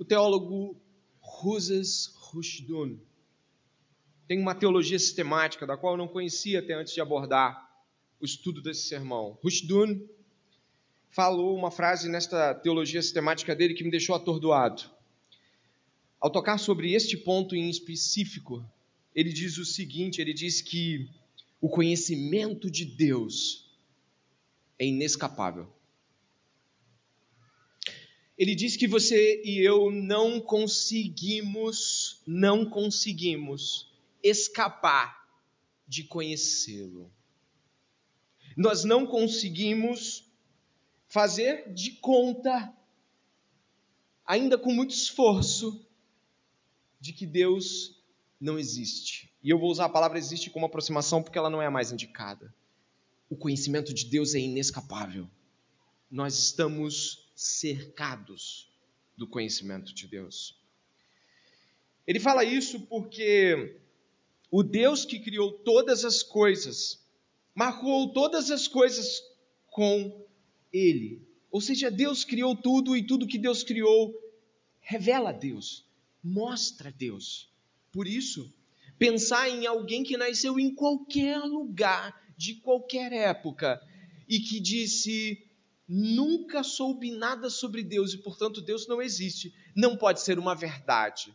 o 0.00 0.04
teólogo 0.04 0.80
Ruzes 1.20 2.14
Rushdun 2.16 2.98
tem 4.26 4.40
uma 4.40 4.54
teologia 4.54 4.98
sistemática 4.98 5.66
da 5.66 5.76
qual 5.76 5.92
eu 5.92 5.98
não 5.98 6.08
conhecia 6.08 6.60
até 6.60 6.72
antes 6.72 6.94
de 6.94 7.02
abordar 7.02 7.70
o 8.18 8.24
estudo 8.24 8.62
desse 8.62 8.88
sermão. 8.88 9.38
Rushdun 9.42 10.08
falou 11.10 11.54
uma 11.54 11.70
frase 11.70 12.08
nesta 12.08 12.54
teologia 12.54 13.02
sistemática 13.02 13.54
dele 13.54 13.74
que 13.74 13.84
me 13.84 13.90
deixou 13.90 14.14
atordoado. 14.14 14.90
Ao 16.18 16.30
tocar 16.30 16.56
sobre 16.56 16.94
este 16.94 17.18
ponto 17.18 17.54
em 17.54 17.68
específico, 17.68 18.64
ele 19.14 19.30
diz 19.30 19.58
o 19.58 19.66
seguinte: 19.66 20.18
ele 20.18 20.32
diz 20.32 20.62
que 20.62 21.10
o 21.60 21.68
conhecimento 21.68 22.70
de 22.70 22.86
Deus 22.86 23.70
é 24.78 24.86
inescapável. 24.86 25.70
Ele 28.40 28.54
diz 28.54 28.74
que 28.74 28.88
você 28.88 29.42
e 29.44 29.58
eu 29.58 29.90
não 29.90 30.40
conseguimos, 30.40 32.22
não 32.26 32.64
conseguimos 32.64 33.92
escapar 34.22 35.28
de 35.86 36.04
conhecê-lo. 36.04 37.12
Nós 38.56 38.82
não 38.82 39.06
conseguimos 39.06 40.24
fazer 41.06 41.70
de 41.74 41.90
conta, 41.96 42.74
ainda 44.24 44.56
com 44.56 44.72
muito 44.72 44.94
esforço, 44.94 45.86
de 46.98 47.12
que 47.12 47.26
Deus 47.26 48.02
não 48.40 48.58
existe. 48.58 49.30
E 49.42 49.50
eu 49.50 49.58
vou 49.58 49.70
usar 49.70 49.84
a 49.84 49.90
palavra 49.90 50.16
existe 50.16 50.48
como 50.48 50.64
aproximação 50.64 51.22
porque 51.22 51.36
ela 51.36 51.50
não 51.50 51.60
é 51.60 51.66
a 51.66 51.70
mais 51.70 51.92
indicada. 51.92 52.54
O 53.28 53.36
conhecimento 53.36 53.92
de 53.92 54.06
Deus 54.06 54.34
é 54.34 54.38
inescapável. 54.38 55.28
Nós 56.10 56.38
estamos 56.38 57.29
cercados 57.40 58.70
do 59.16 59.26
conhecimento 59.26 59.94
de 59.94 60.06
Deus. 60.06 60.58
Ele 62.06 62.20
fala 62.20 62.44
isso 62.44 62.80
porque 62.80 63.80
o 64.50 64.62
Deus 64.62 65.06
que 65.06 65.18
criou 65.18 65.52
todas 65.52 66.04
as 66.04 66.22
coisas 66.22 67.00
marcou 67.54 68.12
todas 68.12 68.50
as 68.50 68.68
coisas 68.68 69.22
com 69.70 70.26
Ele. 70.70 71.26
Ou 71.50 71.62
seja, 71.62 71.90
Deus 71.90 72.24
criou 72.24 72.54
tudo 72.54 72.94
e 72.94 73.06
tudo 73.06 73.26
que 73.26 73.38
Deus 73.38 73.62
criou 73.62 74.14
revela 74.80 75.32
Deus, 75.32 75.86
mostra 76.22 76.92
Deus. 76.92 77.50
Por 77.90 78.06
isso, 78.06 78.52
pensar 78.98 79.48
em 79.48 79.66
alguém 79.66 80.02
que 80.02 80.16
nasceu 80.16 80.58
em 80.58 80.74
qualquer 80.74 81.38
lugar, 81.38 82.20
de 82.36 82.56
qualquer 82.56 83.12
época, 83.12 83.80
e 84.28 84.40
que 84.40 84.60
disse: 84.60 85.49
nunca 85.92 86.62
soube 86.62 87.10
nada 87.10 87.50
sobre 87.50 87.82
Deus 87.82 88.14
e, 88.14 88.18
portanto, 88.18 88.60
Deus 88.60 88.86
não 88.86 89.02
existe, 89.02 89.52
não 89.74 89.96
pode 89.96 90.20
ser 90.20 90.38
uma 90.38 90.54
verdade. 90.54 91.34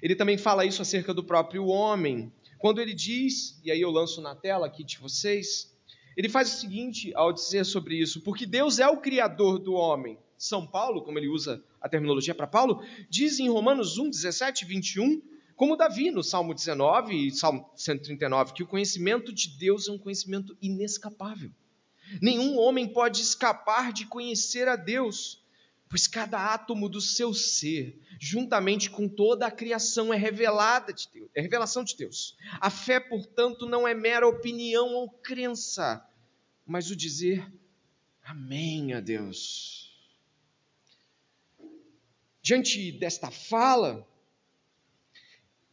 Ele 0.00 0.16
também 0.16 0.38
fala 0.38 0.64
isso 0.64 0.80
acerca 0.80 1.12
do 1.12 1.22
próprio 1.22 1.66
homem, 1.66 2.32
quando 2.56 2.80
ele 2.80 2.94
diz, 2.94 3.60
e 3.62 3.70
aí 3.70 3.78
eu 3.78 3.90
lanço 3.90 4.22
na 4.22 4.34
tela 4.34 4.66
aqui 4.66 4.82
de 4.82 4.96
vocês, 4.96 5.70
ele 6.16 6.30
faz 6.30 6.54
o 6.54 6.58
seguinte 6.58 7.12
ao 7.14 7.30
dizer 7.30 7.66
sobre 7.66 8.00
isso: 8.00 8.22
porque 8.22 8.46
Deus 8.46 8.78
é 8.78 8.88
o 8.88 9.02
criador 9.02 9.58
do 9.58 9.74
homem. 9.74 10.18
São 10.38 10.66
Paulo, 10.66 11.02
como 11.02 11.18
ele 11.18 11.28
usa 11.28 11.62
a 11.78 11.90
terminologia 11.90 12.34
para 12.34 12.46
Paulo, 12.46 12.82
diz 13.10 13.38
em 13.38 13.50
Romanos 13.50 13.98
1, 13.98 14.08
17 14.08 14.64
e 14.64 14.68
21, 14.68 15.22
como 15.54 15.76
Davi 15.76 16.10
no 16.10 16.22
Salmo 16.22 16.54
19 16.54 17.26
e 17.26 17.30
Salmo 17.30 17.70
139, 17.74 18.54
que 18.54 18.62
o 18.62 18.66
conhecimento 18.66 19.30
de 19.30 19.58
Deus 19.58 19.88
é 19.88 19.92
um 19.92 19.98
conhecimento 19.98 20.56
inescapável. 20.60 21.50
Nenhum 22.20 22.58
homem 22.58 22.86
pode 22.88 23.20
escapar 23.20 23.92
de 23.92 24.06
conhecer 24.06 24.68
a 24.68 24.76
Deus, 24.76 25.44
pois 25.88 26.06
cada 26.06 26.52
átomo 26.52 26.88
do 26.88 27.00
seu 27.00 27.32
ser, 27.32 28.00
juntamente 28.18 28.90
com 28.90 29.08
toda 29.08 29.46
a 29.46 29.50
criação, 29.50 30.12
é 30.12 30.16
revelada 30.16 30.92
de 30.92 31.08
Deus, 31.12 31.30
é 31.34 31.40
revelação 31.40 31.84
de 31.84 31.96
Deus. 31.96 32.36
A 32.60 32.70
fé, 32.70 32.98
portanto, 32.98 33.66
não 33.66 33.86
é 33.86 33.94
mera 33.94 34.26
opinião 34.26 34.94
ou 34.94 35.08
crença, 35.08 36.04
mas 36.66 36.90
o 36.90 36.96
dizer 36.96 37.50
amém 38.22 38.92
a 38.92 39.00
Deus. 39.00 39.86
Diante 42.42 42.92
desta 42.92 43.30
fala, 43.30 44.06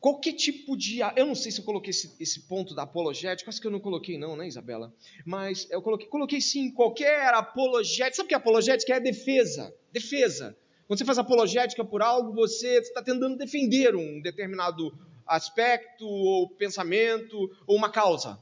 qualquer 0.04 0.34
tipo 0.34 0.76
de. 0.76 1.00
Eu 1.16 1.26
não 1.26 1.34
sei 1.34 1.50
se 1.50 1.62
eu 1.62 1.64
coloquei 1.64 1.92
esse, 1.92 2.14
esse, 2.20 2.42
ponto 2.42 2.76
da 2.76 2.84
apologética, 2.84 3.50
acho 3.50 3.62
que 3.62 3.66
eu 3.66 3.72
não 3.72 3.80
coloquei, 3.80 4.18
não, 4.18 4.36
né, 4.36 4.46
Isabela? 4.46 4.94
Mas 5.26 5.66
eu 5.72 5.82
coloquei, 5.82 6.08
coloquei 6.08 6.42
sim, 6.42 6.70
qualquer 6.70 7.34
apologética. 7.34 8.18
Sabe 8.18 8.26
o 8.26 8.28
que 8.28 8.34
é 8.34 8.38
apologética? 8.38 8.96
É 8.96 9.00
defesa. 9.00 9.74
Defesa. 9.94 10.58
Quando 10.86 11.00
você 11.00 11.06
faz 11.06 11.18
apologética 11.18 11.86
por 11.86 12.02
algo, 12.02 12.34
você 12.34 12.80
está 12.80 13.02
tentando 13.02 13.38
defender 13.38 13.96
um 13.96 14.20
determinado 14.20 14.94
aspecto, 15.26 16.06
ou 16.06 16.50
pensamento, 16.50 17.50
ou 17.66 17.78
uma 17.78 17.90
causa. 17.90 18.38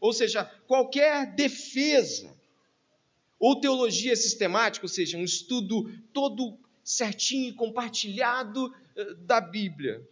Ou 0.00 0.14
seja, 0.14 0.46
qualquer 0.66 1.34
defesa 1.34 2.34
ou 3.38 3.60
teologia 3.60 4.16
sistemática, 4.16 4.86
ou 4.86 4.88
seja, 4.88 5.18
um 5.18 5.24
estudo 5.24 5.92
todo 6.10 6.56
certinho 6.82 7.50
e 7.50 7.52
compartilhado 7.52 8.72
eh, 8.96 9.14
da 9.26 9.42
Bíblia 9.42 10.02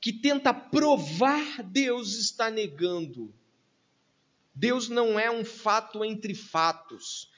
que 0.00 0.12
tenta 0.12 0.52
provar, 0.52 1.62
Deus 1.62 2.16
está 2.18 2.50
negando. 2.50 3.34
Deus 4.54 4.88
não 4.88 5.18
é 5.18 5.30
um 5.30 5.44
fato 5.44 6.04
entre 6.04 6.34
fatos, 6.34 7.30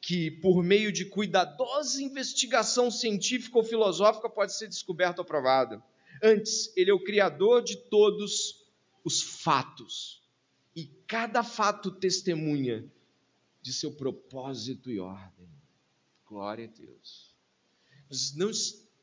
que 0.00 0.30
por 0.30 0.62
meio 0.62 0.92
de 0.92 1.04
cuidadosa 1.06 2.02
investigação 2.02 2.90
científica 2.90 3.56
ou 3.58 3.64
filosófica 3.64 4.28
pode 4.28 4.56
ser 4.56 4.68
descoberto 4.68 5.20
ou 5.20 5.24
provado. 5.24 5.82
Antes, 6.22 6.72
Ele 6.76 6.90
é 6.90 6.94
o 6.94 7.02
Criador 7.02 7.62
de 7.62 7.76
todos 7.76 8.64
os 9.04 9.22
fatos. 9.22 10.22
E 10.74 10.86
cada 11.06 11.42
fato 11.42 11.90
testemunha 11.90 12.84
de 13.62 13.72
seu 13.72 13.92
propósito 13.92 14.90
e 14.90 15.00
ordem. 15.00 15.48
Glória 16.26 16.66
a 16.66 16.78
Deus. 16.78 17.34
Não, 18.36 18.50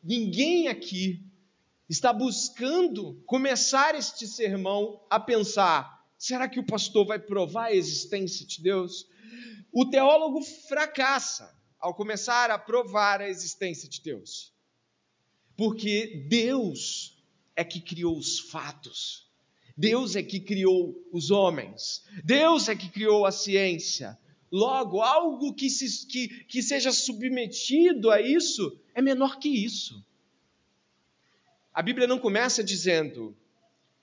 ninguém 0.03 0.68
aqui 0.68 1.25
está 1.89 2.13
buscando 2.13 3.21
começar 3.25 3.95
este 3.95 4.27
sermão 4.27 5.01
a 5.09 5.19
pensar: 5.19 6.03
será 6.17 6.47
que 6.47 6.59
o 6.59 6.66
pastor 6.66 7.05
vai 7.05 7.19
provar 7.19 7.66
a 7.66 7.75
existência 7.75 8.45
de 8.45 8.61
Deus? 8.61 9.07
O 9.71 9.89
teólogo 9.89 10.41
fracassa 10.41 11.53
ao 11.79 11.94
começar 11.94 12.49
a 12.51 12.57
provar 12.57 13.21
a 13.21 13.27
existência 13.27 13.89
de 13.89 14.01
Deus. 14.01 14.53
Porque 15.57 16.25
Deus 16.29 17.21
é 17.55 17.63
que 17.63 17.81
criou 17.81 18.17
os 18.17 18.39
fatos. 18.39 19.27
Deus 19.75 20.15
é 20.15 20.23
que 20.23 20.39
criou 20.39 20.95
os 21.11 21.31
homens. 21.31 22.03
Deus 22.23 22.69
é 22.69 22.75
que 22.75 22.89
criou 22.89 23.25
a 23.25 23.31
ciência. 23.31 24.17
Logo, 24.51 25.01
algo 25.01 25.53
que, 25.53 25.69
se, 25.69 26.05
que, 26.07 26.27
que 26.45 26.61
seja 26.61 26.91
submetido 26.91 28.11
a 28.11 28.21
isso 28.21 28.79
é 28.94 29.01
menor 29.01 29.39
que 29.39 29.50
isso. 29.50 30.05
A 31.73 31.81
Bíblia 31.81 32.07
não 32.07 32.19
começa 32.19 32.63
dizendo, 32.63 33.35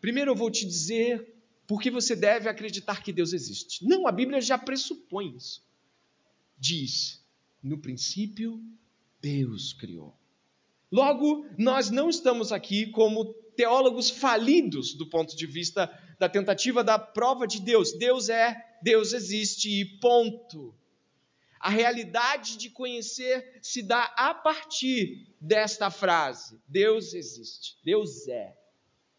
primeiro 0.01 0.33
eu 0.33 0.37
vou 0.37 0.51
te 0.51 0.67
dizer 0.67 1.35
por 1.67 1.81
que 1.81 1.91
você 1.91 2.17
deve 2.17 2.49
acreditar 2.49 3.03
que 3.03 3.13
Deus 3.13 3.33
existe. 3.33 3.87
Não, 3.87 4.09
a 4.09 4.13
Bíblia 4.13 4.41
já 4.41 4.59
pressupõe 4.59 5.37
isso. 5.37 5.63
Diz, 6.59 7.25
no 7.63 7.79
princípio, 7.79 8.61
Deus 9.23 9.73
criou. 9.73 10.15
Logo, 10.91 11.47
nós 11.57 11.91
não 11.91 12.11
estamos 12.11 12.51
aqui 12.51 12.87
como 12.87 13.33
teólogos 13.55 14.11
falidos 14.11 14.95
do 14.95 15.07
ponto 15.07 15.37
de 15.37 15.47
vista 15.47 15.89
da 16.19 16.29
tentativa 16.29 16.83
da 16.83 16.99
prova 16.99 17.47
de 17.47 17.61
Deus. 17.61 17.93
Deus 17.93 18.29
é, 18.29 18.57
Deus 18.83 19.13
existe 19.13 19.69
e 19.69 19.85
ponto. 19.85 20.75
A 21.61 21.69
realidade 21.69 22.57
de 22.57 22.71
conhecer 22.71 23.59
se 23.61 23.83
dá 23.83 24.05
a 24.17 24.33
partir 24.33 25.29
desta 25.39 25.91
frase: 25.91 26.59
Deus 26.67 27.13
existe, 27.13 27.77
Deus 27.85 28.27
é. 28.27 28.57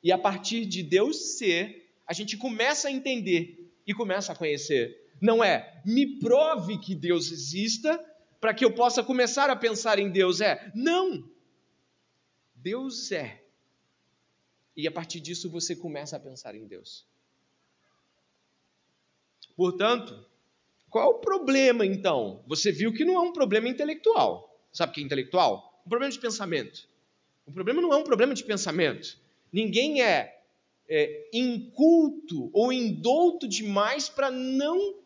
E 0.04 0.12
a 0.12 0.18
partir 0.18 0.66
de 0.66 0.82
Deus 0.82 1.38
ser, 1.38 1.94
a 2.08 2.14
gente 2.14 2.36
começa 2.36 2.88
a 2.88 2.92
entender 2.92 3.72
e 3.86 3.94
começa 3.94 4.34
a 4.34 4.36
conhecer. 4.36 5.00
Não 5.22 5.44
é 5.44 5.80
me 5.86 6.20
prove 6.20 6.80
que 6.80 6.96
Deus 6.96 7.32
exista 7.32 8.04
para 8.40 8.56
que 8.56 8.66
eu 8.66 8.74
possa 8.74 9.04
começar 9.04 9.52
a 9.52 9.56
pensar 9.56 10.00
em 10.00 10.10
Deus. 10.10 10.42
É, 10.42 10.72
não. 10.74 11.30
Deus 12.56 13.12
é. 13.12 13.44
E 14.76 14.88
a 14.88 14.92
partir 14.92 15.20
disso 15.20 15.48
você 15.48 15.76
começa 15.76 16.18
a 16.18 16.20
pensar 16.20 16.56
em 16.56 16.66
Deus. 16.66 17.06
Portanto, 19.56 20.26
qual 20.92 21.12
o 21.12 21.20
problema 21.20 21.86
então? 21.86 22.44
Você 22.46 22.70
viu 22.70 22.92
que 22.92 23.06
não 23.06 23.16
é 23.16 23.22
um 23.22 23.32
problema 23.32 23.70
intelectual. 23.70 24.62
Sabe 24.74 24.92
o 24.92 24.96
que 24.96 25.02
é 25.02 25.04
intelectual? 25.04 25.82
Um 25.86 25.90
problema 25.90 26.12
de 26.12 26.20
pensamento. 26.20 26.86
O 27.46 27.52
problema 27.52 27.82
não 27.82 27.94
é 27.94 27.96
um 27.96 28.04
problema 28.04 28.34
de 28.34 28.44
pensamento. 28.44 29.18
Ninguém 29.54 30.04
é, 30.04 30.38
é 30.90 31.30
inculto 31.34 32.50
ou 32.52 32.74
indouto 32.74 33.48
demais 33.48 34.10
para 34.10 34.30
não 34.30 35.00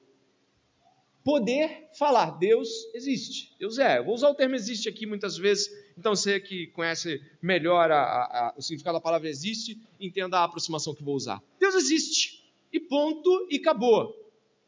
poder 1.23 1.87
falar: 1.93 2.31
Deus 2.31 2.67
existe, 2.95 3.55
Deus 3.59 3.77
é. 3.77 3.99
Eu 3.99 4.05
vou 4.05 4.15
usar 4.15 4.29
o 4.29 4.35
termo 4.35 4.55
existe 4.55 4.89
aqui 4.89 5.05
muitas 5.05 5.37
vezes, 5.37 5.69
então 5.95 6.15
você 6.15 6.39
que 6.39 6.65
conhece 6.67 7.21
melhor 7.39 7.91
a, 7.91 8.01
a, 8.01 8.53
o 8.57 8.61
significado 8.61 8.97
da 8.97 9.01
palavra 9.01 9.29
existe, 9.29 9.79
entenda 9.99 10.39
a 10.39 10.45
aproximação 10.45 10.95
que 10.95 11.03
vou 11.03 11.15
usar. 11.15 11.43
Deus 11.59 11.75
existe, 11.75 12.43
e 12.73 12.79
ponto, 12.79 13.47
e 13.51 13.57
acabou. 13.57 14.15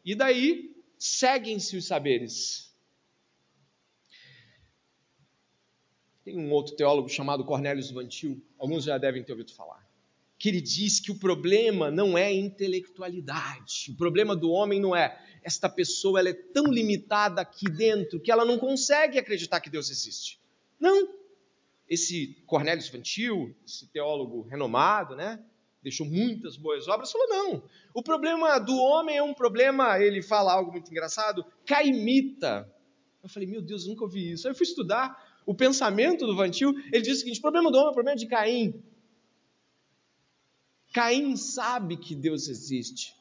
E 0.06 0.14
daí 0.14 0.77
seguem-se 0.98 1.78
os 1.78 1.86
saberes. 1.86 2.76
Tem 6.24 6.38
um 6.38 6.52
outro 6.52 6.76
teólogo 6.76 7.08
chamado 7.08 7.46
Cornelius 7.46 7.92
Vantil, 7.92 8.44
alguns 8.58 8.84
já 8.84 8.98
devem 8.98 9.24
ter 9.24 9.32
ouvido 9.32 9.54
falar 9.54 9.88
que 10.38 10.50
ele 10.50 10.62
diz 10.62 11.00
que 11.00 11.12
o 11.12 11.18
problema 11.18 11.90
não 11.90 12.18
é 12.18 12.32
intelectualidade. 12.32 13.92
O 13.92 13.96
problema 13.96 14.36
do 14.36 14.52
homem 14.52 14.80
não 14.80 14.96
é 14.96 15.20
esta 15.44 15.68
pessoa 15.68 16.20
ela 16.20 16.30
é 16.30 16.34
tão 16.34 16.66
limitada 16.66 17.42
aqui 17.42 17.70
dentro 17.70 18.20
que 18.20 18.32
ela 18.32 18.46
não 18.46 18.60
consegue 18.60 19.18
acreditar 19.18 19.62
que 19.62 19.70
Deus 19.70 19.90
existe. 19.90 20.40
Não. 20.80 21.16
Esse 21.90 22.44
Cornélio 22.46 22.84
Vantil, 22.92 23.56
esse 23.66 23.88
teólogo 23.88 24.42
renomado, 24.42 25.16
né, 25.16 25.42
deixou 25.82 26.06
muitas 26.06 26.58
boas 26.58 26.88
obras, 26.88 27.12
falou 27.12 27.28
não. 27.28 27.64
O 27.94 28.02
problema 28.02 28.60
do 28.60 28.76
homem 28.76 29.18
é 29.18 29.24
um 29.24 29.34
problema, 29.34 30.00
ele 30.00 30.22
fala 30.22 30.54
algo 30.54 30.72
muito 30.72 30.92
engraçado, 30.92 31.46
caimita. 31.66 32.72
Eu 33.24 33.30
falei, 33.30 33.48
meu 33.48 33.62
Deus, 33.62 33.84
eu 33.84 33.90
nunca 33.90 34.04
ouvi 34.04 34.32
isso. 34.32 34.48
Aí 34.48 34.52
eu 34.52 34.56
fui 34.58 34.66
estudar 34.66 35.42
o 35.46 35.54
pensamento 35.54 36.26
do 36.26 36.36
Vantil, 36.36 36.74
ele 36.92 37.02
diz 37.02 37.18
o 37.18 37.20
seguinte: 37.20 37.40
o 37.40 37.42
problema 37.42 37.72
do 37.72 37.78
homem 37.78 37.88
é 37.88 37.92
o 37.92 37.94
problema 37.94 38.18
de 38.18 38.28
Caim. 38.28 38.84
Caim 40.94 41.36
sabe 41.36 41.98
que 41.98 42.16
Deus 42.16 42.48
existe, 42.48 43.16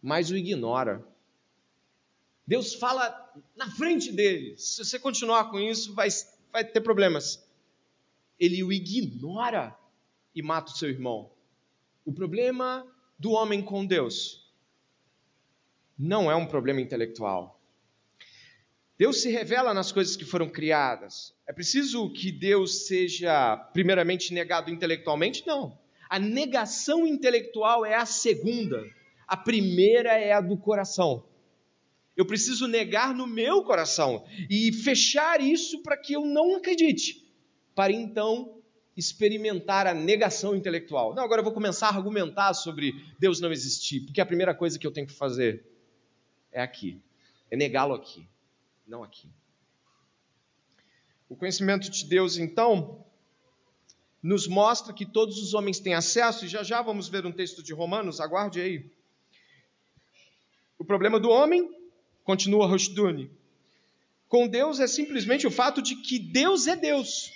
mas 0.00 0.30
o 0.30 0.36
ignora. 0.36 1.04
Deus 2.46 2.74
fala 2.74 3.32
na 3.56 3.70
frente 3.70 4.12
dele. 4.12 4.56
Se 4.58 4.84
você 4.84 4.98
continuar 4.98 5.50
com 5.50 5.58
isso, 5.58 5.94
vai, 5.94 6.08
vai 6.52 6.64
ter 6.64 6.80
problemas. 6.80 7.42
Ele 8.38 8.62
o 8.62 8.72
ignora 8.72 9.76
e 10.34 10.42
mata 10.42 10.70
o 10.70 10.76
seu 10.76 10.88
irmão. 10.90 11.31
O 12.04 12.12
problema 12.12 12.86
do 13.18 13.32
homem 13.32 13.62
com 13.62 13.86
Deus 13.86 14.50
não 15.98 16.30
é 16.30 16.34
um 16.34 16.46
problema 16.46 16.80
intelectual. 16.80 17.60
Deus 18.98 19.22
se 19.22 19.30
revela 19.30 19.72
nas 19.72 19.90
coisas 19.90 20.16
que 20.16 20.24
foram 20.24 20.48
criadas. 20.48 21.34
É 21.46 21.52
preciso 21.52 22.10
que 22.12 22.30
Deus 22.30 22.86
seja, 22.86 23.56
primeiramente, 23.72 24.34
negado 24.34 24.70
intelectualmente? 24.70 25.44
Não. 25.46 25.78
A 26.08 26.18
negação 26.18 27.06
intelectual 27.06 27.86
é 27.86 27.94
a 27.94 28.06
segunda. 28.06 28.84
A 29.26 29.36
primeira 29.36 30.12
é 30.12 30.32
a 30.32 30.40
do 30.40 30.56
coração. 30.56 31.24
Eu 32.16 32.26
preciso 32.26 32.68
negar 32.68 33.14
no 33.14 33.26
meu 33.26 33.62
coração 33.64 34.24
e 34.50 34.72
fechar 34.72 35.40
isso 35.40 35.82
para 35.82 35.96
que 35.96 36.12
eu 36.12 36.26
não 36.26 36.56
acredite, 36.56 37.24
para 37.74 37.92
então 37.92 38.61
experimentar 38.96 39.86
a 39.86 39.94
negação 39.94 40.54
intelectual. 40.54 41.14
Não, 41.14 41.22
agora 41.22 41.40
eu 41.40 41.44
vou 41.44 41.52
começar 41.52 41.88
a 41.88 41.96
argumentar 41.96 42.54
sobre 42.54 42.94
Deus 43.18 43.40
não 43.40 43.50
existir, 43.50 44.00
porque 44.00 44.20
a 44.20 44.26
primeira 44.26 44.54
coisa 44.54 44.78
que 44.78 44.86
eu 44.86 44.90
tenho 44.90 45.06
que 45.06 45.12
fazer 45.12 45.64
é 46.50 46.60
aqui, 46.60 47.00
é 47.50 47.56
negá-lo 47.56 47.94
aqui, 47.94 48.26
não 48.86 49.02
aqui. 49.02 49.28
O 51.28 51.36
conhecimento 51.36 51.90
de 51.90 52.04
Deus, 52.04 52.36
então, 52.36 53.04
nos 54.22 54.46
mostra 54.46 54.92
que 54.92 55.06
todos 55.06 55.38
os 55.38 55.54
homens 55.54 55.80
têm 55.80 55.94
acesso, 55.94 56.44
e 56.44 56.48
já 56.48 56.62
já 56.62 56.82
vamos 56.82 57.08
ver 57.08 57.24
um 57.24 57.32
texto 57.32 57.62
de 57.62 57.72
Romanos, 57.72 58.20
aguarde 58.20 58.60
aí. 58.60 58.90
O 60.78 60.84
problema 60.84 61.18
do 61.18 61.30
homem, 61.30 61.74
continua 62.22 62.66
Rushduni, 62.66 63.30
com 64.28 64.46
Deus 64.46 64.80
é 64.80 64.86
simplesmente 64.86 65.46
o 65.46 65.50
fato 65.50 65.82
de 65.82 65.96
que 65.96 66.18
Deus 66.18 66.66
é 66.66 66.76
Deus, 66.76 67.30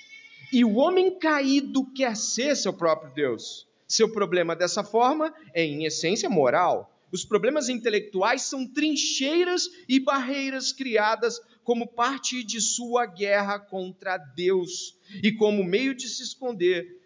e 0.53 0.65
o 0.65 0.77
homem 0.77 1.19
caído 1.19 1.85
quer 1.93 2.17
ser 2.17 2.57
seu 2.57 2.73
próprio 2.73 3.13
Deus. 3.13 3.67
Seu 3.87 4.11
problema 4.11 4.57
dessa 4.57 4.83
forma 4.83 5.33
é, 5.55 5.65
em 5.65 5.85
essência, 5.85 6.29
moral. 6.29 6.93
Os 7.13 7.25
problemas 7.25 7.69
intelectuais 7.69 8.43
são 8.43 8.67
trincheiras 8.67 9.69
e 9.89 10.01
barreiras 10.01 10.73
criadas 10.73 11.41
como 11.63 11.87
parte 11.87 12.45
de 12.45 12.61
sua 12.61 13.07
guerra 13.07 13.59
contra 13.59 14.17
Deus 14.17 14.97
e 15.23 15.33
como 15.33 15.65
meio 15.65 15.95
de 15.95 16.09
se 16.09 16.23
esconder 16.23 16.97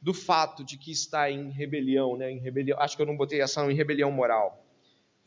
do 0.00 0.12
fato 0.12 0.64
de 0.64 0.76
que 0.76 0.90
está 0.90 1.30
em 1.30 1.50
rebelião, 1.50 2.16
né? 2.16 2.30
Em 2.30 2.38
rebelião, 2.38 2.78
acho 2.80 2.96
que 2.96 3.02
eu 3.02 3.06
não 3.06 3.16
botei 3.16 3.40
essa 3.40 3.64
em 3.70 3.74
rebelião 3.74 4.10
moral. 4.10 4.61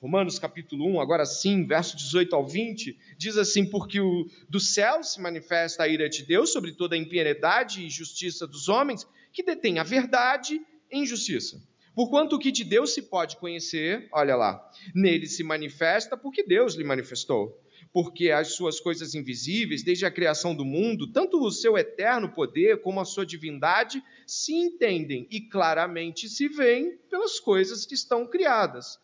Romanos 0.02 0.38
capítulo 0.38 0.86
1, 0.88 1.00
agora 1.00 1.26
sim, 1.26 1.66
verso 1.66 1.96
18 1.96 2.36
ao 2.36 2.46
20, 2.46 2.98
diz 3.18 3.38
assim: 3.38 3.66
Porque 3.70 4.00
o, 4.00 4.30
do 4.50 4.60
céu 4.60 5.02
se 5.04 5.22
manifesta 5.22 5.84
a 5.84 5.88
ira 5.88 6.10
de 6.10 6.24
Deus 6.24 6.52
sobre 6.52 6.74
toda 6.74 6.96
a 6.96 6.98
impiedade 6.98 7.82
e 7.82 7.90
justiça 7.90 8.46
dos 8.46 8.68
homens 8.68 9.08
que 9.32 9.42
detêm 9.42 9.80
a 9.80 9.84
verdade 9.84 10.62
em 10.92 11.06
justiça. 11.06 11.62
Porquanto 11.96 12.36
o 12.36 12.40
que 12.40 12.52
de 12.52 12.66
Deus 12.66 12.94
se 12.94 13.04
pode 13.04 13.38
conhecer, 13.38 14.10
olha 14.12 14.36
lá, 14.36 14.70
nele 14.94 15.28
se 15.28 15.44
manifesta 15.44 16.18
porque 16.18 16.44
Deus 16.44 16.76
lhe 16.76 16.84
manifestou. 16.84 17.58
Porque 17.94 18.32
as 18.32 18.50
suas 18.50 18.82
coisas 18.82 19.16
invisíveis, 19.16 19.82
desde 19.82 20.06
a 20.06 20.12
criação 20.12 20.54
do 20.54 20.66
mundo, 20.66 21.10
tanto 21.14 21.42
o 21.42 21.50
seu 21.50 21.78
eterno 21.78 22.34
poder 22.34 22.82
como 22.82 23.00
a 23.00 23.06
sua 23.06 23.26
divindade, 23.26 24.04
se 24.28 24.54
entendem 24.54 25.26
e 25.32 25.40
claramente 25.40 26.28
se 26.28 26.50
veem 26.50 26.98
pelas 27.10 27.40
coisas 27.40 27.86
que 27.86 27.94
estão 27.94 28.28
criadas, 28.28 29.00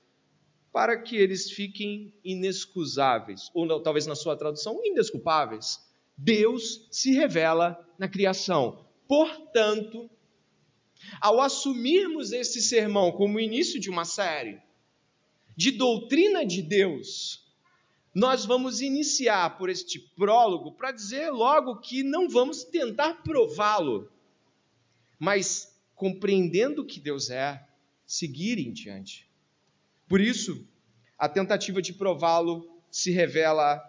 para 0.71 0.97
que 0.97 1.15
eles 1.15 1.51
fiquem 1.51 2.13
inexcusáveis, 2.23 3.49
ou 3.53 3.81
talvez 3.81 4.05
na 4.05 4.15
sua 4.15 4.37
tradução, 4.37 4.79
indesculpáveis. 4.83 5.79
Deus 6.17 6.87
se 6.91 7.13
revela 7.13 7.77
na 7.97 8.07
criação. 8.07 8.85
Portanto, 9.07 10.09
ao 11.19 11.41
assumirmos 11.41 12.31
esse 12.31 12.61
sermão 12.61 13.11
como 13.11 13.37
o 13.37 13.41
início 13.41 13.79
de 13.79 13.89
uma 13.89 14.05
série 14.05 14.61
de 15.57 15.71
doutrina 15.71 16.45
de 16.45 16.61
Deus, 16.61 17.45
nós 18.13 18.45
vamos 18.45 18.81
iniciar 18.81 19.57
por 19.57 19.69
este 19.69 19.99
prólogo 19.99 20.73
para 20.73 20.91
dizer 20.91 21.29
logo 21.31 21.79
que 21.79 22.03
não 22.03 22.29
vamos 22.29 22.63
tentar 22.63 23.23
prová-lo, 23.23 24.11
mas 25.19 25.79
compreendendo 25.95 26.85
que 26.85 26.99
Deus 26.99 27.29
é, 27.29 27.65
seguir 28.05 28.57
em 28.57 28.71
diante. 28.71 29.30
Por 30.11 30.19
isso, 30.19 30.67
a 31.17 31.29
tentativa 31.29 31.81
de 31.81 31.93
prová-lo 31.93 32.69
se 32.91 33.11
revela 33.11 33.81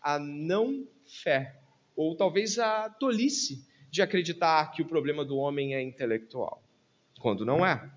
a 0.00 0.20
não 0.20 0.86
fé, 1.04 1.60
ou 1.96 2.16
talvez 2.16 2.60
a 2.60 2.88
tolice 2.88 3.66
de 3.90 4.00
acreditar 4.00 4.70
que 4.70 4.82
o 4.82 4.86
problema 4.86 5.24
do 5.24 5.36
homem 5.36 5.74
é 5.74 5.82
intelectual, 5.82 6.62
quando 7.18 7.44
não 7.44 7.66
é. 7.66 7.92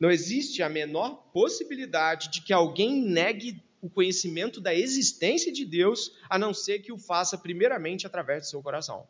Não 0.00 0.10
existe 0.10 0.62
a 0.62 0.70
menor 0.70 1.16
possibilidade 1.34 2.30
de 2.30 2.40
que 2.40 2.54
alguém 2.54 2.98
negue 2.98 3.62
o 3.82 3.90
conhecimento 3.90 4.58
da 4.58 4.74
existência 4.74 5.52
de 5.52 5.66
Deus, 5.66 6.16
a 6.30 6.38
não 6.38 6.54
ser 6.54 6.78
que 6.78 6.90
o 6.90 6.98
faça 6.98 7.36
primeiramente 7.36 8.06
através 8.06 8.44
do 8.44 8.48
seu 8.48 8.62
coração. 8.62 9.06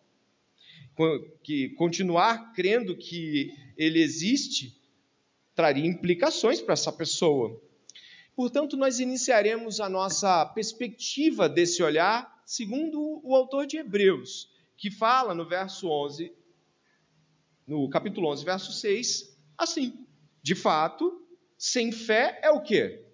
Que 1.44 1.68
continuar 1.76 2.52
crendo 2.52 2.96
que 2.96 3.54
ele 3.76 4.02
existe 4.02 4.77
traria 5.58 5.84
implicações 5.84 6.60
para 6.60 6.74
essa 6.74 6.92
pessoa. 6.92 7.60
Portanto, 8.36 8.76
nós 8.76 9.00
iniciaremos 9.00 9.80
a 9.80 9.88
nossa 9.88 10.46
perspectiva 10.46 11.48
desse 11.48 11.82
olhar 11.82 12.40
segundo 12.46 13.20
o 13.24 13.34
autor 13.34 13.66
de 13.66 13.76
Hebreus, 13.76 14.48
que 14.76 14.88
fala 14.88 15.34
no 15.34 15.48
verso 15.48 15.88
11, 15.90 16.32
no 17.66 17.90
capítulo 17.90 18.30
11, 18.30 18.44
verso 18.44 18.70
6, 18.70 19.36
assim: 19.58 20.06
De 20.40 20.54
fato, 20.54 21.26
sem 21.58 21.90
fé 21.90 22.38
é 22.40 22.52
o 22.52 22.62
quê? 22.62 23.04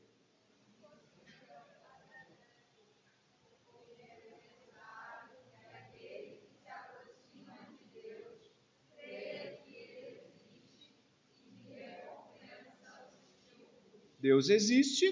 Deus 14.25 14.49
existe 14.49 15.05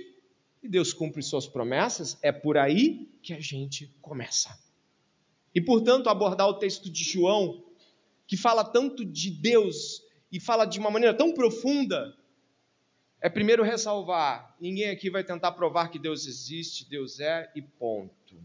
e 0.63 0.67
Deus 0.67 0.95
cumpre 0.95 1.23
suas 1.23 1.47
promessas, 1.47 2.17
é 2.23 2.33
por 2.33 2.57
aí 2.57 3.11
que 3.23 3.35
a 3.35 3.41
gente 3.41 3.95
começa. 4.01 4.59
E, 5.55 5.61
portanto, 5.61 6.09
abordar 6.09 6.49
o 6.49 6.55
texto 6.55 6.89
de 6.89 7.05
João, 7.05 7.63
que 8.27 8.39
fala 8.39 8.65
tanto 8.65 9.05
de 9.05 9.31
Deus 9.31 10.03
e 10.33 10.41
fala 10.41 10.65
de 10.65 10.79
uma 10.79 10.91
maneira 10.91 11.15
tão 11.15 11.35
profunda, 11.35 12.17
é 13.21 13.29
primeiro 13.29 13.63
ressalvar: 13.63 14.57
ninguém 14.59 14.89
aqui 14.89 15.11
vai 15.11 15.23
tentar 15.23 15.53
provar 15.53 15.91
que 15.91 15.99
Deus 15.99 16.27
existe, 16.27 16.89
Deus 16.89 17.21
é 17.21 17.53
e 17.55 17.61
ponto. 17.61 18.43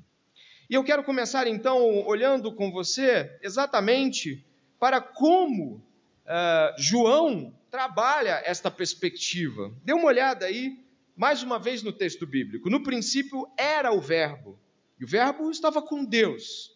E 0.70 0.74
eu 0.74 0.84
quero 0.84 1.02
começar 1.02 1.48
então 1.48 2.06
olhando 2.06 2.52
com 2.52 2.74
você 2.74 3.40
exatamente 3.42 4.46
para 4.78 5.00
como 5.00 5.76
uh, 5.76 6.76
João 6.78 7.56
trabalha 7.78 8.42
esta 8.44 8.72
perspectiva. 8.72 9.72
Dê 9.84 9.94
uma 9.94 10.08
olhada 10.08 10.48
aí 10.48 10.84
mais 11.16 11.44
uma 11.44 11.60
vez 11.60 11.84
no 11.84 11.94
texto 11.94 12.26
bíblico. 12.26 12.72
No 12.72 12.82
princípio 12.82 13.48
era 13.56 13.94
o 13.94 14.02
Verbo, 14.02 14.58
e 15.00 15.04
o 15.04 15.08
Verbo 15.08 15.52
estava 15.52 15.80
com 15.80 16.04
Deus, 16.04 16.76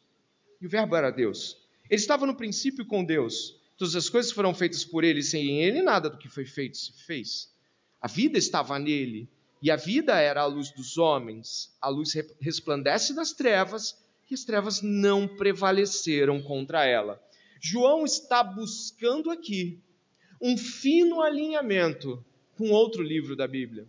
e 0.62 0.68
o 0.68 0.70
Verbo 0.70 0.96
era 0.96 1.10
Deus. 1.10 1.58
Ele 1.90 2.00
estava 2.00 2.28
no 2.28 2.36
princípio 2.36 2.86
com 2.86 3.04
Deus. 3.04 3.60
Todas 3.80 3.96
as 3.96 4.10
coisas 4.10 4.32
foram 4.32 4.54
feitas 4.54 4.86
por 4.86 5.04
ele, 5.04 5.24
sem 5.24 5.64
ele 5.64 5.82
nada 5.82 6.08
do 6.08 6.20
que 6.20 6.30
foi 6.30 6.46
feito 6.46 6.78
se 6.78 6.94
fez. 7.04 7.52
A 8.00 8.08
vida 8.08 8.38
estava 8.38 8.78
nele, 8.78 9.28
e 9.60 9.72
a 9.72 9.78
vida 9.78 10.20
era 10.20 10.42
a 10.42 10.46
luz 10.46 10.70
dos 10.70 11.00
homens. 11.00 11.76
A 11.82 11.90
luz 11.90 12.14
resplandece 12.40 13.16
das 13.16 13.32
trevas, 13.32 13.98
e 14.30 14.36
as 14.36 14.44
trevas 14.44 14.84
não 14.84 15.28
prevaleceram 15.28 16.44
contra 16.44 16.86
ela. 16.86 17.20
João 17.60 18.06
está 18.06 18.44
buscando 18.44 19.32
aqui 19.32 19.82
um 20.42 20.58
fino 20.58 21.22
alinhamento 21.22 22.24
com 22.58 22.72
outro 22.72 23.04
livro 23.04 23.36
da 23.36 23.48
Bíblia. 23.48 23.88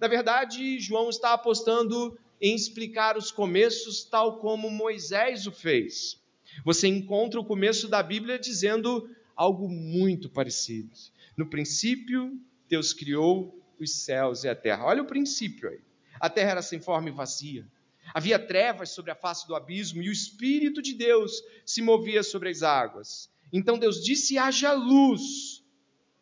Na 0.00 0.08
verdade, 0.08 0.80
João 0.80 1.08
está 1.08 1.32
apostando 1.32 2.18
em 2.40 2.54
explicar 2.54 3.16
os 3.16 3.30
começos 3.30 4.02
tal 4.02 4.38
como 4.38 4.68
Moisés 4.68 5.46
o 5.46 5.52
fez. 5.52 6.20
Você 6.64 6.88
encontra 6.88 7.38
o 7.38 7.44
começo 7.44 7.86
da 7.88 8.02
Bíblia 8.02 8.38
dizendo 8.38 9.08
algo 9.36 9.68
muito 9.68 10.28
parecido. 10.28 10.90
No 11.36 11.46
princípio, 11.46 12.36
Deus 12.68 12.92
criou 12.92 13.56
os 13.78 13.92
céus 13.92 14.44
e 14.44 14.48
a 14.48 14.54
terra. 14.54 14.84
Olha 14.84 15.02
o 15.02 15.06
princípio 15.06 15.68
aí. 15.68 15.80
A 16.20 16.28
terra 16.28 16.52
era 16.52 16.62
sem 16.62 16.80
forma 16.80 17.08
e 17.08 17.12
vazia. 17.12 17.66
Havia 18.14 18.38
trevas 18.38 18.90
sobre 18.90 19.10
a 19.10 19.14
face 19.14 19.46
do 19.46 19.54
abismo 19.54 20.02
e 20.02 20.08
o 20.08 20.12
Espírito 20.12 20.82
de 20.82 20.94
Deus 20.94 21.42
se 21.64 21.80
movia 21.80 22.22
sobre 22.22 22.50
as 22.50 22.62
águas. 22.62 23.30
Então 23.52 23.78
Deus 23.78 24.02
disse: 24.02 24.38
haja 24.38 24.72
luz. 24.72 25.51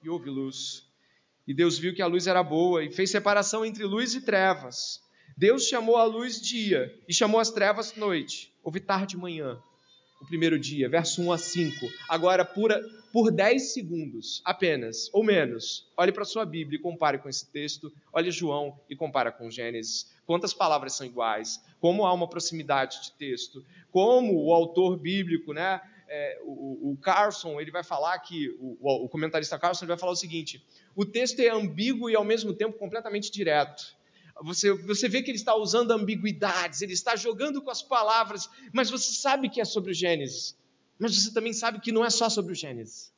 E 0.03 0.09
houve 0.09 0.31
luz. 0.31 0.87
E 1.47 1.55
Deus 1.55 1.79
viu 1.79 1.95
que 1.95 2.03
a 2.03 2.07
luz 2.07 2.27
era 2.27 2.43
boa 2.43 2.85
e 2.85 2.91
fez 2.91 3.11
separação 3.11 3.65
entre 3.65 3.85
luz 3.85 4.15
e 4.15 4.21
trevas. 4.21 5.03
Deus 5.37 5.65
chamou 5.65 5.97
a 5.97 6.05
luz 6.05 6.41
dia 6.41 6.95
e 7.09 7.15
chamou 7.15 7.41
as 7.41 7.51
trevas 7.51 7.95
noite. 7.97 8.53
Houve 8.63 8.81
tarde 8.81 9.17
e 9.17 9.19
manhã, 9.19 9.61
o 10.21 10.27
primeiro 10.27 10.59
dia, 10.59 10.89
verso 10.89 11.23
1 11.23 11.33
a 11.33 11.39
5. 11.39 11.91
Agora, 12.09 12.45
por, 12.45 12.71
por 13.13 13.31
10 13.31 13.73
segundos 13.73 14.43
apenas, 14.45 15.09
ou 15.13 15.25
menos, 15.25 15.91
olhe 15.97 16.13
para 16.13 16.25
sua 16.25 16.45
Bíblia 16.45 16.79
e 16.79 16.83
compare 16.83 17.19
com 17.19 17.29
esse 17.29 17.51
texto. 17.51 17.91
Olhe 18.13 18.31
João 18.31 18.79
e 18.89 18.95
compara 18.95 19.33
com 19.33 19.51
Gênesis. 19.51 20.13
Quantas 20.27 20.53
palavras 20.53 20.95
são 20.95 21.07
iguais? 21.07 21.59
Como 21.81 22.05
há 22.05 22.13
uma 22.13 22.29
proximidade 22.29 23.03
de 23.03 23.13
texto? 23.13 23.65
Como 23.91 24.45
o 24.45 24.53
autor 24.53 24.99
bíblico, 24.99 25.55
né? 25.55 25.81
É, 26.13 26.41
o, 26.43 26.91
o, 26.91 26.97
Carson, 26.97 27.61
ele 27.61 27.71
vai 27.71 27.85
falar 27.85 28.19
que, 28.19 28.49
o, 28.59 29.05
o 29.05 29.09
comentarista 29.09 29.57
Carson, 29.57 29.87
vai 29.87 29.97
falar 29.97 30.11
o 30.11 30.17
seguinte: 30.17 30.61
o 30.97 31.07
texto 31.07 31.39
é 31.39 31.49
ambíguo 31.49 32.11
e 32.11 32.17
ao 32.17 32.25
mesmo 32.25 32.53
tempo 32.53 32.77
completamente 32.77 33.31
direto. 33.31 33.97
Você, 34.43 34.73
você 34.73 35.09
vê 35.09 35.23
que 35.23 35.31
ele 35.31 35.39
está 35.39 35.55
usando 35.55 35.93
ambiguidades, 35.93 36.83
ele 36.83 36.95
está 36.95 37.15
jogando 37.15 37.63
com 37.63 37.71
as 37.71 37.81
palavras, 37.81 38.51
mas 38.73 38.91
você 38.91 39.13
sabe 39.13 39.49
que 39.49 39.61
é 39.61 39.65
sobre 39.65 39.93
o 39.93 39.95
Gênesis. 39.95 40.59
Mas 40.99 41.15
você 41.15 41.33
também 41.33 41.53
sabe 41.53 41.79
que 41.79 41.93
não 41.93 42.05
é 42.05 42.11
só 42.11 42.29
sobre 42.29 42.53
o 42.55 42.57
Gênesis. 42.57 43.13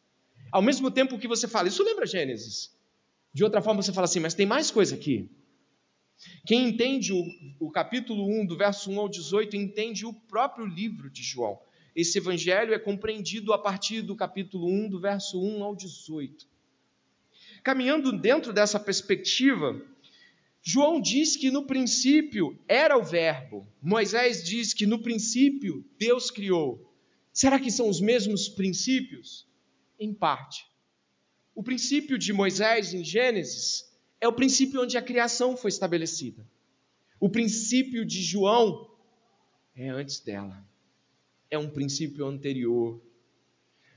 Ao 0.51 0.61
mesmo 0.61 0.91
tempo 0.91 1.19
que 1.19 1.27
você 1.27 1.49
fala, 1.49 1.69
isso 1.69 1.83
lembra 1.83 2.05
Gênesis. 2.05 2.77
De 3.33 3.43
outra 3.43 3.63
forma, 3.63 3.83
você 3.83 3.93
fala 3.93 4.05
assim, 4.05 4.21
mas 4.21 4.35
tem 4.35 4.45
mais 4.45 4.71
coisa 4.71 4.95
aqui. 4.95 5.31
Quem 6.47 6.69
entende 6.69 7.13
o, 7.13 7.25
o 7.59 7.71
capítulo 7.71 8.29
1, 8.43 8.45
do 8.45 8.57
verso 8.57 8.91
1 8.91 9.01
ao 9.01 9.09
18, 9.09 9.57
entende 9.57 10.05
o 10.05 10.13
próprio 10.13 10.67
livro 10.67 11.09
de 11.09 11.23
João. 11.23 11.59
Esse 11.95 12.19
evangelho 12.19 12.73
é 12.73 12.79
compreendido 12.79 13.53
a 13.53 13.59
partir 13.59 14.03
do 14.03 14.17
capítulo 14.17 14.67
1, 14.67 14.89
do 14.89 15.01
verso 15.01 15.43
1 15.43 15.63
ao 15.63 15.77
18. 15.77 16.47
Caminhando 17.63 18.19
dentro 18.19 18.53
dessa 18.53 18.81
perspectiva, 18.81 19.81
João 20.63 21.01
diz 21.01 21.37
que 21.37 21.51
no 21.51 21.67
princípio 21.67 22.59
era 22.67 22.97
o 22.97 23.03
Verbo. 23.03 23.67
Moisés 23.81 24.43
diz 24.43 24.73
que 24.73 24.87
no 24.87 25.01
princípio 25.01 25.85
Deus 25.99 26.31
criou. 26.31 26.93
Será 27.33 27.59
que 27.59 27.71
são 27.71 27.89
os 27.89 28.01
mesmos 28.01 28.49
princípios? 28.49 29.47
Em 29.99 30.15
parte. 30.15 30.67
O 31.55 31.63
princípio 31.63 32.17
de 32.17 32.33
Moisés 32.33 32.95
em 32.95 33.05
Gênesis 33.05 33.93
é 34.21 34.27
o 34.27 34.33
princípio 34.33 34.83
onde 34.83 34.97
a 34.97 35.03
criação 35.03 35.57
foi 35.57 35.69
estabelecida. 35.69 36.47
O 37.21 37.29
princípio 37.29 38.05
de 38.05 38.23
João 38.23 38.91
é 39.75 39.89
antes 39.89 40.21
dela. 40.21 40.65
É 41.53 41.59
um 41.59 41.71
princípio 41.71 42.27
anterior. 42.27 43.01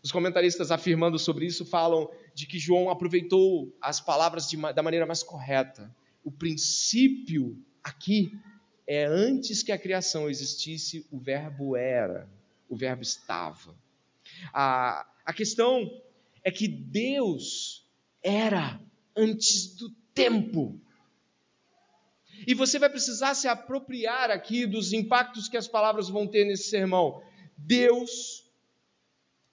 Os 0.04 0.12
comentaristas 0.12 0.70
afirmando 0.70 1.18
sobre 1.18 1.48
isso 1.48 1.66
falam 1.66 2.08
de 2.36 2.46
que 2.46 2.60
João 2.60 2.92
aproveitou 2.92 3.76
as 3.82 4.00
palavras 4.00 4.48
de, 4.48 4.58
da 4.74 4.84
maneira 4.84 5.08
mais 5.08 5.24
correta 5.24 5.92
o 6.26 6.32
princípio 6.32 7.56
aqui 7.84 8.36
é 8.88 9.06
antes 9.06 9.62
que 9.62 9.72
a 9.72 9.78
criação 9.78 10.28
existisse, 10.28 11.08
o 11.12 11.20
verbo 11.20 11.76
era, 11.76 12.28
o 12.68 12.76
verbo 12.76 13.04
estava. 13.04 13.76
A, 14.52 15.08
a 15.24 15.32
questão 15.32 15.90
é 16.44 16.50
que 16.50 16.68
Deus 16.68 17.88
era 18.24 18.82
antes 19.16 19.76
do 19.76 19.92
tempo. 20.16 20.82
E 22.48 22.56
você 22.56 22.80
vai 22.80 22.90
precisar 22.90 23.36
se 23.36 23.48
apropriar 23.48 24.32
aqui 24.32 24.66
dos 24.66 24.94
impactos 24.94 25.48
que 25.48 25.58
as 25.58 25.68
palavras 25.68 26.10
vão 26.10 26.28
ter 26.28 26.44
nesse 26.46 26.70
sermão. 26.70 27.22
Deus, 27.58 28.44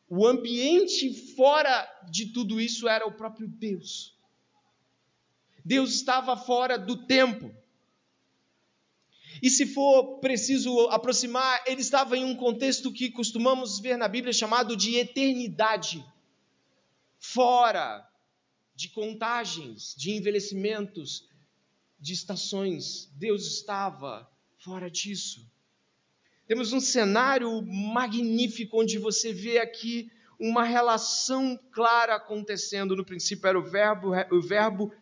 o 0.08 0.26
ambiente 0.26 1.34
fora 1.34 1.88
de 2.10 2.26
tudo 2.26 2.60
isso 2.60 2.88
era 2.88 3.06
o 3.06 3.12
próprio 3.12 3.48
Deus. 3.48 4.16
Deus 5.64 5.94
estava 5.94 6.36
fora 6.36 6.78
do 6.78 7.06
tempo. 7.06 7.54
E 9.40 9.48
se 9.48 9.66
for 9.66 10.18
preciso 10.18 10.88
aproximar, 10.88 11.62
ele 11.66 11.80
estava 11.80 12.16
em 12.16 12.24
um 12.24 12.36
contexto 12.36 12.92
que 12.92 13.10
costumamos 13.10 13.78
ver 13.78 13.96
na 13.96 14.08
Bíblia 14.08 14.32
chamado 14.32 14.76
de 14.76 14.96
eternidade 14.96 16.04
fora 17.18 18.06
de 18.74 18.88
contagens, 18.88 19.94
de 19.96 20.10
envelhecimentos, 20.12 21.28
de 21.98 22.12
estações. 22.12 23.10
Deus 23.14 23.46
estava 23.46 24.28
fora 24.58 24.90
disso. 24.90 25.48
Temos 26.46 26.72
um 26.72 26.80
cenário 26.80 27.62
magnífico 27.62 28.80
onde 28.80 28.98
você 28.98 29.32
vê 29.32 29.58
aqui 29.58 30.10
uma 30.38 30.64
relação 30.64 31.58
clara 31.70 32.16
acontecendo. 32.16 32.96
No 32.96 33.04
princípio 33.04 33.46
era 33.46 33.58
o 33.58 33.62
verbo, 33.62 34.12
o 34.30 34.40
verbo 34.40 34.92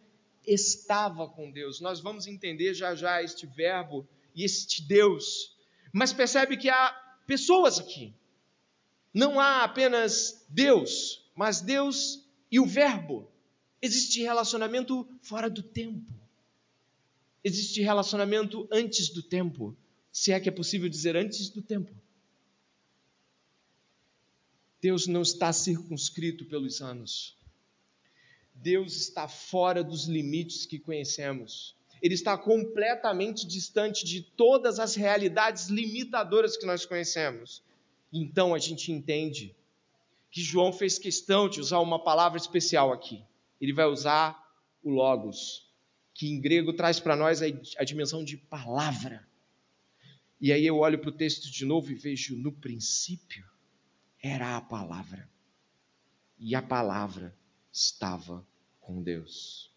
estava 0.47 1.29
com 1.29 1.51
Deus. 1.51 1.81
Nós 1.81 2.01
vamos 2.01 2.27
entender 2.27 2.75
já 2.75 2.95
já 2.95 3.23
este 3.23 3.47
verbo 3.47 4.07
e 4.35 4.45
este 4.45 4.83
Deus. 4.83 5.57
Mas 5.93 6.13
percebe 6.13 6.57
que 6.57 6.69
há 6.69 6.95
pessoas 7.27 7.79
aqui. 7.79 8.15
Não 9.13 9.41
há 9.41 9.65
apenas 9.65 10.45
Deus, 10.49 11.31
mas 11.35 11.61
Deus 11.61 12.25
e 12.51 12.61
o 12.61 12.67
Verbo. 12.67 13.31
Existe 13.83 14.23
relacionamento 14.23 15.09
fora 15.23 15.49
do 15.49 15.63
tempo. 15.63 16.13
Existe 17.43 17.81
relacionamento 17.81 18.69
antes 18.71 19.09
do 19.09 19.23
tempo, 19.23 19.77
se 20.13 20.33
é 20.33 20.41
que 20.41 20.49
é 20.49 20.53
possível 20.53 20.89
dizer 20.89 21.17
antes 21.17 21.49
do 21.51 21.63
tempo. 21.63 21.93
Deus 24.81 25.07
não 25.07 25.23
está 25.23 25.53
circunscrito 25.53 26.45
pelos 26.47 26.81
anos. 26.81 27.37
Deus 28.55 28.97
está 28.97 29.29
fora 29.29 29.85
dos 29.85 30.07
limites 30.07 30.67
que 30.67 30.79
conhecemos. 30.79 31.77
Ele 32.03 32.15
está 32.15 32.37
completamente 32.37 33.47
distante 33.47 34.05
de 34.05 34.23
todas 34.23 34.79
as 34.79 34.95
realidades 34.95 35.69
limitadoras 35.69 36.57
que 36.57 36.67
nós 36.67 36.87
conhecemos. 36.87 37.63
Então 38.13 38.55
a 38.55 38.59
gente 38.59 38.91
entende 38.91 39.55
que 40.31 40.43
João 40.43 40.73
fez 40.73 40.99
questão 40.99 41.49
de 41.49 41.61
usar 41.61 41.81
uma 41.81 42.03
palavra 42.03 42.39
especial 42.39 42.93
aqui. 42.93 43.23
Ele 43.61 43.73
vai 43.73 43.87
usar 43.87 44.39
o 44.83 44.91
Logos, 44.91 45.69
que 46.15 46.29
em 46.29 46.41
grego 46.41 46.73
traz 46.73 46.99
para 46.99 47.17
nós 47.17 47.43
a, 47.43 47.85
dimensão 47.85 48.25
de 48.25 48.37
palavra. 48.37 49.29
E 50.41 50.53
aí 50.53 50.67
eu 50.67 50.79
olho 50.79 50.99
para 50.99 51.11
o 51.11 51.17
texto 51.17 51.51
de 51.51 51.65
novo 51.65 51.91
e 51.93 51.95
vejo: 51.95 52.37
no 52.37 52.51
princípio 52.51 53.45
era 54.23 54.57
a 54.57 54.61
palavra. 54.61 55.29
E 56.39 56.55
a 56.55 56.63
palavra 56.63 57.37
estava 57.71 58.47
com 58.81 59.03
Deus. 59.03 59.71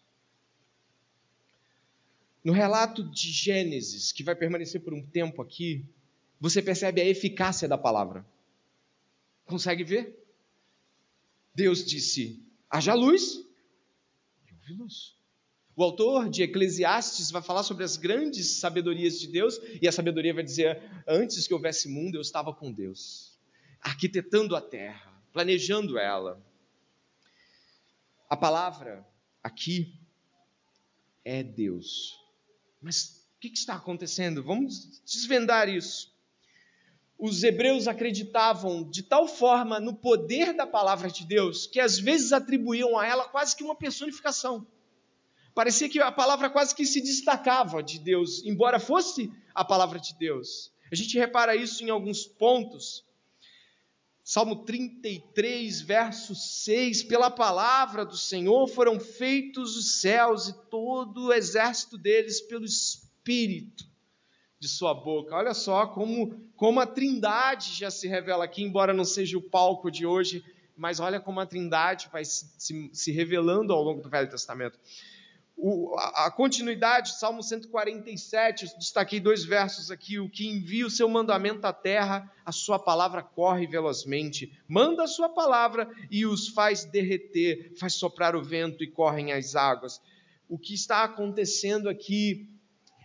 No 2.42 2.52
relato 2.52 3.02
de 3.02 3.30
Gênesis, 3.30 4.12
que 4.12 4.22
vai 4.22 4.34
permanecer 4.34 4.80
por 4.80 4.94
um 4.94 5.04
tempo 5.04 5.42
aqui, 5.42 5.84
você 6.40 6.62
percebe 6.62 7.00
a 7.00 7.06
eficácia 7.06 7.68
da 7.68 7.78
palavra. 7.78 8.26
Consegue 9.44 9.84
ver? 9.84 10.18
Deus 11.54 11.84
disse: 11.84 12.42
haja 12.68 12.94
luz, 12.94 13.44
e 14.46 14.52
houve 14.52 14.72
luz. 14.72 15.16
O 15.76 15.82
autor 15.82 16.28
de 16.28 16.42
Eclesiastes 16.42 17.32
vai 17.32 17.42
falar 17.42 17.64
sobre 17.64 17.82
as 17.82 17.96
grandes 17.96 18.58
sabedorias 18.58 19.18
de 19.18 19.26
Deus, 19.26 19.58
e 19.82 19.88
a 19.88 19.92
sabedoria 19.92 20.32
vai 20.32 20.44
dizer: 20.44 20.80
antes 21.06 21.46
que 21.46 21.54
houvesse 21.54 21.88
mundo, 21.88 22.16
eu 22.16 22.20
estava 22.20 22.54
com 22.54 22.72
Deus, 22.72 23.36
arquitetando 23.80 24.54
a 24.54 24.60
terra, 24.60 25.12
planejando 25.32 25.98
ela. 25.98 26.40
A 28.30 28.36
palavra 28.36 29.04
aqui 29.42 29.98
é 31.24 31.42
Deus. 31.42 32.20
Mas 32.80 33.26
o 33.36 33.40
que 33.40 33.48
está 33.48 33.74
acontecendo? 33.74 34.42
Vamos 34.42 35.02
desvendar 35.04 35.68
isso. 35.68 36.14
Os 37.18 37.42
hebreus 37.42 37.88
acreditavam 37.88 38.88
de 38.88 39.02
tal 39.02 39.26
forma 39.26 39.80
no 39.80 39.94
poder 39.94 40.52
da 40.54 40.66
palavra 40.66 41.10
de 41.10 41.24
Deus 41.24 41.66
que 41.66 41.80
às 41.80 41.98
vezes 41.98 42.32
atribuíam 42.32 42.98
a 42.98 43.06
ela 43.06 43.28
quase 43.28 43.56
que 43.56 43.64
uma 43.64 43.74
personificação. 43.74 44.66
Parecia 45.54 45.88
que 45.88 46.00
a 46.00 46.10
palavra 46.10 46.50
quase 46.50 46.74
que 46.74 46.84
se 46.84 47.00
destacava 47.00 47.82
de 47.82 47.98
Deus, 47.98 48.44
embora 48.44 48.80
fosse 48.80 49.32
a 49.54 49.64
palavra 49.64 50.00
de 50.00 50.14
Deus. 50.18 50.72
A 50.90 50.96
gente 50.96 51.16
repara 51.16 51.54
isso 51.54 51.84
em 51.84 51.90
alguns 51.90 52.26
pontos. 52.26 53.04
Salmo 54.22 54.64
33, 54.64 55.80
verso 55.82 56.34
6: 56.34 57.04
Pela 57.04 57.30
palavra 57.30 58.04
do 58.04 58.16
Senhor 58.16 58.66
foram 58.66 58.98
feitos 58.98 59.76
os 59.76 60.00
céus 60.00 60.48
e 60.48 60.54
todo 60.70 61.26
o 61.26 61.32
exército 61.32 61.96
deles 61.96 62.40
pelo 62.40 62.64
Espírito 62.64 63.84
de 64.58 64.68
sua 64.68 64.94
boca. 64.94 65.36
Olha 65.36 65.54
só 65.54 65.86
como, 65.86 66.50
como 66.56 66.80
a 66.80 66.86
Trindade 66.86 67.74
já 67.74 67.90
se 67.90 68.08
revela 68.08 68.44
aqui, 68.44 68.62
embora 68.62 68.92
não 68.92 69.04
seja 69.04 69.38
o 69.38 69.42
palco 69.42 69.90
de 69.90 70.06
hoje, 70.06 70.42
mas 70.76 71.00
olha 71.00 71.20
como 71.20 71.38
a 71.38 71.46
Trindade 71.46 72.08
vai 72.10 72.24
se, 72.24 72.50
se, 72.58 72.90
se 72.92 73.12
revelando 73.12 73.72
ao 73.72 73.82
longo 73.82 74.00
do 74.00 74.08
Velho 74.08 74.28
Testamento. 74.28 74.78
O, 75.56 75.96
a, 75.96 76.26
a, 76.26 76.30
continuidade, 76.30 77.18
Salmo 77.18 77.42
147, 77.42 78.76
destaquei 78.76 79.20
dois 79.20 79.44
versos 79.44 79.90
aqui. 79.90 80.18
O 80.18 80.28
que 80.28 80.46
envia 80.46 80.86
o 80.86 80.90
seu 80.90 81.08
mandamento 81.08 81.66
à 81.66 81.72
terra, 81.72 82.30
a 82.44 82.52
sua 82.52 82.78
palavra 82.78 83.22
corre 83.22 83.66
velozmente. 83.66 84.52
Manda 84.68 85.04
a 85.04 85.08
sua 85.08 85.28
palavra 85.28 85.88
e 86.10 86.26
os 86.26 86.48
faz 86.48 86.84
derreter, 86.84 87.72
faz 87.78 87.94
soprar 87.94 88.34
o 88.34 88.42
vento 88.42 88.82
e 88.82 88.90
correm 88.90 89.32
as 89.32 89.54
águas. 89.54 90.00
O 90.48 90.58
que 90.58 90.74
está 90.74 91.04
acontecendo 91.04 91.88
aqui 91.88 92.48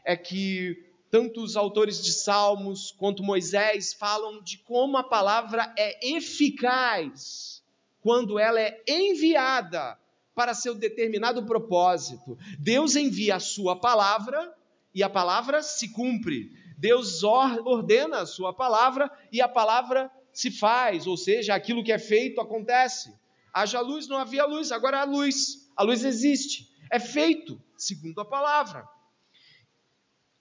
é 0.04 0.18
que 0.18 0.86
tanto 1.12 1.42
os 1.42 1.56
autores 1.56 2.04
de 2.04 2.12
Salmos 2.12 2.92
quanto 2.92 3.24
Moisés 3.24 3.94
falam 3.94 4.42
de 4.42 4.58
como 4.60 4.98
a 4.98 5.04
palavra 5.04 5.74
é 5.78 6.16
eficaz 6.16 7.64
quando 8.02 8.40
ela 8.40 8.60
é 8.60 8.82
enviada 8.88 9.98
para 10.34 10.54
seu 10.54 10.74
determinado 10.74 11.46
propósito. 11.46 12.38
Deus 12.58 12.96
envia 12.96 13.36
a 13.36 13.40
sua 13.40 13.80
palavra 13.80 14.54
e 14.94 15.04
a 15.04 15.10
palavra 15.10 15.62
se 15.62 15.90
cumpre. 15.90 16.52
Deus 16.78 17.24
ordena 17.24 18.20
a 18.20 18.26
sua 18.26 18.54
palavra 18.54 19.12
e 19.32 19.42
a 19.42 19.48
palavra 19.48 20.10
se 20.32 20.50
faz, 20.50 21.06
ou 21.08 21.18
seja, 21.18 21.54
aquilo 21.54 21.84
que 21.84 21.92
é 21.92 22.00
feito 22.00 22.40
acontece. 22.40 23.14
Haja 23.54 23.82
luz, 23.82 24.08
não 24.08 24.18
havia 24.18 24.46
luz, 24.46 24.72
agora 24.72 25.02
há 25.02 25.04
luz. 25.04 25.70
A 25.76 25.84
luz 25.84 26.06
existe. 26.06 26.70
É 26.92 27.00
feito 27.00 27.62
segundo 27.78 28.22
a 28.22 28.26
palavra. 28.26 28.88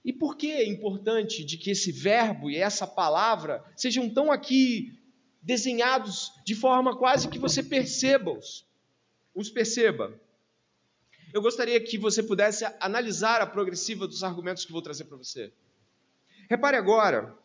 E 0.05 0.13
por 0.13 0.37
que 0.37 0.51
é 0.53 0.67
importante 0.67 1.45
de 1.45 1.57
que 1.59 1.71
esse 1.71 1.91
verbo 1.91 2.51
e 2.51 2.57
essa 2.57 2.87
palavra 2.87 3.65
sejam 3.77 4.09
tão 4.09 4.31
aqui 4.31 4.93
desenhados 5.43 6.31
de 6.47 6.55
forma 6.55 6.97
quase 6.97 7.29
que 7.29 7.39
você 7.39 7.63
perceba-os? 7.63 8.68
Os 9.39 9.49
perceba. 9.49 10.13
Eu 11.33 11.41
gostaria 11.41 11.79
que 11.81 11.97
você 11.97 12.23
pudesse 12.23 12.65
analisar 12.81 13.41
a 13.41 13.47
progressiva 13.47 14.07
dos 14.07 14.25
argumentos 14.25 14.65
que 14.65 14.73
vou 14.73 14.83
trazer 14.83 15.05
para 15.05 15.17
você. 15.17 15.53
Repare 16.51 16.77
agora 16.77 17.37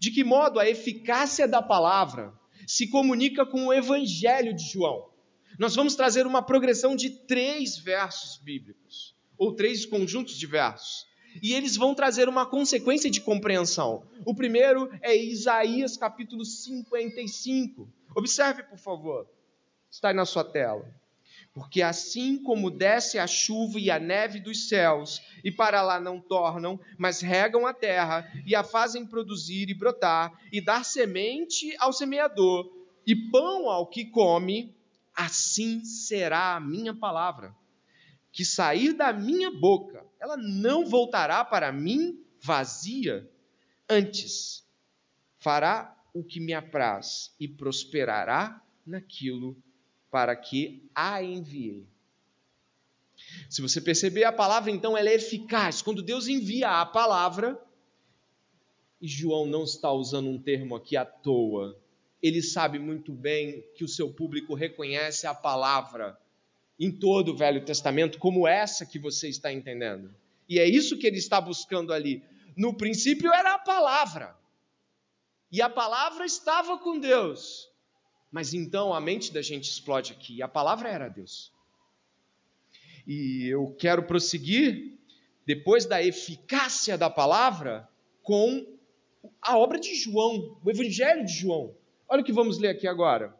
de 0.00 0.10
que 0.10 0.24
modo 0.24 0.58
a 0.58 0.68
eficácia 0.68 1.46
da 1.46 1.62
palavra 1.62 2.34
se 2.66 2.88
comunica 2.88 3.46
com 3.46 3.66
o 3.66 3.72
Evangelho 3.72 4.52
de 4.52 4.64
João. 4.64 5.08
Nós 5.56 5.76
vamos 5.76 5.94
trazer 5.94 6.26
uma 6.26 6.42
progressão 6.42 6.96
de 6.96 7.10
três 7.10 7.78
versos 7.78 8.38
bíblicos, 8.38 9.14
ou 9.38 9.54
três 9.54 9.86
conjuntos 9.86 10.36
de 10.36 10.46
versos, 10.46 11.06
e 11.40 11.54
eles 11.54 11.76
vão 11.76 11.94
trazer 11.94 12.28
uma 12.28 12.44
consequência 12.44 13.08
de 13.08 13.20
compreensão. 13.20 14.04
O 14.24 14.34
primeiro 14.34 14.90
é 15.00 15.14
Isaías 15.14 15.96
capítulo 15.96 16.44
55. 16.44 17.88
Observe, 18.16 18.64
por 18.64 18.78
favor, 18.78 19.28
está 19.88 20.08
aí 20.08 20.14
na 20.14 20.24
sua 20.24 20.42
tela. 20.42 20.84
Porque 21.56 21.80
assim 21.80 22.36
como 22.36 22.70
desce 22.70 23.18
a 23.18 23.26
chuva 23.26 23.80
e 23.80 23.90
a 23.90 23.98
neve 23.98 24.38
dos 24.38 24.68
céus, 24.68 25.22
e 25.42 25.50
para 25.50 25.80
lá 25.80 25.98
não 25.98 26.20
tornam, 26.20 26.78
mas 26.98 27.22
regam 27.22 27.66
a 27.66 27.72
terra, 27.72 28.30
e 28.44 28.54
a 28.54 28.62
fazem 28.62 29.06
produzir 29.06 29.70
e 29.70 29.74
brotar, 29.74 30.38
e 30.52 30.60
dar 30.60 30.84
semente 30.84 31.74
ao 31.78 31.94
semeador, 31.94 32.70
e 33.06 33.16
pão 33.16 33.70
ao 33.70 33.86
que 33.86 34.04
come, 34.04 34.76
assim 35.14 35.82
será 35.82 36.56
a 36.56 36.60
minha 36.60 36.94
palavra, 36.94 37.56
que 38.30 38.44
sair 38.44 38.92
da 38.92 39.10
minha 39.10 39.50
boca, 39.50 40.04
ela 40.20 40.36
não 40.36 40.84
voltará 40.84 41.42
para 41.42 41.72
mim 41.72 42.22
vazia, 42.38 43.26
antes 43.88 44.62
fará 45.38 45.96
o 46.12 46.22
que 46.22 46.38
me 46.38 46.52
apraz 46.52 47.34
e 47.40 47.48
prosperará 47.48 48.62
naquilo 48.86 49.56
para 50.10 50.34
que 50.34 50.88
a 50.94 51.22
enviei. 51.22 51.86
Se 53.48 53.62
você 53.62 53.80
perceber, 53.80 54.24
a 54.24 54.32
palavra 54.32 54.70
então 54.70 54.96
ela 54.96 55.08
é 55.08 55.14
eficaz. 55.14 55.82
Quando 55.82 56.02
Deus 56.02 56.28
envia 56.28 56.80
a 56.80 56.86
palavra, 56.86 57.60
e 59.00 59.08
João 59.08 59.46
não 59.46 59.64
está 59.64 59.90
usando 59.92 60.28
um 60.28 60.40
termo 60.40 60.74
aqui 60.74 60.96
à 60.96 61.04
toa, 61.04 61.78
ele 62.22 62.42
sabe 62.42 62.78
muito 62.78 63.12
bem 63.12 63.62
que 63.74 63.84
o 63.84 63.88
seu 63.88 64.12
público 64.12 64.54
reconhece 64.54 65.26
a 65.26 65.34
palavra 65.34 66.18
em 66.78 66.90
todo 66.90 67.32
o 67.32 67.36
Velho 67.36 67.64
Testamento 67.64 68.18
como 68.18 68.46
essa 68.46 68.84
que 68.84 68.98
você 68.98 69.28
está 69.28 69.52
entendendo. 69.52 70.14
E 70.48 70.58
é 70.58 70.66
isso 70.66 70.98
que 70.98 71.06
ele 71.06 71.18
está 71.18 71.40
buscando 71.40 71.92
ali. 71.92 72.22
No 72.56 72.74
princípio 72.76 73.32
era 73.32 73.54
a 73.54 73.58
palavra. 73.58 74.36
E 75.50 75.60
a 75.62 75.68
palavra 75.68 76.24
estava 76.24 76.78
com 76.78 76.98
Deus. 76.98 77.70
Mas 78.30 78.52
então 78.52 78.92
a 78.92 79.00
mente 79.00 79.32
da 79.32 79.42
gente 79.42 79.70
explode 79.70 80.12
aqui. 80.12 80.42
A 80.42 80.48
palavra 80.48 80.88
era 80.88 81.08
Deus. 81.08 81.52
E 83.06 83.46
eu 83.46 83.74
quero 83.78 84.02
prosseguir, 84.02 84.98
depois 85.46 85.86
da 85.86 86.02
eficácia 86.02 86.98
da 86.98 87.08
palavra, 87.08 87.88
com 88.22 88.66
a 89.40 89.56
obra 89.56 89.78
de 89.78 89.94
João, 89.94 90.58
o 90.64 90.70
Evangelho 90.70 91.24
de 91.24 91.32
João. 91.32 91.74
Olha 92.08 92.22
o 92.22 92.24
que 92.24 92.32
vamos 92.32 92.58
ler 92.58 92.70
aqui 92.70 92.86
agora. 92.86 93.34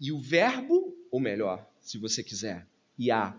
E 0.00 0.12
o 0.12 0.20
Verbo, 0.20 0.94
ou 1.10 1.18
melhor, 1.18 1.66
se 1.80 1.98
você 1.98 2.22
quiser, 2.22 2.66
e 2.98 3.10
a 3.10 3.38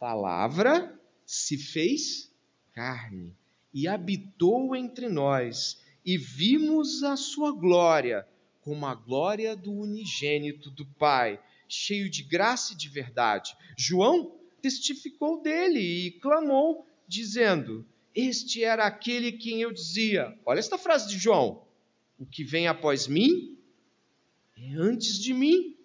palavra 0.00 0.98
se 1.24 1.56
fez 1.56 2.30
carne 2.72 3.34
e 3.72 3.86
habitou 3.86 4.74
entre 4.74 5.08
nós, 5.08 5.80
e 6.04 6.18
vimos 6.18 7.02
a 7.04 7.16
sua 7.16 7.52
glória 7.52 8.26
como 8.62 8.86
a 8.86 8.94
glória 8.94 9.54
do 9.54 9.72
unigênito 9.72 10.70
do 10.70 10.86
Pai, 10.86 11.42
cheio 11.68 12.08
de 12.08 12.22
graça 12.22 12.72
e 12.72 12.76
de 12.76 12.88
verdade. 12.88 13.54
João 13.76 14.38
testificou 14.62 15.42
dele 15.42 15.80
e 15.80 16.12
clamou, 16.12 16.86
dizendo: 17.06 17.86
Este 18.14 18.64
era 18.64 18.86
aquele 18.86 19.32
quem 19.32 19.60
eu 19.60 19.72
dizia. 19.72 20.38
Olha 20.46 20.60
esta 20.60 20.78
frase 20.78 21.08
de 21.08 21.18
João: 21.18 21.66
O 22.18 22.24
que 22.24 22.44
vem 22.44 22.68
após 22.68 23.06
mim 23.06 23.58
é 24.56 24.74
antes 24.74 25.18
de 25.18 25.34
mim, 25.34 25.76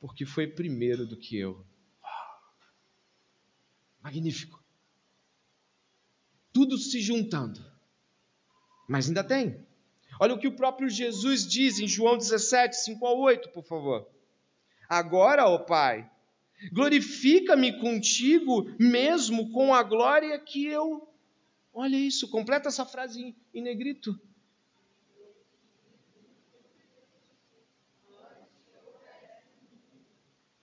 porque 0.00 0.26
foi 0.26 0.46
primeiro 0.46 1.06
do 1.06 1.16
que 1.16 1.36
eu. 1.36 1.64
Magnífico. 4.02 4.62
Tudo 6.52 6.76
se 6.76 7.00
juntando. 7.00 7.64
Mas 8.88 9.08
ainda 9.08 9.24
tem. 9.24 9.64
Olha 10.20 10.34
o 10.34 10.38
que 10.38 10.48
o 10.48 10.56
próprio 10.56 10.88
Jesus 10.88 11.46
diz 11.46 11.78
em 11.78 11.88
João 11.88 12.16
17, 12.16 12.76
5 12.76 13.06
a 13.06 13.12
8, 13.12 13.48
por 13.50 13.64
favor. 13.64 14.08
Agora, 14.88 15.46
ó 15.48 15.58
Pai, 15.58 16.08
glorifica-me 16.72 17.78
contigo 17.80 18.64
mesmo 18.78 19.50
com 19.50 19.74
a 19.74 19.82
glória 19.82 20.38
que 20.38 20.66
eu. 20.66 21.08
Olha 21.72 21.96
isso, 21.96 22.28
completa 22.28 22.68
essa 22.68 22.86
frase 22.86 23.34
em 23.52 23.62
negrito. 23.62 24.18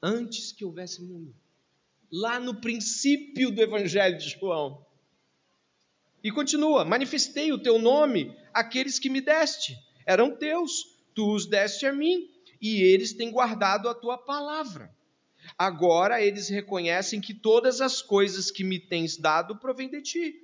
Antes 0.02 0.52
que 0.52 0.66
houvesse 0.66 1.02
mundo. 1.04 1.36
Lá 2.12 2.40
no 2.40 2.60
princípio 2.60 3.52
do 3.52 3.62
Evangelho 3.62 4.18
de 4.18 4.30
João. 4.30 4.86
E 6.24 6.32
continua: 6.32 6.84
manifestei 6.84 7.52
o 7.52 7.62
teu 7.62 7.78
nome 7.78 8.36
àqueles 8.54 9.00
que 9.00 9.10
me 9.10 9.22
deste. 9.22 9.78
Eram 10.06 10.36
teus, 10.36 10.98
tu 11.14 11.34
os 11.34 11.46
deste 11.46 11.86
a 11.86 11.94
mim, 11.94 12.30
e 12.62 12.82
eles 12.82 13.14
têm 13.14 13.32
guardado 13.32 13.90
a 13.90 13.96
tua 13.96 14.18
palavra. 14.18 14.94
Agora 15.58 16.22
eles 16.22 16.50
reconhecem 16.50 17.20
que 17.20 17.34
todas 17.34 17.82
as 17.82 18.02
coisas 18.02 18.52
que 18.52 18.64
me 18.64 18.80
tens 18.80 19.18
dado 19.18 19.58
provêm 19.58 19.90
de 19.90 20.02
ti, 20.02 20.36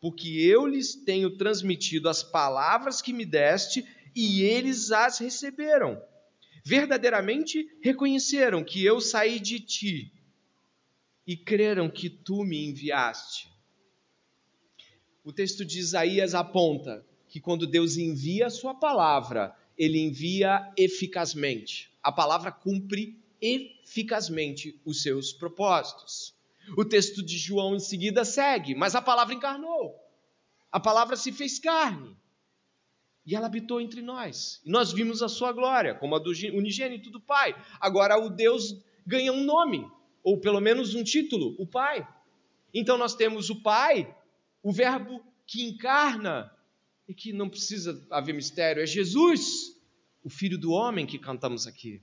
porque 0.00 0.28
eu 0.28 0.66
lhes 0.66 0.94
tenho 0.94 1.36
transmitido 1.36 2.08
as 2.08 2.22
palavras 2.22 3.02
que 3.02 3.12
me 3.12 3.24
deste 3.24 3.86
e 4.14 4.42
eles 4.42 4.90
as 4.90 5.18
receberam. 5.18 6.00
Verdadeiramente 6.64 7.68
reconheceram 7.80 8.64
que 8.64 8.84
eu 8.84 9.00
saí 9.00 9.38
de 9.38 9.60
ti 9.60 10.12
e 11.26 11.36
creram 11.36 11.88
que 11.90 12.08
tu 12.08 12.42
me 12.44 12.64
enviaste. 12.64 13.48
O 15.22 15.32
texto 15.32 15.64
de 15.64 15.78
Isaías 15.78 16.34
aponta 16.34 17.04
que 17.36 17.40
quando 17.42 17.66
Deus 17.66 17.98
envia 17.98 18.46
a 18.46 18.50
sua 18.50 18.74
palavra, 18.74 19.54
ele 19.76 20.00
envia 20.00 20.72
eficazmente. 20.74 21.92
A 22.02 22.10
palavra 22.10 22.50
cumpre 22.50 23.22
eficazmente 23.42 24.80
os 24.86 25.02
seus 25.02 25.34
propósitos. 25.34 26.34
O 26.78 26.82
texto 26.82 27.22
de 27.22 27.36
João 27.36 27.76
em 27.76 27.78
seguida 27.78 28.24
segue, 28.24 28.74
mas 28.74 28.94
a 28.94 29.02
palavra 29.02 29.34
encarnou. 29.34 29.94
A 30.72 30.80
palavra 30.80 31.14
se 31.14 31.30
fez 31.30 31.58
carne. 31.58 32.16
E 33.26 33.36
ela 33.36 33.48
habitou 33.48 33.82
entre 33.82 34.00
nós. 34.00 34.62
E 34.64 34.70
nós 34.70 34.90
vimos 34.90 35.22
a 35.22 35.28
sua 35.28 35.52
glória, 35.52 35.94
como 35.94 36.16
a 36.16 36.18
do 36.18 36.30
unigênito 36.30 37.10
do 37.10 37.20
Pai. 37.20 37.54
Agora 37.78 38.16
o 38.18 38.30
Deus 38.30 38.82
ganha 39.06 39.30
um 39.30 39.44
nome, 39.44 39.86
ou 40.22 40.40
pelo 40.40 40.58
menos 40.58 40.94
um 40.94 41.04
título, 41.04 41.54
o 41.58 41.66
Pai. 41.66 42.08
Então 42.72 42.96
nós 42.96 43.14
temos 43.14 43.50
o 43.50 43.60
Pai, 43.60 44.16
o 44.62 44.72
Verbo 44.72 45.22
que 45.46 45.62
encarna 45.62 46.55
e 47.08 47.14
que 47.14 47.32
não 47.32 47.48
precisa 47.48 48.06
haver 48.10 48.34
mistério, 48.34 48.82
é 48.82 48.86
Jesus, 48.86 49.76
o 50.22 50.28
Filho 50.28 50.58
do 50.58 50.72
Homem 50.72 51.06
que 51.06 51.18
cantamos 51.18 51.66
aqui. 51.66 52.02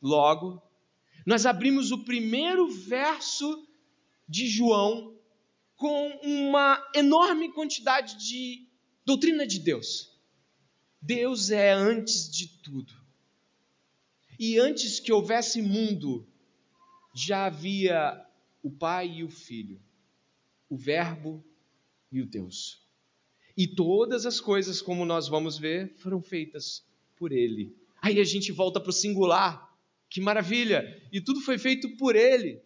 Logo, 0.00 0.62
nós 1.26 1.44
abrimos 1.44 1.90
o 1.90 2.04
primeiro 2.04 2.70
verso 2.70 3.68
de 4.28 4.46
João 4.46 5.16
com 5.76 6.08
uma 6.22 6.82
enorme 6.94 7.52
quantidade 7.52 8.16
de 8.18 8.66
doutrina 9.04 9.46
de 9.46 9.58
Deus. 9.58 10.18
Deus 11.00 11.50
é 11.50 11.72
antes 11.72 12.30
de 12.30 12.48
tudo. 12.62 12.92
E 14.38 14.58
antes 14.58 14.98
que 15.00 15.12
houvesse 15.12 15.60
mundo, 15.60 16.26
já 17.14 17.46
havia 17.46 18.24
o 18.62 18.70
Pai 18.70 19.08
e 19.08 19.24
o 19.24 19.30
Filho, 19.30 19.80
o 20.68 20.76
Verbo 20.76 21.44
e 22.10 22.20
o 22.20 22.26
Deus. 22.26 22.87
E 23.58 23.66
todas 23.66 24.24
as 24.24 24.40
coisas, 24.40 24.80
como 24.80 25.04
nós 25.04 25.26
vamos 25.26 25.58
ver, 25.58 25.92
foram 25.96 26.22
feitas 26.22 26.86
por 27.16 27.32
Ele. 27.32 27.76
Aí 28.00 28.20
a 28.20 28.24
gente 28.24 28.52
volta 28.52 28.78
para 28.78 28.90
o 28.90 28.92
singular. 28.92 29.68
Que 30.08 30.20
maravilha! 30.20 31.02
E 31.12 31.20
tudo 31.20 31.40
foi 31.40 31.58
feito 31.58 31.96
por 31.96 32.14
Ele. 32.14 32.62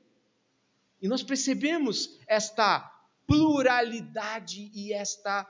E 1.01 1.09
nós 1.09 1.23
percebemos 1.23 2.19
esta 2.29 2.81
pluralidade 3.27 4.71
e 4.75 4.93
esta 4.93 5.49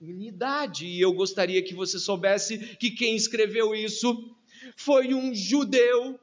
unidade. 0.00 0.86
E 0.86 1.00
eu 1.00 1.12
gostaria 1.12 1.62
que 1.62 1.72
você 1.72 1.96
soubesse 1.96 2.58
que 2.76 2.90
quem 2.90 3.14
escreveu 3.14 3.72
isso 3.72 4.34
foi 4.74 5.14
um 5.14 5.32
judeu 5.32 6.18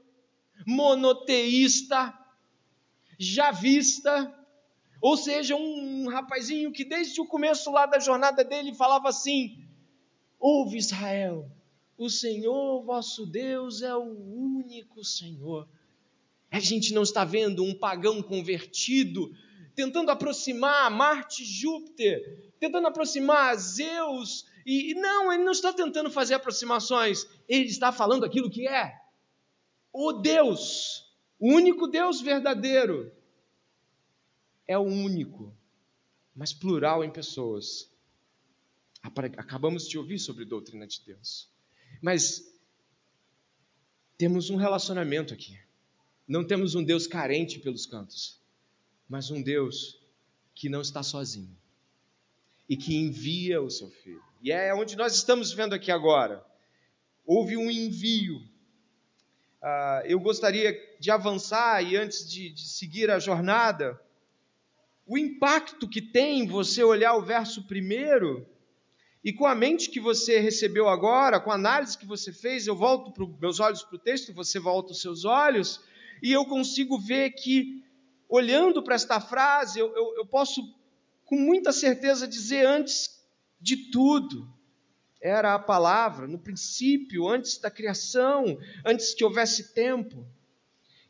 monoteísta, 0.66 2.14
javista, 3.18 4.37
ou 5.02 5.16
seja, 5.16 5.56
um 5.56 6.08
rapazinho 6.08 6.72
que 6.72 6.84
desde 6.84 7.20
o 7.22 7.26
começo 7.26 7.72
lá 7.72 7.86
da 7.86 8.00
jornada 8.00 8.44
dele 8.44 8.74
falava 8.74 9.10
assim: 9.10 9.64
Ouve 10.40 10.78
Israel, 10.78 11.50
o 11.98 12.10
Senhor 12.10 12.84
vosso 12.84 13.26
Deus 13.26 13.82
é 13.82 13.96
o 13.96 14.04
único 14.04 15.04
Senhor. 15.04 15.68
A 16.50 16.60
gente 16.60 16.94
não 16.94 17.04
está 17.04 17.26
vendo 17.26 17.64
um 17.64 17.74
pagão 17.74 18.22
convertido 18.22 19.32
tentando 19.78 20.10
aproximar 20.10 20.90
Marte, 20.90 21.46
Júpiter, 21.46 22.52
tentando 22.60 22.88
aproximar 22.88 23.56
Zeus. 23.58 24.44
E 24.66 24.96
não, 24.96 25.32
ele 25.32 25.44
não 25.44 25.52
está 25.52 25.72
tentando 25.72 26.10
fazer 26.10 26.34
aproximações, 26.34 27.28
ele 27.48 27.70
está 27.70 27.92
falando 27.92 28.26
aquilo 28.26 28.50
que 28.50 28.68
é 28.68 28.92
o 29.94 30.14
Deus, 30.14 31.06
o 31.40 31.54
único 31.54 31.88
Deus 31.88 32.20
verdadeiro. 32.20 33.12
É 34.68 34.78
o 34.78 34.82
único, 34.82 35.56
mas 36.36 36.54
plural 36.54 37.04
em 37.04 37.10
pessoas. 37.10 37.90
Acabamos 39.38 39.88
de 39.88 39.98
ouvir 39.98 40.20
sobre 40.20 40.44
doutrina 40.44 40.86
de 40.86 41.02
Deus. 41.06 41.50
Mas 42.02 42.44
temos 44.18 44.50
um 44.50 44.56
relacionamento 44.56 45.34
aqui. 45.34 45.58
Não 46.28 46.46
temos 46.46 46.76
um 46.76 46.84
Deus 46.84 47.08
carente 47.08 47.60
pelos 47.60 47.86
cantos, 47.86 48.42
mas 49.08 49.32
um 49.32 49.42
Deus 49.42 49.98
que 50.54 50.68
não 50.68 50.82
está 50.82 51.02
sozinho 51.02 51.56
e 52.68 52.76
que 52.76 52.96
envia 52.96 53.62
o 53.62 53.70
seu 53.70 53.90
filho. 53.90 54.22
E 54.42 54.52
é 54.52 54.74
onde 54.74 54.96
nós 54.96 55.16
estamos 55.16 55.54
vendo 55.54 55.74
aqui 55.74 55.92
agora. 55.92 56.46
Houve 57.26 57.56
um 57.56 57.72
envio. 57.72 58.38
Uh, 59.62 60.06
eu 60.06 60.20
gostaria 60.20 60.78
de 61.00 61.10
avançar 61.10 61.82
e 61.82 61.96
antes 61.96 62.30
de, 62.30 62.50
de 62.50 62.68
seguir 62.68 63.10
a 63.10 63.20
jornada, 63.20 64.00
o 65.08 65.18
impacto 65.18 65.88
que 65.88 66.02
tem 66.02 66.46
você 66.46 66.84
olhar 66.84 67.16
o 67.16 67.22
verso 67.22 67.64
primeiro 67.64 68.46
e 69.24 69.32
com 69.32 69.46
a 69.46 69.56
mente 69.56 69.90
que 69.90 70.00
você 70.00 70.40
recebeu 70.40 70.88
agora, 70.88 71.40
com 71.40 71.50
a 71.50 71.56
análise 71.56 71.98
que 71.98 72.06
você 72.06 72.32
fez, 72.32 72.68
eu 72.68 72.76
volto 72.76 73.12
pro, 73.12 73.28
meus 73.40 73.60
olhos 73.60 73.84
para 73.84 73.96
o 73.96 74.00
texto, 74.00 74.34
você 74.34 74.60
volta 74.60 74.92
os 74.92 75.02
seus 75.02 75.26
olhos, 75.26 75.82
e 76.22 76.32
eu 76.32 76.46
consigo 76.46 77.00
ver 77.00 77.32
que, 77.32 77.84
olhando 78.30 78.84
para 78.84 78.96
esta 78.96 79.20
frase, 79.20 79.80
eu, 79.80 79.94
eu, 79.96 80.16
eu 80.18 80.26
posso 80.26 80.62
com 81.26 81.36
muita 81.36 81.72
certeza 81.72 82.28
dizer 82.28 82.66
antes 82.66 83.22
de 83.60 83.90
tudo, 83.92 84.48
era 85.22 85.56
a 85.56 85.60
palavra, 85.60 86.28
no 86.28 86.40
princípio, 86.40 87.28
antes 87.28 87.58
da 87.58 87.72
criação, 87.72 88.58
antes 88.86 89.14
que 89.14 89.24
houvesse 89.24 89.74
tempo. 89.74 90.26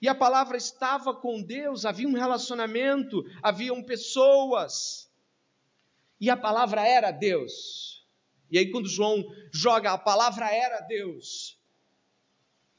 E 0.02 0.08
a 0.08 0.16
palavra 0.16 0.58
estava 0.58 1.14
com 1.14 1.42
Deus, 1.42 1.86
havia 1.86 2.08
um 2.08 2.14
relacionamento, 2.14 3.26
haviam 3.42 3.82
pessoas. 3.84 5.10
E 6.20 6.30
a 6.30 6.38
palavra 6.38 6.88
era 6.88 7.12
Deus. 7.12 8.06
E 8.50 8.58
aí, 8.58 8.72
quando 8.72 8.88
João 8.88 9.26
joga 9.52 9.92
a 9.92 9.98
palavra 9.98 10.50
era 10.50 10.80
Deus, 10.82 11.58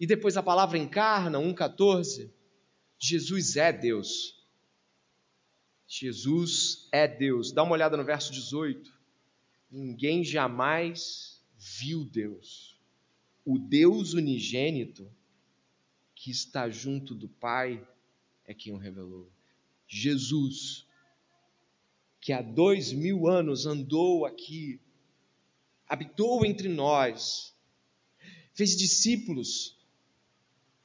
e 0.01 0.07
depois 0.07 0.37
a 0.37 0.43
palavra 0.43 0.79
encarna, 0.79 1.39
1,14, 1.39 2.31
Jesus 2.99 3.57
é 3.57 3.73
Deus. 3.73 4.39
Jesus 5.87 6.89
é 6.93 7.09
Deus. 7.09 7.51
Dá 7.51 7.63
uma 7.63 7.73
olhada 7.73 7.97
no 7.97 8.05
verso 8.05 8.33
18. 8.33 8.93
Ninguém 9.71 10.23
jamais 10.23 11.43
viu 11.57 12.05
Deus. 12.05 12.79
O 13.45 13.59
Deus 13.59 14.15
unigênito 14.15 15.11
que 16.29 16.33
está 16.33 16.69
junto 16.69 17.15
do 17.15 17.27
Pai 17.27 17.83
é 18.45 18.53
quem 18.53 18.71
o 18.75 18.77
revelou. 18.77 19.33
Jesus, 19.87 20.87
que 22.21 22.35
há 22.35 22.43
dois 22.43 22.93
mil 22.93 23.27
anos 23.27 23.65
andou 23.65 24.27
aqui, 24.27 24.79
habitou 25.87 26.45
entre 26.45 26.69
nós, 26.69 27.57
fez 28.53 28.77
discípulos, 28.77 29.75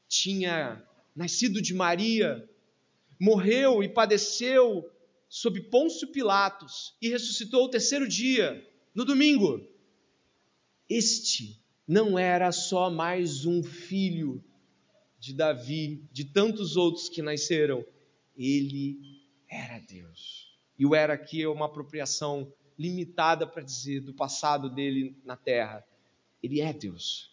tinha 0.07 0.81
nascido 1.13 1.61
de 1.61 1.73
Maria, 1.73 2.49
morreu 3.19 3.83
e 3.83 3.89
padeceu 3.89 4.89
sob 5.27 5.59
Pôncio 5.63 6.07
Pilatos 6.07 6.95
e 7.01 7.09
ressuscitou 7.09 7.65
o 7.65 7.69
terceiro 7.69 8.07
dia, 8.07 8.65
no 8.95 9.03
domingo. 9.03 9.61
Este 10.89 11.61
não 11.85 12.17
era 12.17 12.49
só 12.53 12.89
mais 12.89 13.45
um 13.45 13.61
filho 13.61 14.41
de 15.23 15.33
Davi, 15.33 16.03
de 16.11 16.25
tantos 16.25 16.75
outros 16.75 17.07
que 17.07 17.21
nasceram, 17.21 17.85
ele 18.35 19.21
era 19.49 19.79
Deus. 19.79 20.53
E 20.77 20.85
o 20.85 20.93
era 20.93 21.13
aqui 21.13 21.41
é 21.41 21.47
uma 21.47 21.67
apropriação 21.67 22.51
limitada 22.77 23.47
para 23.47 23.63
dizer 23.63 24.01
do 24.01 24.13
passado 24.13 24.69
dele 24.69 25.15
na 25.23 25.37
terra. 25.37 25.81
Ele 26.43 26.59
é 26.59 26.73
Deus. 26.73 27.31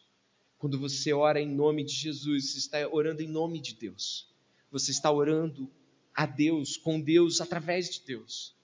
Quando 0.56 0.78
você 0.78 1.12
ora 1.12 1.40
em 1.40 1.52
nome 1.52 1.82
de 1.82 1.92
Jesus, 1.92 2.52
você 2.52 2.58
está 2.58 2.88
orando 2.88 3.22
em 3.22 3.26
nome 3.26 3.60
de 3.60 3.74
Deus. 3.74 4.32
Você 4.70 4.92
está 4.92 5.10
orando 5.10 5.68
a 6.14 6.26
Deus, 6.26 6.76
com 6.76 7.00
Deus, 7.00 7.40
através 7.40 7.90
de 7.90 8.02
Deus. 8.06 8.54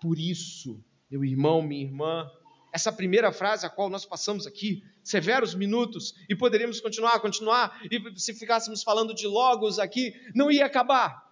Por 0.00 0.18
isso, 0.18 0.82
meu 1.10 1.22
irmão, 1.22 1.60
minha 1.60 1.84
irmã, 1.84 2.32
essa 2.72 2.92
primeira 2.92 3.32
frase 3.32 3.66
a 3.66 3.70
qual 3.70 3.90
nós 3.90 4.04
passamos 4.04 4.46
aqui, 4.46 4.84
severos 5.02 5.54
minutos, 5.54 6.14
e 6.28 6.36
poderíamos 6.36 6.80
continuar, 6.80 7.18
continuar, 7.20 7.80
e 7.90 8.20
se 8.20 8.34
ficássemos 8.34 8.82
falando 8.82 9.14
de 9.14 9.26
logos 9.26 9.78
aqui, 9.78 10.14
não 10.34 10.50
ia 10.50 10.66
acabar. 10.66 11.28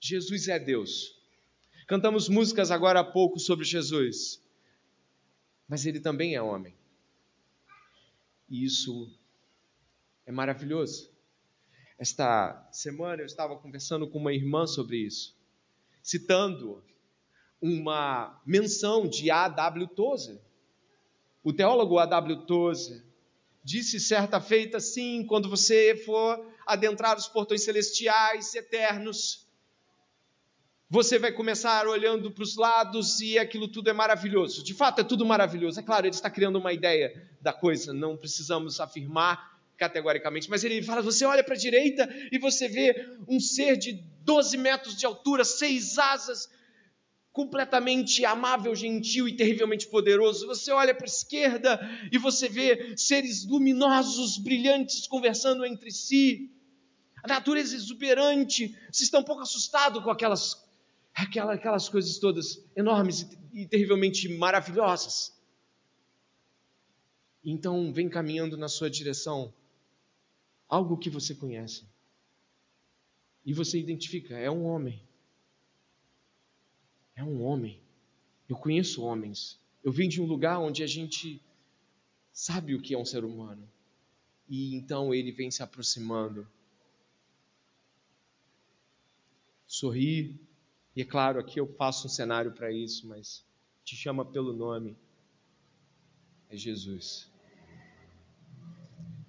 Jesus 0.00 0.48
é 0.48 0.58
Deus. 0.58 1.20
Cantamos 1.86 2.28
músicas 2.28 2.70
agora 2.70 3.00
há 3.00 3.04
pouco 3.04 3.38
sobre 3.38 3.64
Jesus, 3.64 4.42
mas 5.68 5.86
ele 5.86 6.00
também 6.00 6.34
é 6.34 6.42
homem. 6.42 6.74
E 8.48 8.64
isso 8.64 9.10
é 10.26 10.32
maravilhoso. 10.32 11.10
Esta 11.98 12.68
semana 12.72 13.22
eu 13.22 13.26
estava 13.26 13.56
conversando 13.56 14.08
com 14.08 14.18
uma 14.18 14.32
irmã 14.32 14.66
sobre 14.66 14.98
isso, 14.98 15.36
citando 16.02 16.82
uma 17.62 18.42
menção 18.44 19.06
de 19.06 19.30
A.W. 19.30 19.86
Tozer. 19.86 20.40
O 21.44 21.52
teólogo 21.52 21.98
A.W. 21.98 22.44
Tozer 22.44 23.02
disse 23.62 24.00
certa 24.00 24.40
feita 24.40 24.78
assim: 24.78 25.24
quando 25.24 25.48
você 25.48 25.94
for 26.04 26.44
adentrar 26.66 27.16
os 27.16 27.28
portões 27.28 27.62
celestiais 27.62 28.54
eternos, 28.54 29.46
você 30.90 31.18
vai 31.18 31.32
começar 31.32 31.86
olhando 31.86 32.30
para 32.30 32.42
os 32.42 32.56
lados 32.56 33.20
e 33.20 33.38
aquilo 33.38 33.68
tudo 33.68 33.88
é 33.88 33.92
maravilhoso. 33.92 34.62
De 34.62 34.74
fato, 34.74 35.00
é 35.00 35.04
tudo 35.04 35.24
maravilhoso. 35.24 35.78
É 35.80 35.82
claro, 35.82 36.06
ele 36.06 36.14
está 36.14 36.28
criando 36.28 36.58
uma 36.58 36.72
ideia 36.72 37.30
da 37.40 37.52
coisa, 37.52 37.92
não 37.94 38.16
precisamos 38.16 38.80
afirmar 38.80 39.52
categoricamente, 39.78 40.50
mas 40.50 40.64
ele 40.64 40.82
fala: 40.82 41.00
você 41.00 41.24
olha 41.24 41.44
para 41.44 41.54
a 41.54 41.58
direita 41.58 42.08
e 42.32 42.38
você 42.38 42.68
vê 42.68 43.08
um 43.28 43.38
ser 43.38 43.76
de 43.76 43.92
12 44.24 44.56
metros 44.56 44.96
de 44.96 45.06
altura, 45.06 45.44
seis 45.44 45.98
asas, 45.98 46.48
completamente 47.32 48.24
amável, 48.24 48.74
gentil 48.74 49.26
e 49.26 49.34
terrivelmente 49.34 49.88
poderoso. 49.88 50.46
Você 50.46 50.70
olha 50.70 50.94
para 50.94 51.06
a 51.06 51.08
esquerda 51.08 51.80
e 52.12 52.18
você 52.18 52.48
vê 52.48 52.94
seres 52.96 53.46
luminosos, 53.46 54.36
brilhantes, 54.38 55.06
conversando 55.06 55.64
entre 55.64 55.90
si. 55.90 56.50
A 57.22 57.28
natureza 57.28 57.74
exuberante. 57.74 58.76
Você 58.90 59.04
está 59.04 59.18
um 59.18 59.24
pouco 59.24 59.42
assustado 59.42 60.02
com 60.02 60.10
aquelas, 60.10 60.62
aquelas, 61.14 61.56
aquelas 61.56 61.88
coisas 61.88 62.18
todas 62.18 62.62
enormes 62.76 63.22
e, 63.52 63.62
e 63.62 63.66
terrivelmente 63.66 64.28
maravilhosas. 64.28 65.32
Então 67.44 67.92
vem 67.92 68.08
caminhando 68.08 68.56
na 68.56 68.68
sua 68.68 68.90
direção 68.90 69.52
algo 70.68 70.98
que 70.98 71.08
você 71.08 71.34
conhece. 71.34 71.86
E 73.44 73.52
você 73.52 73.78
identifica, 73.78 74.36
é 74.36 74.50
um 74.50 74.64
homem. 74.64 75.02
É 77.22 77.24
um 77.24 77.40
homem. 77.44 77.80
Eu 78.48 78.56
conheço 78.56 79.04
homens. 79.04 79.56
Eu 79.84 79.92
vim 79.92 80.08
de 80.08 80.20
um 80.20 80.26
lugar 80.26 80.58
onde 80.58 80.82
a 80.82 80.88
gente 80.88 81.40
sabe 82.32 82.74
o 82.74 82.82
que 82.82 82.94
é 82.94 82.98
um 82.98 83.04
ser 83.04 83.24
humano. 83.24 83.70
E 84.48 84.74
então 84.74 85.14
ele 85.14 85.30
vem 85.30 85.48
se 85.48 85.62
aproximando. 85.62 86.48
Sorri. 89.64 90.36
E 90.96 91.02
é 91.02 91.04
claro, 91.04 91.38
aqui 91.38 91.60
eu 91.60 91.72
faço 91.76 92.08
um 92.08 92.10
cenário 92.10 92.50
para 92.50 92.72
isso, 92.72 93.06
mas 93.06 93.46
te 93.84 93.94
chama 93.94 94.24
pelo 94.24 94.52
nome. 94.52 94.98
É 96.50 96.56
Jesus. 96.56 97.30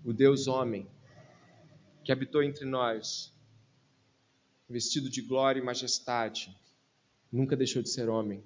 O 0.03 0.11
Deus 0.11 0.47
homem 0.47 0.87
que 2.03 2.11
habitou 2.11 2.41
entre 2.41 2.65
nós, 2.65 3.31
vestido 4.67 5.11
de 5.11 5.21
glória 5.21 5.59
e 5.59 5.63
majestade 5.63 6.57
nunca 7.33 7.57
deixou 7.57 7.81
de 7.81 7.89
ser 7.89 8.07
homem, 8.09 8.43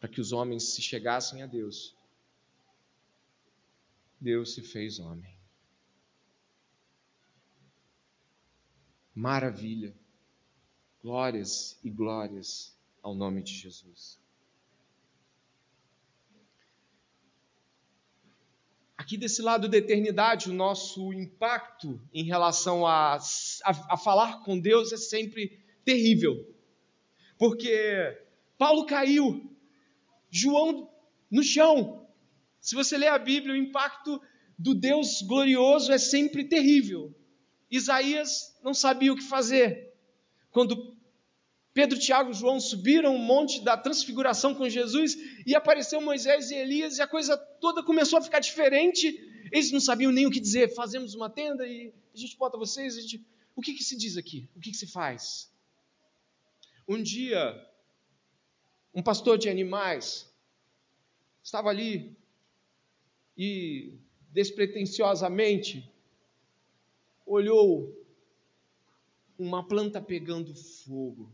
para 0.00 0.08
que 0.08 0.22
os 0.22 0.32
homens 0.32 0.72
se 0.72 0.80
chegassem 0.80 1.42
a 1.42 1.46
Deus. 1.46 1.94
Deus 4.18 4.54
se 4.54 4.62
fez 4.62 4.98
homem. 4.98 5.30
Maravilha. 9.14 9.94
Glórias 11.02 11.78
e 11.84 11.90
glórias 11.90 12.74
ao 13.02 13.14
nome 13.14 13.42
de 13.42 13.52
Jesus. 13.52 14.18
Aqui 18.96 19.16
desse 19.18 19.42
lado 19.42 19.68
da 19.68 19.76
eternidade, 19.76 20.50
o 20.50 20.54
nosso 20.54 21.12
impacto 21.12 22.00
em 22.12 22.24
relação 22.24 22.86
a, 22.86 23.16
a, 23.16 23.94
a 23.94 23.96
falar 23.96 24.42
com 24.42 24.58
Deus 24.58 24.92
é 24.92 24.96
sempre 24.96 25.58
terrível 25.84 26.59
porque 27.40 28.18
Paulo 28.58 28.84
caiu, 28.84 29.50
João 30.28 30.90
no 31.30 31.42
chão. 31.42 32.06
Se 32.60 32.74
você 32.74 32.98
ler 32.98 33.08
a 33.08 33.18
Bíblia, 33.18 33.54
o 33.54 33.56
impacto 33.56 34.20
do 34.58 34.74
Deus 34.74 35.22
glorioso 35.22 35.90
é 35.90 35.96
sempre 35.96 36.44
terrível. 36.44 37.14
Isaías 37.70 38.54
não 38.62 38.74
sabia 38.74 39.10
o 39.10 39.16
que 39.16 39.22
fazer. 39.22 39.90
Quando 40.50 40.94
Pedro, 41.72 41.98
Tiago 41.98 42.30
e 42.30 42.34
João 42.34 42.60
subiram 42.60 43.16
o 43.16 43.18
monte 43.18 43.64
da 43.64 43.74
transfiguração 43.74 44.54
com 44.54 44.68
Jesus 44.68 45.16
e 45.46 45.54
apareceu 45.54 45.98
Moisés 45.98 46.50
e 46.50 46.56
Elias 46.56 46.98
e 46.98 47.02
a 47.02 47.06
coisa 47.06 47.38
toda 47.38 47.82
começou 47.82 48.18
a 48.18 48.22
ficar 48.22 48.40
diferente. 48.40 49.08
Eles 49.50 49.72
não 49.72 49.80
sabiam 49.80 50.12
nem 50.12 50.26
o 50.26 50.30
que 50.30 50.40
dizer. 50.40 50.74
Fazemos 50.74 51.14
uma 51.14 51.30
tenda 51.30 51.66
e 51.66 51.90
a 52.14 52.18
gente 52.18 52.36
bota 52.36 52.58
vocês. 52.58 53.00
Gente... 53.00 53.24
O 53.56 53.62
que, 53.62 53.72
que 53.72 53.82
se 53.82 53.96
diz 53.96 54.18
aqui? 54.18 54.46
O 54.54 54.60
que, 54.60 54.72
que 54.72 54.76
se 54.76 54.86
faz? 54.86 55.50
Um 56.90 57.00
dia, 57.00 57.64
um 58.92 59.00
pastor 59.00 59.38
de 59.38 59.48
animais 59.48 60.28
estava 61.40 61.68
ali 61.68 62.18
e 63.36 63.96
despretensiosamente 64.32 65.88
olhou 67.24 67.96
uma 69.38 69.62
planta 69.68 70.02
pegando 70.02 70.52
fogo, 70.52 71.32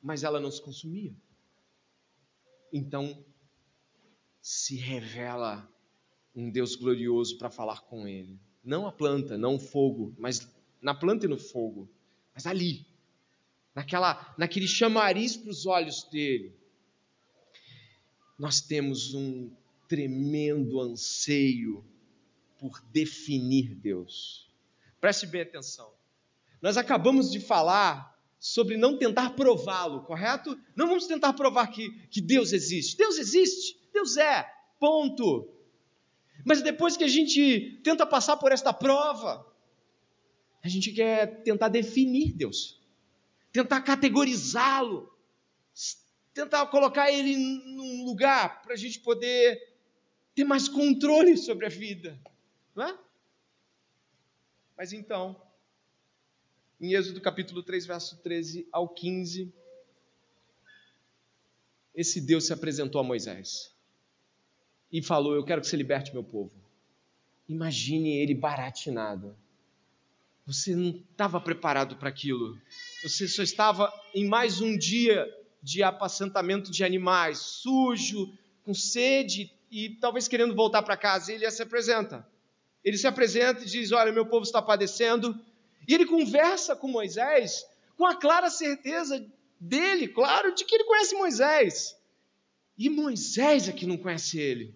mas 0.00 0.24
ela 0.24 0.40
não 0.40 0.50
se 0.50 0.62
consumia. 0.62 1.14
Então 2.72 3.22
se 4.40 4.76
revela 4.76 5.70
um 6.34 6.48
Deus 6.48 6.74
glorioso 6.74 7.36
para 7.36 7.50
falar 7.50 7.82
com 7.82 8.08
ele. 8.08 8.40
Não 8.64 8.86
a 8.86 8.92
planta, 8.92 9.36
não 9.36 9.56
o 9.56 9.60
fogo, 9.60 10.14
mas 10.16 10.50
na 10.80 10.94
planta 10.94 11.26
e 11.26 11.28
no 11.28 11.36
fogo, 11.38 11.86
mas 12.32 12.46
ali, 12.46 12.95
naquela, 13.76 14.34
naquele 14.38 14.66
chamariz 14.66 15.36
para 15.36 15.50
os 15.50 15.66
olhos 15.66 16.04
dele, 16.04 16.50
nós 18.38 18.58
temos 18.58 19.12
um 19.12 19.50
tremendo 19.86 20.80
anseio 20.80 21.84
por 22.58 22.80
definir 22.90 23.74
Deus. 23.74 24.50
Preste 24.98 25.26
bem 25.26 25.42
atenção. 25.42 25.92
Nós 26.62 26.78
acabamos 26.78 27.30
de 27.30 27.38
falar 27.38 28.18
sobre 28.40 28.78
não 28.78 28.96
tentar 28.96 29.30
prová-lo, 29.30 30.02
correto? 30.04 30.58
Não 30.74 30.88
vamos 30.88 31.06
tentar 31.06 31.34
provar 31.34 31.66
que, 31.66 31.90
que 32.08 32.20
Deus 32.20 32.52
existe. 32.54 32.96
Deus 32.96 33.18
existe, 33.18 33.78
Deus 33.92 34.16
é, 34.16 34.50
ponto. 34.80 35.50
Mas 36.46 36.62
depois 36.62 36.96
que 36.96 37.04
a 37.04 37.08
gente 37.08 37.78
tenta 37.84 38.06
passar 38.06 38.38
por 38.38 38.52
esta 38.52 38.72
prova, 38.72 39.46
a 40.62 40.68
gente 40.68 40.92
quer 40.92 41.42
tentar 41.42 41.68
definir 41.68 42.32
Deus 42.32 42.85
tentar 43.56 43.80
categorizá-lo, 43.80 45.10
tentar 46.34 46.66
colocar 46.66 47.10
ele 47.10 47.34
num 47.36 48.04
lugar 48.04 48.60
para 48.60 48.74
a 48.74 48.76
gente 48.76 49.00
poder 49.00 49.74
ter 50.34 50.44
mais 50.44 50.68
controle 50.68 51.38
sobre 51.38 51.64
a 51.64 51.68
vida. 51.70 52.20
Não 52.74 52.86
é? 52.86 52.98
Mas 54.76 54.92
então, 54.92 55.40
em 56.78 56.92
Êxodo 56.92 57.18
capítulo 57.18 57.62
3, 57.62 57.86
verso 57.86 58.18
13 58.18 58.68
ao 58.70 58.90
15, 58.90 59.50
esse 61.94 62.20
Deus 62.20 62.46
se 62.46 62.52
apresentou 62.52 63.00
a 63.00 63.04
Moisés 63.04 63.74
e 64.92 65.00
falou: 65.00 65.34
Eu 65.34 65.46
quero 65.46 65.62
que 65.62 65.66
você 65.66 65.78
liberte 65.78 66.12
meu 66.12 66.22
povo. 66.22 66.52
Imagine 67.48 68.18
ele 68.18 68.34
baratinado. 68.34 69.34
Você 70.46 70.76
não 70.76 70.90
estava 71.10 71.40
preparado 71.40 71.96
para 71.96 72.08
aquilo. 72.08 72.56
Você 73.02 73.26
só 73.26 73.42
estava 73.42 73.92
em 74.14 74.24
mais 74.24 74.60
um 74.60 74.78
dia 74.78 75.26
de 75.60 75.82
apacentamento 75.82 76.70
de 76.70 76.84
animais, 76.84 77.38
sujo, 77.38 78.32
com 78.64 78.72
sede 78.72 79.50
e 79.70 79.90
talvez 80.00 80.28
querendo 80.28 80.54
voltar 80.54 80.82
para 80.82 80.96
casa. 80.96 81.32
Ele 81.32 81.50
se 81.50 81.62
apresenta. 81.62 82.24
Ele 82.84 82.96
se 82.96 83.08
apresenta 83.08 83.62
e 83.62 83.66
diz: 83.66 83.90
Olha, 83.90 84.12
meu 84.12 84.26
povo 84.26 84.44
está 84.44 84.62
padecendo. 84.62 85.36
E 85.88 85.92
ele 85.92 86.06
conversa 86.06 86.76
com 86.76 86.86
Moisés 86.86 87.64
com 87.96 88.06
a 88.06 88.14
clara 88.14 88.50
certeza 88.50 89.26
dele, 89.58 90.06
claro, 90.06 90.54
de 90.54 90.64
que 90.64 90.74
ele 90.74 90.84
conhece 90.84 91.14
Moisés. 91.14 91.96
E 92.78 92.90
Moisés 92.90 93.68
é 93.68 93.72
que 93.72 93.86
não 93.86 93.96
conhece 93.96 94.38
ele. 94.38 94.74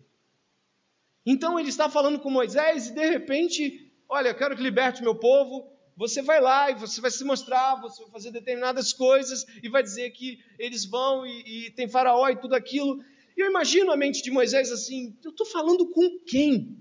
Então 1.24 1.60
ele 1.60 1.68
está 1.68 1.88
falando 1.90 2.18
com 2.18 2.30
Moisés 2.30 2.88
e 2.88 2.92
de 2.92 3.10
repente, 3.10 3.89
olha, 4.10 4.28
eu 4.28 4.34
quero 4.34 4.56
que 4.56 4.62
liberte 4.62 5.02
meu 5.02 5.14
povo. 5.14 5.70
Você 5.96 6.20
vai 6.20 6.40
lá 6.40 6.70
e 6.70 6.74
você 6.74 7.00
vai 7.00 7.10
se 7.10 7.22
mostrar, 7.24 7.80
você 7.80 8.02
vai 8.02 8.10
fazer 8.10 8.30
determinadas 8.30 8.92
coisas 8.92 9.44
e 9.62 9.68
vai 9.68 9.82
dizer 9.82 10.10
que 10.10 10.42
eles 10.58 10.84
vão 10.84 11.26
e, 11.26 11.66
e 11.66 11.70
tem 11.70 11.88
faraó 11.88 12.28
e 12.28 12.36
tudo 12.36 12.54
aquilo. 12.54 13.02
E 13.36 13.40
eu 13.40 13.48
imagino 13.48 13.92
a 13.92 13.96
mente 13.96 14.22
de 14.22 14.30
Moisés 14.30 14.72
assim: 14.72 15.16
eu 15.22 15.30
estou 15.30 15.46
falando 15.46 15.86
com 15.90 16.18
quem? 16.26 16.76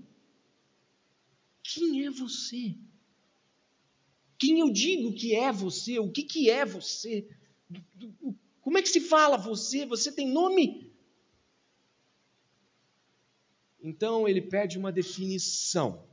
Quem 1.62 2.06
é 2.06 2.10
você? 2.10 2.74
Quem 4.38 4.60
eu 4.60 4.70
digo 4.70 5.12
que 5.12 5.34
é 5.34 5.52
você? 5.52 5.98
O 5.98 6.10
que, 6.10 6.22
que 6.22 6.50
é 6.50 6.64
você? 6.64 7.28
Como 8.62 8.78
é 8.78 8.82
que 8.82 8.88
se 8.88 9.00
fala 9.00 9.36
você? 9.36 9.84
Você 9.84 10.10
tem 10.10 10.28
nome? 10.28 10.90
Então 13.82 14.26
ele 14.26 14.40
pede 14.40 14.78
uma 14.78 14.90
definição. 14.90 16.09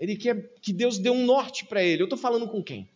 Ele 0.00 0.16
quer 0.16 0.54
que 0.62 0.72
Deus 0.72 0.98
dê 0.98 1.10
um 1.10 1.26
norte 1.26 1.66
para 1.66 1.84
ele. 1.84 2.00
Eu 2.00 2.06
estou 2.06 2.18
falando 2.18 2.48
com 2.48 2.64
quem? 2.64 2.88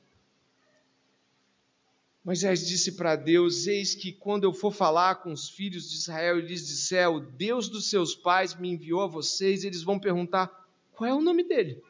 Moisés 2.25 2.67
disse 2.67 2.93
para 2.93 3.15
Deus: 3.15 3.67
Eis 3.67 3.95
que 3.95 4.11
quando 4.11 4.45
eu 4.45 4.55
for 4.55 4.73
falar 4.73 5.17
com 5.17 5.31
os 5.31 5.51
filhos 5.51 5.91
de 5.91 5.97
Israel 5.97 6.39
e 6.39 6.43
lhes 6.43 6.67
disser, 6.67 7.11
o 7.11 7.21
Deus 7.21 7.69
dos 7.69 7.91
seus 7.91 8.15
pais 8.15 8.55
me 8.55 8.71
enviou 8.71 9.03
a 9.03 9.07
vocês, 9.07 9.63
eles 9.63 9.83
vão 9.83 10.01
perguntar: 10.01 10.67
qual 10.93 11.11
é 11.11 11.15
o 11.15 11.21
nome 11.21 11.45
dele? 11.45 11.83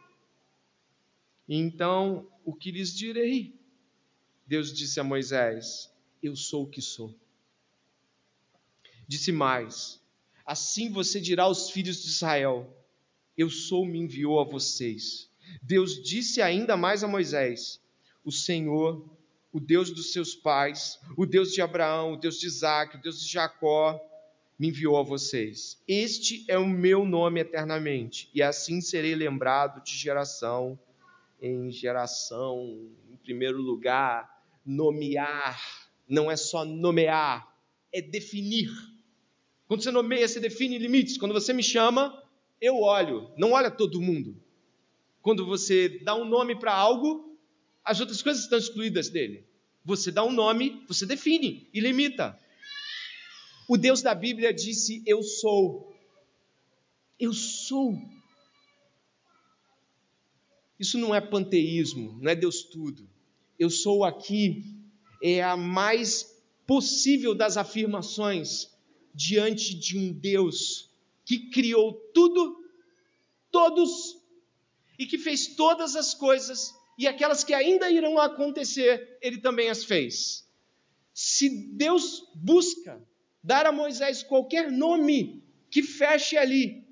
Então, 1.48 2.26
o 2.44 2.52
que 2.52 2.72
lhes 2.72 2.92
direi? 2.92 3.54
Deus 4.44 4.72
disse 4.72 4.98
a 4.98 5.04
Moisés: 5.04 5.88
Eu 6.20 6.34
sou 6.34 6.64
o 6.64 6.68
que 6.68 6.82
sou. 6.82 7.14
Disse 9.06 9.30
mais: 9.30 10.00
Assim 10.44 10.90
você 10.90 11.20
dirá 11.20 11.44
aos 11.44 11.70
filhos 11.70 12.02
de 12.02 12.08
Israel: 12.08 12.68
Eu 13.36 13.50
sou, 13.50 13.84
me 13.84 13.98
enviou 13.98 14.40
a 14.40 14.44
vocês. 14.44 15.30
Deus 15.62 16.02
disse 16.02 16.40
ainda 16.40 16.76
mais 16.76 17.02
a 17.02 17.08
Moisés: 17.08 17.80
O 18.24 18.30
Senhor, 18.30 19.08
o 19.52 19.60
Deus 19.60 19.90
dos 19.90 20.12
seus 20.12 20.34
pais, 20.34 20.98
o 21.16 21.26
Deus 21.26 21.52
de 21.52 21.60
Abraão, 21.60 22.14
o 22.14 22.16
Deus 22.16 22.38
de 22.38 22.46
Isaac, 22.46 22.96
o 22.96 23.00
Deus 23.00 23.20
de 23.20 23.30
Jacó, 23.30 24.00
me 24.58 24.68
enviou 24.68 24.96
a 24.96 25.02
vocês. 25.02 25.82
Este 25.86 26.44
é 26.48 26.58
o 26.58 26.66
meu 26.66 27.04
nome 27.04 27.40
eternamente, 27.40 28.30
e 28.34 28.42
assim 28.42 28.80
serei 28.80 29.14
lembrado 29.14 29.82
de 29.82 29.96
geração 29.96 30.78
em 31.40 31.70
geração. 31.70 32.88
Em 33.12 33.16
primeiro 33.16 33.60
lugar, 33.60 34.42
nomear 34.64 35.84
não 36.08 36.30
é 36.30 36.36
só 36.36 36.64
nomear, 36.64 37.46
é 37.92 38.00
definir. 38.00 38.70
Quando 39.66 39.82
você 39.82 39.90
nomeia, 39.90 40.28
você 40.28 40.38
define 40.38 40.78
limites. 40.78 41.16
Quando 41.16 41.32
você 41.32 41.52
me 41.52 41.62
chama, 41.62 42.22
eu 42.60 42.80
olho, 42.80 43.30
não 43.36 43.52
olha 43.52 43.70
todo 43.70 44.00
mundo. 44.00 44.40
Quando 45.22 45.46
você 45.46 45.88
dá 46.00 46.14
um 46.14 46.24
nome 46.24 46.58
para 46.58 46.74
algo, 46.74 47.38
as 47.84 48.00
outras 48.00 48.22
coisas 48.22 48.42
estão 48.42 48.58
excluídas 48.58 49.08
dele. 49.08 49.46
Você 49.84 50.10
dá 50.10 50.24
um 50.24 50.32
nome, 50.32 50.84
você 50.88 51.04
define 51.04 51.68
e 51.72 51.80
limita. 51.80 52.38
O 53.68 53.76
Deus 53.76 54.02
da 54.02 54.14
Bíblia 54.14 54.52
disse: 54.52 55.02
Eu 55.06 55.22
sou. 55.22 55.94
Eu 57.18 57.32
sou. 57.32 57.98
Isso 60.78 60.98
não 60.98 61.14
é 61.14 61.20
panteísmo, 61.20 62.18
não 62.20 62.30
é 62.30 62.34
Deus 62.34 62.62
tudo. 62.62 63.08
Eu 63.58 63.70
sou 63.70 64.04
aqui 64.04 64.74
é 65.22 65.42
a 65.42 65.56
mais 65.56 66.34
possível 66.66 67.34
das 67.34 67.56
afirmações 67.56 68.70
diante 69.14 69.74
de 69.74 69.96
um 69.96 70.12
Deus 70.12 70.90
que 71.24 71.50
criou 71.50 71.94
tudo, 72.12 72.64
todos 73.50 74.18
e 74.98 75.06
que 75.06 75.18
fez 75.18 75.48
todas 75.48 75.96
as 75.96 76.14
coisas 76.14 76.74
e 76.98 77.06
aquelas 77.06 77.42
que 77.42 77.52
ainda 77.52 77.90
irão 77.90 78.18
acontecer, 78.18 79.18
ele 79.20 79.38
também 79.38 79.68
as 79.68 79.84
fez. 79.84 80.48
Se 81.12 81.48
Deus 81.48 82.28
busca 82.34 83.02
dar 83.42 83.66
a 83.66 83.72
Moisés 83.72 84.22
qualquer 84.22 84.70
nome 84.70 85.42
que 85.70 85.82
feche 85.82 86.36
ali, 86.36 86.84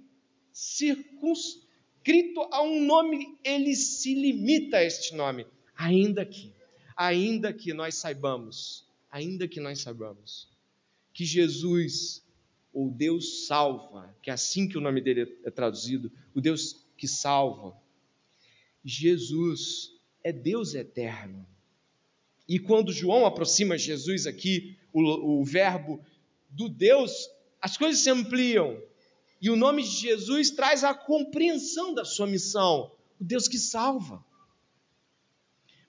circunscrito 0.53 2.41
a 2.51 2.63
um 2.63 2.85
nome, 2.85 3.39
ele 3.45 3.75
se 3.77 4.15
limita 4.15 4.79
a 4.79 4.85
este 4.85 5.15
nome, 5.15 5.47
ainda 5.77 6.25
que, 6.27 6.53
ainda 6.97 7.53
que 7.53 7.73
nós 7.73 7.95
saibamos, 7.95 8.85
ainda 9.11 9.47
que 9.47 9.61
nós 9.61 9.81
saibamos 9.81 10.53
que 11.13 11.25
Jesus, 11.25 12.23
ou 12.73 12.91
Deus 12.91 13.47
salva, 13.47 14.15
que 14.23 14.31
é 14.31 14.33
assim 14.33 14.69
que 14.69 14.79
o 14.79 14.81
nome 14.81 15.01
dele 15.01 15.39
é 15.45 15.51
traduzido, 15.51 16.11
o 16.35 16.41
Deus 16.41 16.87
que 16.97 17.07
salva, 17.07 17.77
Jesus 18.85 19.93
é 20.25 20.33
Deus 20.33 20.75
eterno. 20.75 21.47
E 22.49 22.59
quando 22.59 22.93
João 22.93 23.25
aproxima 23.25 23.79
Jesus 23.79 24.27
aqui, 24.27 24.77
o, 24.93 25.41
o 25.41 25.45
verbo 25.45 26.05
do 26.51 26.69
Deus, 26.69 27.29
as 27.61 27.77
coisas 27.77 28.03
se 28.03 28.11
ampliam. 28.11 28.81
E 29.41 29.51
o 29.51 29.57
nome 29.57 29.83
de 29.83 29.91
Jesus 29.91 30.51
traz 30.51 30.85
a 30.85 30.95
compreensão 30.95 31.95
da 31.95 32.05
sua 32.05 32.27
missão, 32.27 32.93
o 33.21 33.25
Deus 33.25 33.49
que 33.49 33.59
salva. 33.59 34.25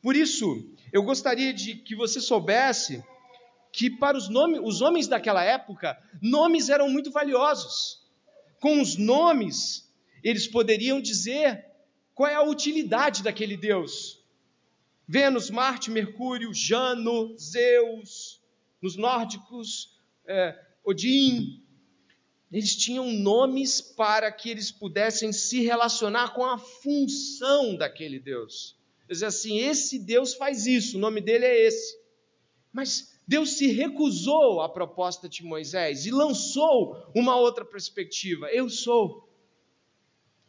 Por 0.02 0.16
isso, 0.16 0.70
eu 0.92 1.04
gostaria 1.04 1.54
de 1.54 1.76
que 1.76 1.96
você 1.96 2.20
soubesse 2.20 3.04
que 3.74 3.90
para 3.90 4.16
os, 4.16 4.30
nome, 4.30 4.60
os 4.60 4.82
homens 4.82 5.08
daquela 5.08 5.44
época, 5.44 6.00
nomes 6.22 6.70
eram 6.70 6.88
muito 6.88 7.10
valiosos. 7.10 8.00
Com 8.62 8.80
os 8.80 8.96
nomes, 8.96 9.92
eles 10.24 10.48
poderiam 10.48 11.02
dizer 11.02 11.66
qual 12.14 12.30
é 12.30 12.36
a 12.36 12.44
utilidade 12.44 13.24
daquele 13.24 13.58
Deus. 13.58 14.24
Vênus, 15.08 15.50
Marte, 15.50 15.90
Mercúrio, 15.90 16.54
Jano, 16.54 17.36
Zeus, 17.36 18.40
nos 18.80 18.96
nórdicos, 18.96 19.98
é, 20.28 20.56
Odin, 20.84 21.64
eles 22.52 22.76
tinham 22.76 23.12
nomes 23.12 23.82
para 23.82 24.32
que 24.32 24.52
eles 24.52 24.70
pudessem 24.70 25.34
se 25.34 25.62
relacionar 25.62 26.36
com 26.36 26.46
a 26.46 26.60
função 26.60 27.76
daquele 27.76 28.20
Deus. 28.20 28.78
Dizer 29.10 29.26
assim, 29.26 29.58
esse 29.58 29.98
Deus 29.98 30.36
faz 30.36 30.68
isso, 30.68 30.98
o 30.98 31.02
nome 31.02 31.20
dele 31.22 31.46
é 31.46 31.68
esse. 31.68 31.98
Mas 32.72 33.13
Deus 33.28 33.52
se 33.58 33.68
recusou 33.68 34.62
à 34.62 34.70
proposta 34.70 35.30
de 35.30 35.44
Moisés 35.44 36.06
e 36.06 36.12
lançou 36.12 37.10
uma 37.16 37.36
outra 37.36 37.64
perspectiva. 37.64 38.48
Eu 38.52 38.70
sou. 38.70 39.30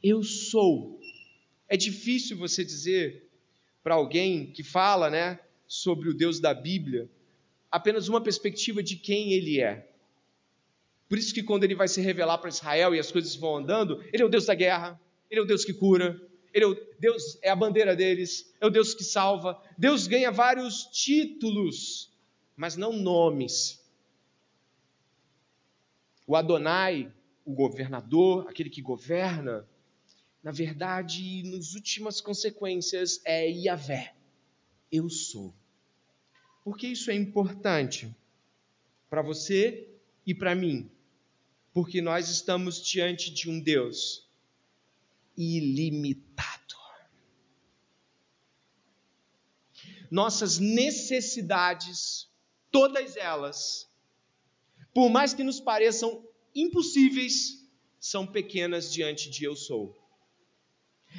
Eu 0.03 0.23
sou. 0.23 1.01
É 1.69 1.77
difícil 1.77 2.37
você 2.37 2.65
dizer 2.65 3.31
para 3.83 3.95
alguém 3.95 4.51
que 4.51 4.63
fala, 4.63 5.11
né, 5.11 5.39
sobre 5.67 6.09
o 6.09 6.15
Deus 6.15 6.41
da 6.41 6.55
Bíblia, 6.55 7.09
apenas 7.71 8.09
uma 8.09 8.21
perspectiva 8.21 8.83
de 8.83 8.97
quem 8.97 9.33
ele 9.33 9.61
é. 9.61 9.91
Por 11.09 11.19
isso 11.19 11.35
que 11.35 11.43
quando 11.43 11.65
ele 11.65 11.75
vai 11.75 11.87
se 11.87 12.01
revelar 12.01 12.39
para 12.39 12.49
Israel 12.49 12.95
e 12.95 12.99
as 12.99 13.13
coisas 13.13 13.35
vão 13.35 13.57
andando, 13.57 14.03
ele 14.13 14.23
é 14.23 14.27
o 14.27 14.29
Deus 14.29 14.47
da 14.47 14.55
guerra, 14.55 15.01
ele 15.31 15.41
é 15.41 15.43
o 15.43 15.47
Deus 15.47 15.65
que 15.65 15.73
cura, 15.73 16.21
ele 16.53 16.65
é 16.65 16.69
o 16.69 16.75
Deus 16.99 17.39
é 17.43 17.51
a 17.51 17.57
bandeira 17.57 17.95
deles, 17.95 18.55
é 18.61 18.67
o 18.67 18.71
Deus 18.71 18.95
que 18.95 19.05
salva. 19.05 19.61
Deus 19.77 20.07
ganha 20.07 20.31
vários 20.31 20.85
títulos, 20.85 22.11
mas 22.57 22.77
não 22.77 22.93
nomes. 22.93 23.83
O 26.27 26.37
Adonai, 26.37 27.13
o 27.45 27.53
governador, 27.55 28.49
aquele 28.49 28.71
que 28.71 28.81
governa, 28.81 29.69
na 30.43 30.51
verdade, 30.51 31.43
nas 31.45 31.75
últimas 31.75 32.21
consequências 32.21 33.21
é 33.25 33.49
Yahvé. 33.49 34.15
Eu 34.91 35.09
sou. 35.09 35.55
Por 36.63 36.77
que 36.77 36.87
isso 36.87 37.11
é 37.11 37.15
importante 37.15 38.15
para 39.11 39.23
você 39.23 39.89
e 40.27 40.35
para 40.35 40.55
mim? 40.55 40.91
Porque 41.73 42.01
nós 42.01 42.29
estamos 42.29 42.83
diante 42.83 43.33
de 43.33 43.51
um 43.51 43.61
Deus 43.61 44.29
ilimitado. 45.37 46.55
Nossas 50.11 50.59
necessidades, 50.59 52.29
todas 52.75 53.17
elas, 53.17 53.89
por 54.93 55.09
mais 55.09 55.33
que 55.33 55.45
nos 55.45 55.61
pareçam 55.61 56.27
impossíveis, 56.53 57.65
são 58.01 58.27
pequenas 58.27 58.93
diante 58.93 59.31
de 59.31 59.45
eu 59.45 59.55
sou. 59.55 59.97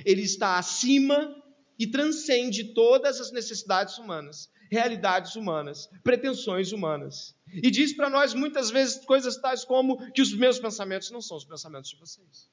Ele 0.03 0.21
está 0.21 0.57
acima 0.57 1.41
e 1.79 1.87
transcende 1.87 2.73
todas 2.73 3.21
as 3.21 3.31
necessidades 3.31 3.97
humanas 3.97 4.53
realidades 4.69 5.35
humanas, 5.35 5.87
pretensões 6.03 6.71
humanas. 6.71 7.35
E 7.53 7.69
diz 7.69 7.93
para 7.93 8.09
nós 8.09 8.33
muitas 8.33 8.71
vezes 8.71 9.05
coisas 9.05 9.37
tais 9.37 9.63
como 9.63 10.11
que 10.11 10.23
os 10.23 10.33
meus 10.33 10.59
pensamentos 10.59 11.11
não 11.11 11.21
são 11.21 11.37
os 11.37 11.45
pensamentos 11.45 11.91
de 11.91 11.97
vocês. 11.97 12.49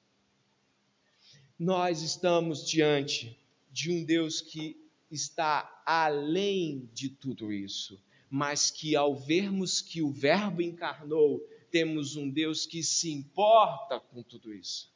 Nós 1.59 2.03
estamos 2.03 2.69
diante 2.69 3.37
de 3.73 3.91
um 3.91 4.05
Deus 4.05 4.43
que 4.43 4.77
está 5.11 5.83
além 5.87 6.89
de 6.93 7.09
tudo 7.09 7.51
isso, 7.51 7.99
mas 8.33 8.71
que 8.71 8.97
ao 8.97 9.15
vermos 9.15 9.83
que 9.83 10.01
o 10.01 10.11
Verbo 10.11 10.63
encarnou, 10.63 11.47
temos 11.71 12.17
um 12.17 12.31
Deus 12.31 12.65
que 12.65 12.83
se 12.83 13.13
importa 13.13 14.01
com 14.01 14.23
tudo 14.23 14.55
isso. 14.55 14.91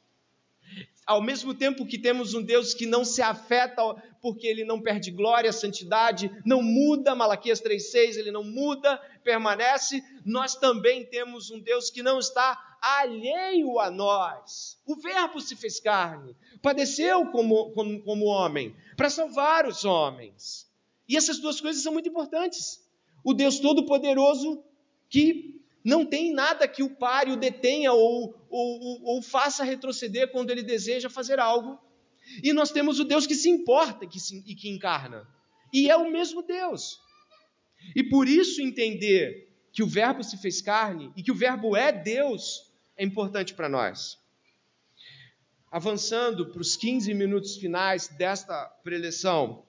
Ao 1.05 1.21
mesmo 1.21 1.53
tempo 1.53 1.85
que 1.85 1.99
temos 1.99 2.33
um 2.33 2.41
Deus 2.41 2.73
que 2.73 2.87
não 2.87 3.05
se 3.05 3.21
afeta 3.21 3.83
porque 4.23 4.47
ele 4.47 4.65
não 4.65 4.81
perde 4.81 5.11
glória, 5.11 5.53
santidade, 5.53 6.31
não 6.43 6.63
muda, 6.63 7.13
Malaquias 7.13 7.61
3:6, 7.61 8.17
ele 8.17 8.31
não 8.31 8.43
muda, 8.43 8.97
permanece, 9.23 10.03
nós 10.25 10.55
também 10.55 11.05
temos 11.05 11.51
um 11.51 11.59
Deus 11.59 11.91
que 11.91 12.01
não 12.01 12.17
está 12.17 12.79
alheio 12.81 13.79
a 13.79 13.91
nós. 13.91 14.81
O 14.83 14.95
Verbo 14.95 15.39
se 15.39 15.55
fez 15.55 15.79
carne, 15.79 16.35
padeceu 16.59 17.27
como, 17.27 17.69
como, 17.73 18.01
como 18.01 18.25
homem, 18.25 18.75
para 18.95 19.11
salvar 19.11 19.67
os 19.67 19.85
homens. 19.85 20.67
E 21.07 21.15
essas 21.15 21.37
duas 21.37 21.61
coisas 21.61 21.83
são 21.83 21.93
muito 21.93 22.09
importantes. 22.09 22.86
O 23.27 23.33
Deus 23.33 23.59
Todo-Poderoso 23.59 24.63
que 25.09 25.59
não 25.83 26.05
tem 26.05 26.31
nada 26.33 26.65
que 26.65 26.81
o 26.81 26.95
pare, 26.95 27.29
o 27.29 27.35
detenha 27.35 27.91
ou, 27.91 28.33
ou, 28.49 29.03
ou, 29.03 29.21
faça 29.21 29.65
retroceder 29.65 30.31
quando 30.31 30.49
ele 30.49 30.63
deseja 30.63 31.09
fazer 31.09 31.37
algo. 31.37 31.77
E 32.41 32.53
nós 32.53 32.71
temos 32.71 33.01
o 33.01 33.03
Deus 33.03 33.27
que 33.27 33.35
se 33.35 33.49
importa 33.49 34.07
que 34.07 34.17
se, 34.17 34.41
e 34.47 34.55
que 34.55 34.69
encarna. 34.69 35.27
E 35.73 35.91
é 35.91 35.97
o 35.97 36.09
mesmo 36.09 36.41
Deus. 36.41 37.01
E 37.93 38.01
por 38.01 38.29
isso 38.29 38.61
entender 38.61 39.53
que 39.73 39.83
o 39.83 39.87
Verbo 39.87 40.23
se 40.23 40.37
fez 40.37 40.61
carne 40.61 41.11
e 41.13 41.21
que 41.21 41.31
o 41.31 41.35
Verbo 41.35 41.75
é 41.75 41.91
Deus 41.91 42.71
é 42.95 43.03
importante 43.03 43.53
para 43.53 43.67
nós. 43.67 44.17
Avançando 45.69 46.49
para 46.49 46.61
os 46.61 46.77
15 46.77 47.13
minutos 47.13 47.57
finais 47.57 48.07
desta 48.07 48.67
preleção, 48.85 49.66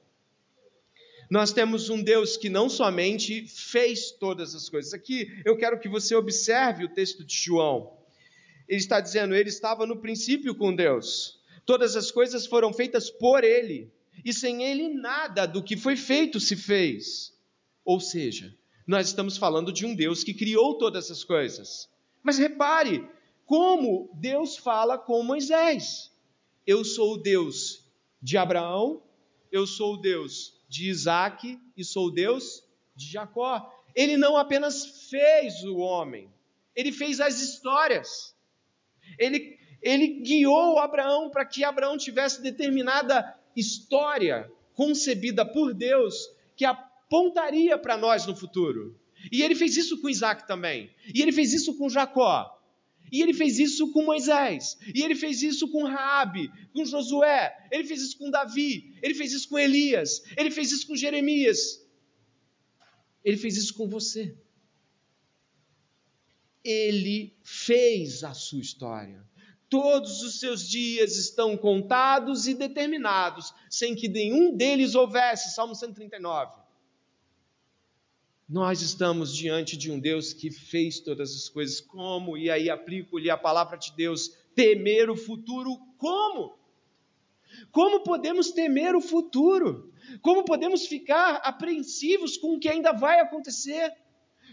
Nós 1.31 1.53
temos 1.53 1.91
um 1.91 2.03
Deus 2.03 2.37
que 2.39 2.49
não 2.49 2.71
somente 2.71 3.47
fez 3.47 4.11
todas 4.11 4.55
as 4.55 4.69
coisas. 4.69 4.95
Aqui 4.95 5.41
eu 5.45 5.57
quero 5.57 5.79
que 5.79 5.89
você 5.89 6.15
observe 6.15 6.85
o 6.85 6.89
texto 6.89 7.23
de 7.23 7.37
João. 7.37 7.99
Ele 8.67 8.81
está 8.81 9.01
dizendo: 9.01 9.35
Ele 9.35 9.51
estava 9.51 9.87
no 9.87 9.97
princípio 9.97 10.55
com 10.55 10.75
Deus. 10.75 11.39
Todas 11.67 11.97
as 11.97 12.11
coisas 12.11 12.47
foram 12.47 12.73
feitas 12.73 13.11
por 13.11 13.45
Ele. 13.45 13.93
E 14.25 14.33
sem 14.33 14.65
Ele 14.65 14.89
nada 14.89 15.47
do 15.47 15.63
que 15.63 15.77
foi 15.77 15.97
feito 15.97 16.41
se 16.41 16.57
fez. 16.57 17.35
Ou 17.85 18.01
seja, 18.01 18.55
nós 18.87 19.09
estamos 19.09 19.37
falando 19.37 19.71
de 19.71 19.85
um 19.85 19.95
Deus 19.95 20.25
que 20.25 20.33
criou 20.33 20.79
todas 20.79 21.11
as 21.11 21.23
coisas. 21.23 21.91
Mas 22.23 22.39
repare 22.39 23.07
como 23.45 24.11
Deus 24.15 24.57
fala 24.57 24.97
com 24.97 25.23
Moisés. 25.23 26.11
Eu 26.67 26.85
sou 26.85 27.15
o 27.15 27.19
Deus 27.19 27.85
de 28.21 28.37
Abraão, 28.37 29.03
eu 29.53 29.67
sou 29.67 29.95
o 29.95 29.97
Deus 29.99 30.58
de 30.69 30.89
Isaac 30.89 31.59
e 31.77 31.85
sou 31.85 32.11
Deus 32.11 32.65
de 32.95 33.11
Jacó. 33.11 33.73
Ele 33.95 34.17
não 34.17 34.37
apenas 34.37 35.09
fez 35.09 35.65
o 35.65 35.79
homem, 35.79 36.31
ele 36.77 36.93
fez 36.93 37.21
as 37.21 37.41
histórias. 37.41 38.37
Ele, 39.19 39.59
ele 39.83 40.21
guiou 40.21 40.79
Abraão 40.79 41.31
para 41.31 41.45
que 41.45 41.65
Abraão 41.65 41.97
tivesse 41.97 42.43
determinada 42.43 43.35
história 43.57 44.51
concebida 44.75 45.45
por 45.45 45.73
Deus 45.75 46.15
que 46.55 46.65
apontaria 46.65 47.79
para 47.79 47.97
nós 47.97 48.27
no 48.27 48.37
futuro. 48.37 48.97
E 49.33 49.43
ele 49.43 49.55
fez 49.55 49.77
isso 49.77 50.01
com 50.01 50.09
Isaac 50.09 50.47
também. 50.47 50.91
E 51.13 51.21
ele 51.23 51.33
fez 51.33 51.53
isso 51.53 51.77
com 51.77 51.89
Jacó. 51.89 52.58
E 53.11 53.23
ele 53.23 53.35
fez 53.35 53.59
isso 53.59 53.93
com 53.93 54.05
Moisés. 54.05 54.77
E 54.95 55.03
ele 55.03 55.15
fez 55.15 55.43
isso 55.43 55.69
com 55.69 55.85
Raabe, 55.85 56.51
com 56.73 56.85
Josué. 56.85 57.69
Ele 57.71 57.85
fez 57.85 58.03
isso 58.03 58.19
com 58.19 58.31
Davi. 58.31 58.99
Ele 59.03 59.15
fez 59.15 59.33
isso 59.33 59.49
com 59.49 59.59
Elias. 59.59 60.23
Ele 60.37 60.51
fez 60.51 60.73
isso 60.73 60.87
com 60.87 60.97
Jeremias. 60.97 61.81
Ele 63.25 63.37
fez 63.37 63.57
isso 63.57 63.75
com 63.75 63.89
você. 63.89 64.37
Ele 66.65 67.37
fez 67.43 68.25
a 68.25 68.35
sua 68.35 68.61
história. 68.61 69.27
Todos 69.69 70.23
os 70.23 70.41
seus 70.41 70.67
dias 70.67 71.17
estão 71.17 71.57
contados 71.57 72.47
e 72.47 72.55
determinados, 72.55 73.53
sem 73.69 73.95
que 73.95 74.09
nenhum 74.09 74.57
deles 74.57 74.95
houvesse. 74.95 75.55
Salmo 75.55 75.75
139. 75.75 76.68
Nós 78.49 78.81
estamos 78.81 79.37
diante 79.37 79.77
de 79.77 79.91
um 79.91 80.01
Deus 80.01 80.33
que 80.33 80.51
fez 80.51 81.01
todas 81.01 81.35
as 81.35 81.51
coisas. 81.51 81.83
Como? 81.83 82.35
E 82.35 82.51
aí 82.51 82.71
aplico-lhe 82.71 83.29
a 83.29 83.37
palavra 83.37 83.77
de 83.77 83.93
Deus: 83.93 84.33
temer 84.55 85.11
o 85.11 85.17
futuro. 85.17 85.77
Como? 85.99 86.57
Como 87.71 88.03
podemos 88.03 88.51
temer 88.51 88.97
o 88.97 89.03
futuro? 89.03 89.93
Como 90.23 90.45
podemos 90.45 90.87
ficar 90.87 91.37
apreensivos 91.45 92.39
com 92.39 92.55
o 92.55 92.59
que 92.59 92.71
ainda 92.71 92.93
vai 92.93 93.21
acontecer? 93.21 93.93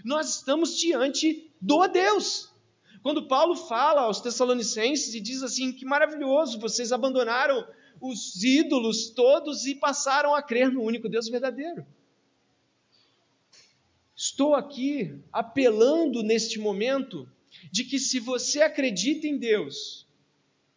Nós 0.03 0.35
estamos 0.35 0.77
diante 0.77 1.49
do 1.61 1.87
Deus. 1.87 2.53
Quando 3.01 3.27
Paulo 3.29 3.55
fala 3.55 4.01
aos 4.01 4.19
Tessalonicenses 4.19 5.13
e 5.13 5.21
diz 5.21 5.41
assim: 5.41 5.71
que 5.71 5.85
maravilhoso, 5.85 6.59
vocês 6.59 6.91
abandonaram 6.91 7.65
os 8.01 8.43
ídolos 8.43 9.09
todos 9.09 9.65
e 9.65 9.73
passaram 9.73 10.35
a 10.35 10.41
crer 10.41 10.69
no 10.69 10.81
único 10.81 11.07
Deus 11.07 11.29
verdadeiro. 11.29 11.85
Estou 14.25 14.55
aqui 14.55 15.21
apelando 15.31 16.23
neste 16.23 16.57
momento 16.57 17.29
de 17.71 17.83
que 17.83 17.99
se 17.99 18.19
você 18.19 18.63
acredita 18.63 19.27
em 19.27 19.37
Deus, 19.37 20.07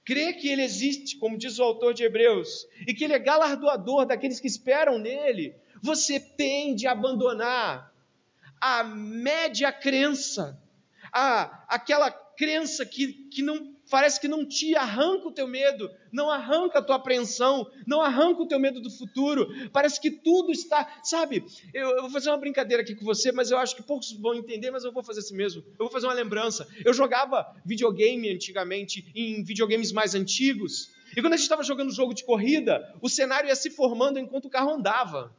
crê 0.05 0.35
que 0.35 0.49
Ele 0.49 0.63
existe, 0.63 1.17
como 1.17 1.39
diz 1.39 1.59
o 1.59 1.63
autor 1.63 1.95
de 1.95 2.05
Hebreus, 2.05 2.67
e 2.87 2.93
que 2.93 3.05
Ele 3.05 3.15
é 3.15 3.19
galardoador 3.19 4.05
daqueles 4.05 4.39
que 4.39 4.47
esperam 4.47 4.99
nele, 4.99 5.55
você 5.83 6.21
tem 6.21 6.75
de 6.75 6.87
abandonar 6.87 7.91
a 8.61 8.85
média 8.85 9.73
crença, 9.73 10.63
a, 11.11 11.65
aquela 11.69 12.11
crença 12.11 12.85
que, 12.85 13.15
que 13.31 13.41
não 13.41 13.75
parece 13.91 14.21
que 14.21 14.29
não 14.29 14.47
te 14.47 14.77
arranca 14.77 15.29
o 15.29 15.33
teu 15.33 15.47
medo, 15.47 15.91
não 16.13 16.31
arranca 16.31 16.79
a 16.79 16.83
tua 16.83 16.97
apreensão, 16.97 17.71
não 17.87 18.01
arranca 18.01 18.43
o 18.43 18.47
teu 18.47 18.59
medo 18.59 18.81
do 18.81 18.91
futuro. 18.91 19.49
Parece 19.73 20.01
que 20.01 20.11
tudo 20.11 20.53
está, 20.53 21.01
sabe? 21.03 21.45
Eu, 21.73 21.91
eu, 21.91 22.03
vou 22.03 22.11
fazer 22.11 22.31
uma 22.31 22.39
brincadeira 22.39 22.83
aqui 22.83 22.95
com 22.95 23.05
você, 23.05 23.33
mas 23.33 23.51
eu 23.51 23.59
acho 23.59 23.75
que 23.77 23.83
poucos 23.83 24.13
vão 24.13 24.35
entender, 24.35 24.71
mas 24.71 24.85
eu 24.85 24.93
vou 24.93 25.03
fazer 25.03 25.21
assim 25.21 25.37
mesmo. 25.37 25.63
Eu 25.71 25.87
vou 25.87 25.91
fazer 25.91 26.07
uma 26.07 26.15
lembrança. 26.15 26.69
Eu 26.85 26.93
jogava 26.93 27.47
videogame 27.65 28.31
antigamente, 28.31 29.11
em 29.15 29.43
videogames 29.43 29.93
mais 29.93 30.15
antigos, 30.15 30.91
e 31.17 31.21
quando 31.21 31.33
a 31.33 31.37
gente 31.37 31.45
estava 31.45 31.63
jogando 31.63 31.93
jogo 31.93 32.15
de 32.15 32.25
corrida, 32.25 32.95
o 33.01 33.09
cenário 33.09 33.49
ia 33.49 33.57
se 33.57 33.71
formando 33.71 34.19
enquanto 34.19 34.45
o 34.45 34.51
carro 34.51 34.71
andava. 34.71 35.35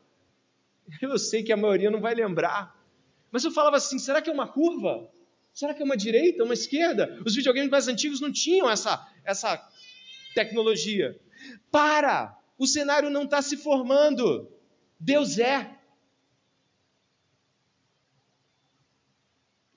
Eu 1.01 1.17
sei 1.17 1.43
que 1.43 1.53
a 1.53 1.57
maioria 1.57 1.91
não 1.91 2.01
vai 2.01 2.15
lembrar, 2.15 2.75
mas 3.31 3.43
eu 3.43 3.51
falava 3.51 3.77
assim: 3.77 3.99
será 3.99 4.21
que 4.21 4.29
é 4.29 4.33
uma 4.33 4.47
curva? 4.47 5.09
Será 5.53 5.73
que 5.73 5.81
é 5.81 5.85
uma 5.85 5.97
direita, 5.97 6.43
uma 6.43 6.53
esquerda? 6.53 7.19
Os 7.25 7.35
videogames 7.35 7.69
mais 7.69 7.87
antigos 7.87 8.21
não 8.21 8.31
tinham 8.31 8.69
essa, 8.69 9.05
essa 9.23 9.61
tecnologia. 10.33 11.19
Para! 11.71 12.37
O 12.57 12.67
cenário 12.67 13.09
não 13.09 13.23
está 13.23 13.41
se 13.41 13.55
formando. 13.57 14.51
Deus 14.99 15.39
é. 15.39 15.78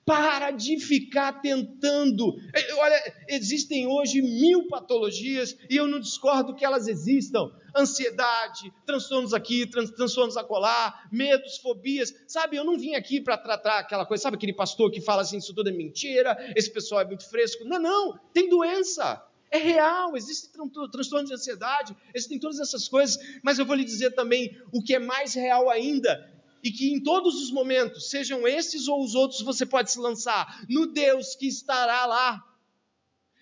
Para 0.05 0.51
de 0.51 0.79
ficar 0.79 1.41
tentando. 1.41 2.35
É, 2.53 2.73
olha, 2.75 3.13
existem 3.29 3.87
hoje 3.87 4.21
mil 4.21 4.67
patologias 4.67 5.55
e 5.69 5.77
eu 5.77 5.87
não 5.87 5.99
discordo 5.99 6.53
que 6.53 6.65
elas 6.65 6.87
existam. 6.87 7.51
Ansiedade, 7.75 8.71
transtornos 8.85 9.33
aqui, 9.33 9.65
transtornos 9.65 10.35
acolá, 10.35 11.07
medos, 11.11 11.57
fobias. 11.57 12.13
Sabe, 12.27 12.57
eu 12.57 12.65
não 12.65 12.77
vim 12.77 12.95
aqui 12.95 13.21
para 13.21 13.37
tratar 13.37 13.79
aquela 13.79 14.05
coisa, 14.05 14.23
sabe 14.23 14.35
aquele 14.35 14.53
pastor 14.53 14.91
que 14.91 15.01
fala 15.01 15.21
assim, 15.21 15.37
isso 15.37 15.53
tudo 15.53 15.69
é 15.69 15.73
mentira, 15.73 16.37
esse 16.55 16.69
pessoal 16.69 17.01
é 17.01 17.05
muito 17.05 17.27
fresco. 17.29 17.63
Não, 17.63 17.79
não, 17.79 18.19
tem 18.33 18.49
doença. 18.49 19.25
É 19.49 19.57
real, 19.57 20.17
existe 20.17 20.49
transtorno 20.91 21.27
de 21.27 21.33
ansiedade, 21.33 21.95
existem 22.13 22.39
todas 22.39 22.59
essas 22.59 22.87
coisas, 22.87 23.19
mas 23.43 23.59
eu 23.59 23.65
vou 23.65 23.75
lhe 23.75 23.83
dizer 23.83 24.09
também 24.15 24.57
o 24.71 24.81
que 24.81 24.95
é 24.95 24.99
mais 24.99 25.35
real 25.35 25.69
ainda 25.69 26.32
e 26.63 26.71
que 26.71 26.93
em 26.93 27.03
todos 27.03 27.35
os 27.35 27.51
momentos, 27.51 28.09
sejam 28.09 28.47
esses 28.47 28.87
ou 28.87 29.03
os 29.03 29.13
outros, 29.13 29.41
você 29.41 29.65
pode 29.65 29.91
se 29.91 29.99
lançar 29.99 30.63
no 30.69 30.87
Deus 30.87 31.35
que 31.35 31.45
estará 31.45 32.05
lá, 32.05 32.41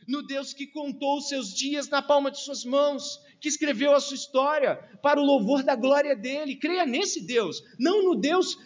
no 0.08 0.24
Deus 0.24 0.54
que 0.54 0.66
contou 0.66 1.20
os 1.20 1.30
seus 1.30 1.54
dias 1.54 1.88
na 1.88 2.02
palma 2.02 2.32
de 2.32 2.40
suas 2.40 2.66
mãos, 2.66 3.22
que 3.40 3.48
escreveu 3.48 3.94
a 3.94 4.00
sua 4.00 4.16
história 4.16 4.76
para 5.04 5.22
o 5.22 5.26
louvor 5.26 5.62
da 5.62 5.76
glória 5.76 6.16
dele. 6.16 6.56
Creia 6.56 6.86
nesse 6.86 7.22
Deus, 7.22 7.64
não 7.78 8.04
no 8.04 8.16
Deus 8.16 8.58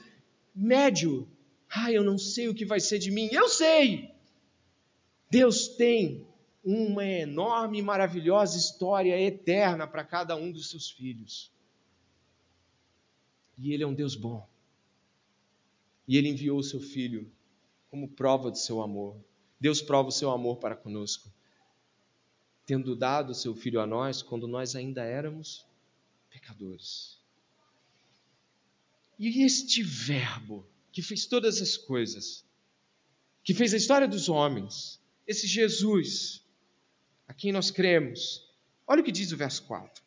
médio. 0.56 1.30
Ah, 1.70 1.92
eu 1.92 2.04
não 2.04 2.18
sei 2.18 2.48
o 2.48 2.56
que 2.56 2.66
vai 2.66 2.80
ser 2.80 2.98
de 2.98 3.12
mim. 3.12 3.28
Eu 3.32 3.50
sei! 3.50 4.10
Deus 5.30 5.68
tem 5.68 6.26
uma 6.64 7.06
enorme 7.06 7.80
e 7.80 7.82
maravilhosa 7.82 8.58
história 8.58 9.20
eterna 9.20 9.86
para 9.86 10.04
cada 10.04 10.36
um 10.36 10.52
dos 10.52 10.70
seus 10.70 10.90
filhos. 10.90 11.52
E 13.58 13.74
Ele 13.74 13.84
é 13.84 13.88
um 13.88 13.94
Deus 13.94 14.16
bom. 14.16 14.48
E 16.08 16.18
Ele 16.18 16.30
enviou 16.30 16.60
o 16.60 16.64
seu 16.64 16.80
Filho 16.80 17.32
como 17.90 18.10
prova 18.10 18.52
do 18.52 18.58
seu 18.58 18.82
amor. 18.82 19.16
Deus 19.60 19.82
prova 19.82 20.10
o 20.10 20.12
seu 20.12 20.30
amor 20.30 20.58
para 20.58 20.76
conosco, 20.76 21.32
tendo 22.66 22.96
dado 22.96 23.32
o 23.32 23.36
seu 23.36 23.56
Filho 23.56 23.80
a 23.80 23.88
nós 23.88 24.22
quando 24.22 24.48
nós 24.48 24.76
ainda 24.76 25.04
éramos 25.04 25.66
pecadores. 26.30 27.20
E 29.18 29.44
este 29.44 29.82
Verbo 29.82 30.68
que 30.92 31.02
fez 31.02 31.26
todas 31.26 31.62
as 31.62 31.76
coisas, 31.76 32.46
que 33.44 33.54
fez 33.54 33.74
a 33.74 33.78
história 33.78 34.08
dos 34.08 34.30
homens, 34.30 34.98
esse 35.28 35.46
Jesus, 35.46 36.42
a 37.28 37.34
quem 37.34 37.52
nós 37.52 37.70
cremos, 37.70 38.50
olha 38.88 39.02
o 39.02 39.04
que 39.04 39.12
diz 39.12 39.32
o 39.34 39.38
verso 39.38 39.64
4. 39.64 40.02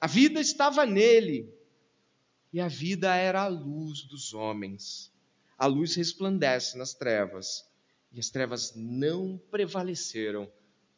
A 0.00 0.08
vida 0.08 0.40
estava 0.40 0.84
nele 0.84 1.52
e 2.52 2.60
a 2.60 2.68
vida 2.68 3.14
era 3.14 3.42
a 3.42 3.48
luz 3.48 4.02
dos 4.02 4.34
homens. 4.34 5.12
A 5.58 5.66
luz 5.66 5.94
resplandece 5.94 6.76
nas 6.76 6.94
trevas, 6.94 7.64
e 8.12 8.20
as 8.20 8.30
trevas 8.30 8.72
não 8.74 9.40
prevaleceram 9.50 10.50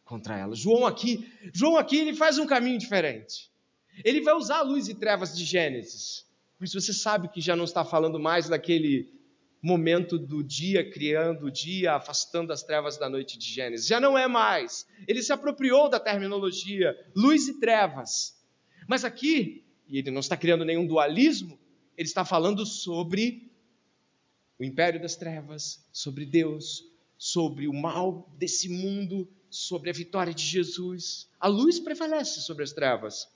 contra 0.05 0.39
ela. 0.39 0.55
João 0.55 0.87
aqui, 0.87 1.31
João 1.53 1.77
aqui 1.77 1.99
ele 1.99 2.15
faz 2.15 2.39
um 2.39 2.47
caminho 2.47 2.79
diferente. 2.79 3.51
Ele 4.05 4.21
vai 4.21 4.35
usar 4.35 4.59
a 4.59 4.63
luz 4.63 4.89
e 4.89 4.95
trevas 4.95 5.37
de 5.37 5.45
Gênesis. 5.45 6.27
Mas 6.59 6.73
você 6.73 6.93
sabe 6.93 7.29
que 7.29 7.41
já 7.41 7.55
não 7.55 7.65
está 7.65 7.85
falando 7.85 8.19
mais 8.19 8.49
daquele 8.49 9.13
momento 9.61 10.19
do 10.19 10.43
dia 10.43 10.89
criando 10.89 11.47
o 11.47 11.51
dia, 11.51 11.95
afastando 11.95 12.53
as 12.53 12.63
trevas 12.63 12.97
da 12.97 13.09
noite 13.09 13.39
de 13.39 13.47
Gênesis. 13.47 13.87
Já 13.87 14.01
não 14.01 14.17
é 14.17 14.27
mais. 14.27 14.87
Ele 15.07 15.23
se 15.23 15.33
apropriou 15.33 15.89
da 15.89 16.01
terminologia 16.01 16.97
luz 17.15 17.49
e 17.49 17.61
trevas. 17.61 18.37
Mas 18.89 19.05
aqui 19.05 19.65
e 19.89 19.99
ele 19.99 20.11
não 20.11 20.21
está 20.21 20.37
criando 20.37 20.65
nenhum 20.65 20.87
dualismo, 20.87 21.59
ele 21.97 22.09
está 22.09 22.25
falando 22.25 22.65
sobre 22.67 23.51
o 24.59 24.65
império 24.65 25.01
das 25.01 25.17
trevas, 25.17 25.85
sobre 25.93 26.27
Deus, 26.27 26.85
sobre 27.17 27.67
o 27.67 27.73
mal 27.73 28.31
desse 28.37 28.69
mundo, 28.69 29.29
sobre 29.51 29.91
a 29.91 29.93
vitória 29.93 30.35
de 30.35 30.45
Jesus. 30.45 31.29
A 31.41 31.49
luz 31.49 31.81
prevalece 31.81 32.41
sobre 32.41 32.65
as 32.65 32.73
trevas. 32.73 33.29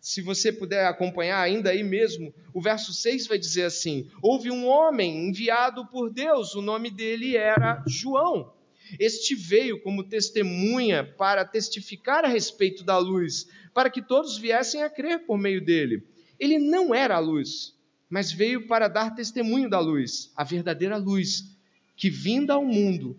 Se 0.00 0.22
você 0.22 0.52
puder 0.52 0.86
acompanhar 0.86 1.40
ainda 1.40 1.70
aí 1.70 1.82
mesmo, 1.82 2.32
o 2.52 2.60
verso 2.60 2.92
6 2.92 3.26
vai 3.26 3.38
dizer 3.38 3.64
assim: 3.64 4.08
Houve 4.22 4.50
um 4.50 4.66
homem 4.66 5.28
enviado 5.28 5.86
por 5.86 6.10
Deus, 6.10 6.54
o 6.54 6.62
nome 6.62 6.90
dele 6.90 7.36
era 7.36 7.82
João. 7.86 8.52
Este 8.98 9.34
veio 9.34 9.80
como 9.82 10.04
testemunha 10.04 11.04
para 11.04 11.44
testificar 11.44 12.24
a 12.24 12.28
respeito 12.28 12.84
da 12.84 12.98
luz, 12.98 13.48
para 13.74 13.90
que 13.90 14.00
todos 14.00 14.38
viessem 14.38 14.82
a 14.82 14.90
crer 14.90 15.26
por 15.26 15.38
meio 15.38 15.64
dele. 15.64 16.02
Ele 16.38 16.58
não 16.58 16.94
era 16.94 17.16
a 17.16 17.20
luz, 17.20 17.74
mas 18.08 18.32
veio 18.32 18.66
para 18.66 18.88
dar 18.88 19.14
testemunho 19.14 19.68
da 19.68 19.80
luz, 19.80 20.32
a 20.36 20.44
verdadeira 20.44 20.96
luz, 20.96 21.56
que 21.96 22.10
vinda 22.10 22.54
ao 22.54 22.64
mundo 22.64 23.18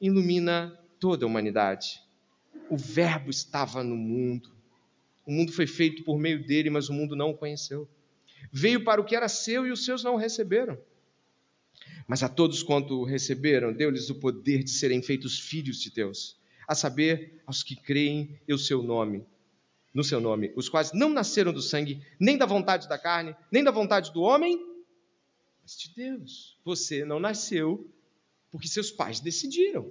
ilumina 0.00 0.78
toda 0.98 1.24
a 1.24 1.28
humanidade. 1.28 2.02
O 2.68 2.76
Verbo 2.76 3.30
estava 3.30 3.82
no 3.82 3.96
mundo. 3.96 4.50
O 5.26 5.32
mundo 5.32 5.52
foi 5.52 5.66
feito 5.66 6.02
por 6.04 6.18
meio 6.18 6.44
dele, 6.44 6.70
mas 6.70 6.88
o 6.88 6.92
mundo 6.92 7.14
não 7.14 7.30
o 7.30 7.36
conheceu. 7.36 7.88
Veio 8.50 8.84
para 8.84 9.00
o 9.00 9.04
que 9.04 9.16
era 9.16 9.28
seu 9.28 9.66
e 9.66 9.70
os 9.70 9.84
seus 9.84 10.02
não 10.02 10.14
o 10.14 10.18
receberam. 10.18 10.78
Mas 12.06 12.22
a 12.22 12.28
todos 12.28 12.62
quanto 12.62 13.00
o 13.00 13.04
receberam, 13.04 13.72
deu-lhes 13.72 14.10
o 14.10 14.16
poder 14.16 14.62
de 14.62 14.70
serem 14.70 15.02
feitos 15.02 15.38
filhos 15.38 15.80
de 15.80 15.90
Deus, 15.90 16.36
a 16.68 16.74
saber, 16.74 17.42
aos 17.46 17.62
que 17.62 17.76
creem 17.76 18.38
em 18.48 18.58
seu 18.58 18.82
nome, 18.82 19.24
no 19.92 20.02
seu 20.02 20.20
nome, 20.20 20.52
os 20.56 20.68
quais 20.68 20.92
não 20.92 21.08
nasceram 21.08 21.52
do 21.52 21.62
sangue, 21.62 22.02
nem 22.18 22.36
da 22.36 22.46
vontade 22.46 22.88
da 22.88 22.98
carne, 22.98 23.34
nem 23.50 23.62
da 23.62 23.70
vontade 23.70 24.12
do 24.12 24.22
homem, 24.22 24.58
mas 25.62 25.78
de 25.78 25.94
Deus. 25.94 26.58
Você 26.64 27.04
não 27.04 27.18
nasceu 27.18 27.90
porque 28.50 28.68
seus 28.68 28.90
pais 28.90 29.20
decidiram. 29.20 29.90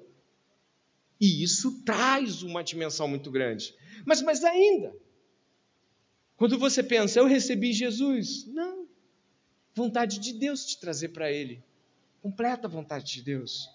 E 1.20 1.44
isso 1.44 1.84
traz 1.84 2.44
uma 2.44 2.64
dimensão 2.64 3.08
muito 3.08 3.32
grande. 3.32 3.74
Mas, 4.06 4.22
mas 4.22 4.44
ainda, 4.44 4.94
quando 6.36 6.60
você 6.60 6.84
pensa, 6.84 7.20
eu 7.20 7.26
recebi 7.26 7.72
Jesus, 7.72 8.46
não. 8.48 8.88
Vontade 9.74 10.20
de 10.20 10.34
Deus 10.34 10.66
te 10.66 10.80
trazer 10.80 11.10
para 11.10 11.32
Ele. 11.32 11.64
Completa 12.24 12.70
vontade 12.70 13.16
de 13.16 13.22
Deus. 13.22 13.70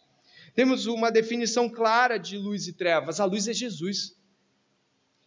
Temos 0.55 0.87
uma 0.87 1.13
definição 1.13 1.69
clara 1.69 2.17
de 2.17 2.39
luz 2.39 2.67
e 2.67 2.73
trevas. 2.73 3.21
A 3.21 3.27
luz 3.27 3.47
é 3.47 3.53
Jesus. 3.53 4.17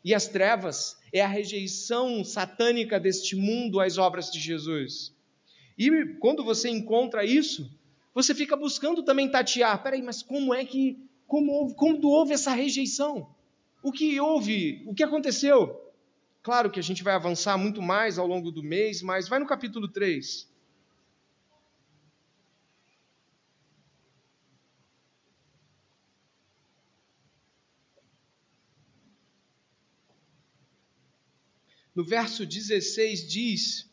E 0.03 0.11
as 0.15 0.27
trevas 0.27 0.97
é 1.13 1.21
a 1.21 1.27
rejeição 1.27 2.25
satânica 2.25 2.99
deste 2.99 3.35
mundo 3.35 3.79
às 3.79 3.99
obras 3.99 4.31
de 4.31 4.39
Jesus. 4.39 5.15
E 5.77 6.15
quando 6.15 6.43
você 6.43 6.67
encontra 6.67 7.23
isso, 7.23 7.69
você 8.11 8.33
fica 8.33 8.55
buscando 8.55 9.03
também 9.03 9.29
tatear. 9.29 9.83
Peraí, 9.83 10.01
mas 10.01 10.23
como 10.23 10.51
é 10.51 10.65
que. 10.65 10.97
Como 11.27 11.75
quando 11.75 12.09
houve 12.09 12.33
essa 12.33 12.55
rejeição? 12.55 13.35
O 13.83 13.91
que 13.91 14.19
houve? 14.19 14.83
O 14.87 14.95
que 14.95 15.03
aconteceu? 15.03 15.79
Claro 16.41 16.71
que 16.71 16.79
a 16.79 16.83
gente 16.83 17.03
vai 17.03 17.13
avançar 17.13 17.55
muito 17.55 17.83
mais 17.83 18.17
ao 18.17 18.25
longo 18.25 18.51
do 18.51 18.63
mês, 18.63 19.03
mas 19.03 19.29
vai 19.29 19.37
no 19.37 19.45
capítulo 19.45 19.87
3. 19.87 20.49
No 31.95 32.03
verso 32.05 32.45
16 32.45 33.27
diz, 33.27 33.91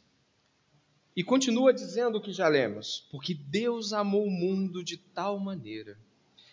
e 1.19 1.25
continua 1.25 1.73
dizendo 1.73 2.19
o 2.19 2.21
que 2.21 2.33
já 2.33 2.47
lemos: 2.47 3.09
Porque 3.11 3.35
Deus 3.35 3.93
amou 3.93 4.25
o 4.25 4.31
mundo 4.31 4.85
de 4.85 4.97
tal 4.97 5.37
maneira, 5.41 5.99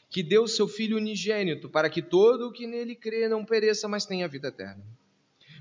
que 0.10 0.24
deu 0.24 0.48
seu 0.48 0.68
Filho 0.68 0.98
unigênito, 0.98 1.70
para 1.70 1.88
que 1.88 2.02
todo 2.02 2.48
o 2.48 2.52
que 2.52 2.66
nele 2.66 2.96
crê 2.96 3.30
não 3.30 3.46
pereça, 3.46 3.88
mas 3.88 4.08
tenha 4.08 4.28
vida 4.28 4.48
eterna. 4.48 4.84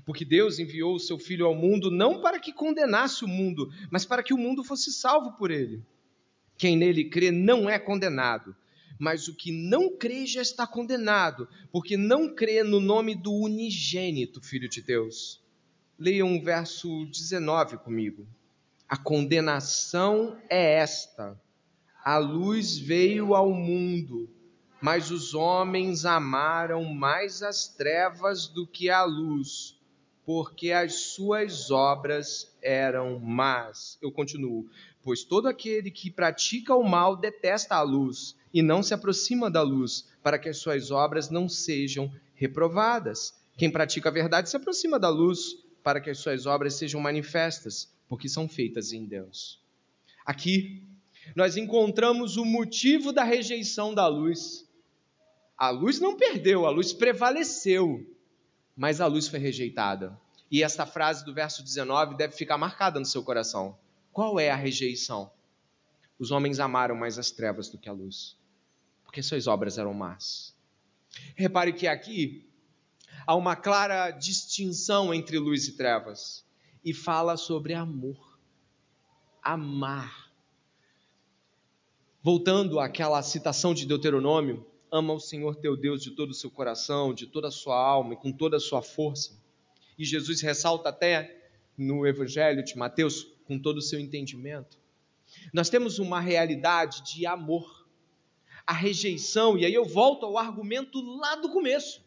Porque 0.07 0.25
Deus 0.25 0.57
enviou 0.57 0.95
o 0.95 0.99
seu 0.99 1.19
Filho 1.19 1.45
ao 1.45 1.53
mundo 1.53 1.91
não 1.91 2.19
para 2.19 2.39
que 2.39 2.51
condenasse 2.51 3.23
o 3.23 3.27
mundo, 3.27 3.71
mas 3.91 4.05
para 4.05 4.23
que 4.23 4.33
o 4.33 4.37
mundo 4.39 4.63
fosse 4.63 4.91
salvo 4.91 5.33
por 5.33 5.51
ele. 5.51 5.83
Quem 6.57 6.75
nele 6.75 7.07
crê 7.07 7.29
não 7.29 7.69
é 7.69 7.77
condenado, 7.77 8.55
mas 8.97 9.27
o 9.27 9.35
que 9.35 9.51
não 9.51 9.95
crê 9.95 10.25
já 10.25 10.41
está 10.41 10.65
condenado, 10.65 11.47
porque 11.71 11.95
não 11.95 12.33
crê 12.33 12.63
no 12.63 12.79
nome 12.79 13.13
do 13.13 13.31
unigênito 13.31 14.41
Filho 14.41 14.67
de 14.67 14.81
Deus. 14.81 15.44
Leiam 15.97 16.35
o 16.35 16.43
verso 16.43 17.05
19 17.05 17.77
comigo. 17.77 18.27
A 18.87 18.97
condenação 18.97 20.37
é 20.49 20.73
esta: 20.73 21.39
a 22.03 22.17
luz 22.17 22.77
veio 22.77 23.33
ao 23.33 23.49
mundo, 23.51 24.29
mas 24.81 25.09
os 25.09 25.33
homens 25.33 26.03
amaram 26.03 26.83
mais 26.83 27.41
as 27.41 27.69
trevas 27.69 28.45
do 28.45 28.67
que 28.67 28.89
a 28.89 29.05
luz, 29.05 29.79
porque 30.25 30.71
as 30.71 30.95
suas 30.95 31.71
obras 31.71 32.53
eram 32.61 33.17
más. 33.17 33.97
Eu 34.01 34.11
continuo. 34.11 34.69
Pois 35.01 35.23
todo 35.23 35.47
aquele 35.47 35.89
que 35.89 36.11
pratica 36.11 36.75
o 36.75 36.83
mal 36.83 37.15
detesta 37.15 37.75
a 37.75 37.81
luz 37.81 38.35
e 38.53 38.61
não 38.61 38.83
se 38.83 38.93
aproxima 38.93 39.49
da 39.49 39.61
luz, 39.61 40.09
para 40.21 40.37
que 40.37 40.49
as 40.49 40.57
suas 40.57 40.91
obras 40.91 41.29
não 41.29 41.47
sejam 41.47 42.11
reprovadas. 42.33 43.33
Quem 43.57 43.71
pratica 43.71 44.09
a 44.09 44.11
verdade 44.11 44.49
se 44.49 44.57
aproxima 44.57 44.99
da 44.99 45.07
luz 45.07 45.64
para 45.85 46.01
que 46.01 46.09
as 46.09 46.17
suas 46.17 46.47
obras 46.47 46.73
sejam 46.73 46.99
manifestas, 46.99 47.93
porque 48.09 48.27
são 48.27 48.49
feitas 48.49 48.91
em 48.91 49.05
Deus. 49.05 49.63
Aqui, 50.25 50.81
nós 51.35 51.57
encontramos 51.57 52.37
o 52.37 52.43
motivo 52.43 53.13
da 53.13 53.23
rejeição 53.23 53.93
da 53.93 54.07
luz. 54.07 54.67
A 55.55 55.69
luz 55.69 55.99
não 55.99 56.17
perdeu, 56.17 56.65
a 56.65 56.71
luz 56.71 56.91
prevaleceu, 56.91 58.03
mas 58.75 58.99
a 58.99 59.05
luz 59.05 59.27
foi 59.27 59.37
rejeitada. 59.37 60.19
E 60.49 60.63
esta 60.63 60.87
frase 60.87 61.23
do 61.23 61.35
verso 61.35 61.63
19 61.63 62.17
deve 62.17 62.35
ficar 62.35 62.57
marcada 62.57 62.99
no 62.99 63.05
seu 63.05 63.23
coração. 63.23 63.77
Qual 64.11 64.39
é 64.39 64.49
a 64.49 64.55
rejeição? 64.55 65.31
Os 66.17 66.31
homens 66.31 66.59
amaram 66.59 66.95
mais 66.95 67.19
as 67.19 67.29
trevas 67.29 67.69
do 67.69 67.77
que 67.77 67.89
a 67.89 67.93
luz, 67.93 68.35
porque 69.03 69.21
suas 69.21 69.45
obras 69.45 69.77
eram 69.77 69.93
más. 69.93 70.55
Repare 71.35 71.73
que 71.73 71.85
aqui 71.85 72.49
há 73.25 73.35
uma 73.35 73.55
clara 73.55 74.11
distinção 74.11 75.13
entre 75.13 75.37
luz 75.37 75.67
e 75.67 75.77
trevas 75.77 76.45
e 76.83 76.93
fala 76.93 77.37
sobre 77.37 77.73
amor. 77.73 78.39
Amar. 79.41 80.31
Voltando 82.21 82.79
àquela 82.79 83.21
citação 83.21 83.73
de 83.73 83.85
Deuteronômio, 83.85 84.65
ama 84.91 85.13
o 85.13 85.19
Senhor 85.19 85.55
teu 85.55 85.75
Deus 85.75 86.01
de 86.01 86.11
todo 86.11 86.31
o 86.31 86.33
seu 86.33 86.49
coração, 86.49 87.13
de 87.13 87.27
toda 87.27 87.49
a 87.49 87.51
sua 87.51 87.77
alma 87.77 88.13
e 88.13 88.17
com 88.17 88.31
toda 88.31 88.57
a 88.57 88.59
sua 88.59 88.81
força. 88.81 89.39
E 89.97 90.05
Jesus 90.05 90.41
ressalta 90.41 90.89
até 90.89 91.49
no 91.77 92.05
Evangelho 92.05 92.63
de 92.63 92.77
Mateus, 92.77 93.27
com 93.45 93.59
todo 93.59 93.77
o 93.77 93.81
seu 93.81 93.99
entendimento. 93.99 94.77
Nós 95.53 95.69
temos 95.69 95.99
uma 95.99 96.19
realidade 96.19 97.03
de 97.03 97.25
amor. 97.25 97.85
A 98.65 98.73
rejeição, 98.73 99.57
e 99.57 99.65
aí 99.65 99.73
eu 99.73 99.85
volto 99.85 100.25
ao 100.25 100.37
argumento 100.37 100.99
lá 101.01 101.35
do 101.35 101.49
começo. 101.49 102.04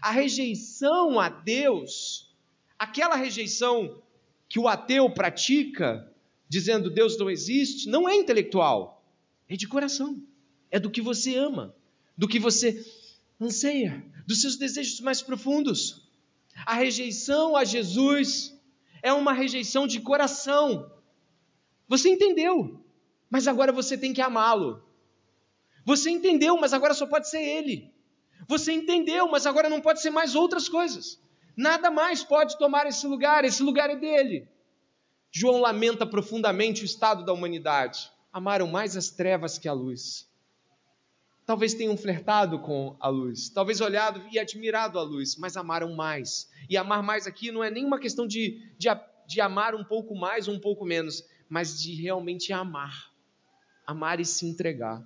A 0.00 0.10
rejeição 0.10 1.18
a 1.18 1.28
Deus, 1.28 2.34
aquela 2.78 3.16
rejeição 3.16 4.02
que 4.48 4.58
o 4.58 4.68
ateu 4.68 5.10
pratica, 5.10 6.12
dizendo 6.48 6.90
Deus 6.90 7.18
não 7.18 7.30
existe, 7.30 7.88
não 7.88 8.08
é 8.08 8.14
intelectual, 8.14 9.04
é 9.48 9.56
de 9.56 9.66
coração, 9.66 10.22
é 10.70 10.78
do 10.78 10.90
que 10.90 11.00
você 11.00 11.36
ama, 11.36 11.74
do 12.16 12.28
que 12.28 12.38
você 12.38 12.84
anseia, 13.40 14.04
dos 14.26 14.40
seus 14.40 14.56
desejos 14.56 15.00
mais 15.00 15.22
profundos. 15.22 16.02
A 16.64 16.74
rejeição 16.74 17.56
a 17.56 17.64
Jesus 17.64 18.56
é 19.02 19.12
uma 19.12 19.32
rejeição 19.32 19.86
de 19.86 20.00
coração. 20.00 20.90
Você 21.88 22.08
entendeu, 22.08 22.80
mas 23.30 23.46
agora 23.46 23.72
você 23.72 23.96
tem 23.96 24.12
que 24.12 24.20
amá-lo. 24.20 24.82
Você 25.84 26.10
entendeu, 26.10 26.56
mas 26.56 26.72
agora 26.72 26.94
só 26.94 27.06
pode 27.06 27.28
ser 27.28 27.40
Ele. 27.40 27.92
Você 28.48 28.72
entendeu, 28.72 29.28
mas 29.28 29.46
agora 29.46 29.68
não 29.68 29.80
pode 29.80 30.00
ser 30.00 30.10
mais 30.10 30.34
outras 30.34 30.68
coisas. 30.68 31.20
Nada 31.56 31.90
mais 31.90 32.22
pode 32.22 32.58
tomar 32.58 32.86
esse 32.86 33.06
lugar, 33.06 33.44
esse 33.44 33.62
lugar 33.62 33.90
é 33.90 33.96
dele. 33.96 34.48
João 35.32 35.60
lamenta 35.60 36.06
profundamente 36.06 36.82
o 36.82 36.84
estado 36.84 37.24
da 37.24 37.32
humanidade. 37.32 38.10
Amaram 38.32 38.66
mais 38.66 38.96
as 38.96 39.10
trevas 39.10 39.58
que 39.58 39.68
a 39.68 39.72
luz. 39.72 40.28
Talvez 41.44 41.74
tenham 41.74 41.96
flertado 41.96 42.58
com 42.58 42.96
a 42.98 43.08
luz, 43.08 43.48
talvez 43.48 43.80
olhado 43.80 44.20
e 44.32 44.38
admirado 44.38 44.98
a 44.98 45.02
luz, 45.02 45.36
mas 45.36 45.56
amaram 45.56 45.94
mais. 45.94 46.50
E 46.68 46.76
amar 46.76 47.02
mais 47.02 47.26
aqui 47.26 47.52
não 47.52 47.62
é 47.62 47.70
nenhuma 47.70 48.00
questão 48.00 48.26
de, 48.26 48.60
de, 48.76 48.88
de 49.26 49.40
amar 49.40 49.74
um 49.74 49.84
pouco 49.84 50.14
mais 50.14 50.48
ou 50.48 50.54
um 50.54 50.60
pouco 50.60 50.84
menos, 50.84 51.24
mas 51.48 51.80
de 51.80 51.94
realmente 51.94 52.52
amar. 52.52 53.12
Amar 53.86 54.18
e 54.18 54.24
se 54.24 54.44
entregar 54.44 55.04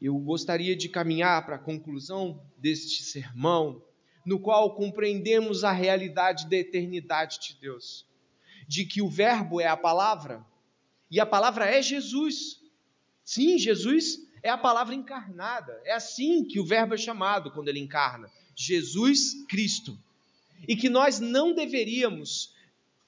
eu 0.00 0.18
gostaria 0.18 0.76
de 0.76 0.88
caminhar 0.88 1.44
para 1.46 1.56
a 1.56 1.60
conclusão 1.60 2.42
deste 2.58 3.02
sermão, 3.02 3.82
no 4.24 4.38
qual 4.38 4.74
compreendemos 4.74 5.64
a 5.64 5.72
realidade 5.72 6.48
da 6.48 6.56
eternidade 6.56 7.38
de 7.40 7.60
Deus, 7.60 8.06
de 8.66 8.84
que 8.84 9.00
o 9.00 9.08
Verbo 9.08 9.60
é 9.60 9.66
a 9.66 9.76
palavra 9.76 10.44
e 11.10 11.20
a 11.20 11.26
palavra 11.26 11.66
é 11.66 11.80
Jesus. 11.80 12.60
Sim, 13.24 13.58
Jesus 13.58 14.18
é 14.42 14.50
a 14.50 14.58
palavra 14.58 14.94
encarnada. 14.94 15.80
É 15.84 15.92
assim 15.92 16.44
que 16.44 16.60
o 16.60 16.64
Verbo 16.64 16.94
é 16.94 16.98
chamado 16.98 17.50
quando 17.50 17.68
ele 17.68 17.80
encarna: 17.80 18.30
Jesus 18.54 19.44
Cristo. 19.48 19.98
e 20.66 20.74
que 20.74 20.88
nós 20.88 21.20
não 21.20 21.54
deveríamos. 21.54 22.54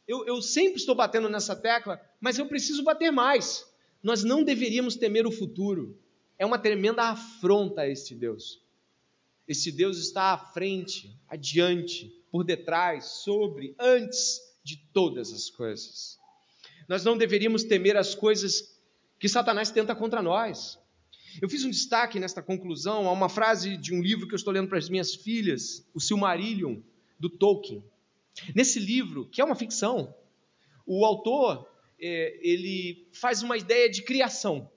Eu, 0.07 0.25
eu 0.27 0.41
sempre 0.41 0.77
estou 0.77 0.95
batendo 0.95 1.29
nessa 1.29 1.55
tecla, 1.55 2.01
mas 2.21 2.39
eu 2.39 2.47
preciso 2.47 2.83
bater 2.83 3.11
mais. 3.11 3.67
Nós 4.03 4.23
não 4.23 4.43
deveríamos 4.43 4.97
temer 4.97 5.27
o 5.27 5.33
futuro. 5.33 5.99
É 6.39 6.47
uma 6.47 6.59
tremenda 6.59 7.03
afronta 7.03 7.83
a 7.83 7.89
este 7.89 8.15
Deus. 8.15 8.63
Este 9.47 9.73
Deus 9.73 9.99
está 9.99 10.35
à 10.35 10.39
frente, 10.39 11.19
adiante, 11.27 12.15
por 12.31 12.45
detrás, 12.45 13.23
sobre, 13.23 13.75
antes 13.79 14.41
de 14.63 14.77
todas 14.93 15.33
as 15.33 15.51
coisas. 15.51 16.19
Nós 16.87 17.05
não 17.05 17.17
deveríamos 17.17 17.65
temer 17.65 17.97
as 17.97 18.15
coisas 18.15 18.79
que 19.19 19.29
Satanás 19.29 19.71
tenta 19.71 19.95
contra 19.95 20.23
nós. 20.23 20.79
Eu 21.41 21.49
fiz 21.49 21.65
um 21.65 21.71
destaque 21.71 22.21
nesta 22.21 22.43
conclusão 22.43 23.09
a 23.09 23.13
uma 23.13 23.29
frase 23.29 23.77
de 23.77 23.95
um 23.95 24.01
livro 24.01 24.29
que 24.29 24.35
eu 24.35 24.39
estou 24.39 24.53
lendo 24.53 24.69
para 24.69 24.79
as 24.79 24.89
minhas 24.89 25.15
filhas, 25.15 25.87
o 25.93 26.01
Silmarillion, 26.01 26.81
do 27.19 27.29
Tolkien. 27.29 27.83
Nesse 28.55 28.79
livro, 28.79 29.27
que 29.27 29.41
é 29.41 29.45
uma 29.45 29.55
ficção, 29.55 30.15
o 30.87 31.05
autor 31.05 31.69
é, 32.01 32.39
ele 32.43 33.09
faz 33.13 33.43
uma 33.43 33.57
ideia 33.57 33.91
de 33.91 34.03
criação. 34.03 34.71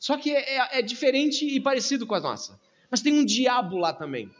Só 0.00 0.16
que 0.16 0.34
é, 0.34 0.56
é, 0.56 0.78
é 0.78 0.82
diferente 0.82 1.46
e 1.46 1.60
parecido 1.60 2.06
com 2.06 2.14
a 2.14 2.20
nossa. 2.20 2.58
Mas 2.90 3.02
tem 3.02 3.12
um 3.12 3.24
diabo 3.24 3.76
lá 3.76 3.92
também. 3.92 4.30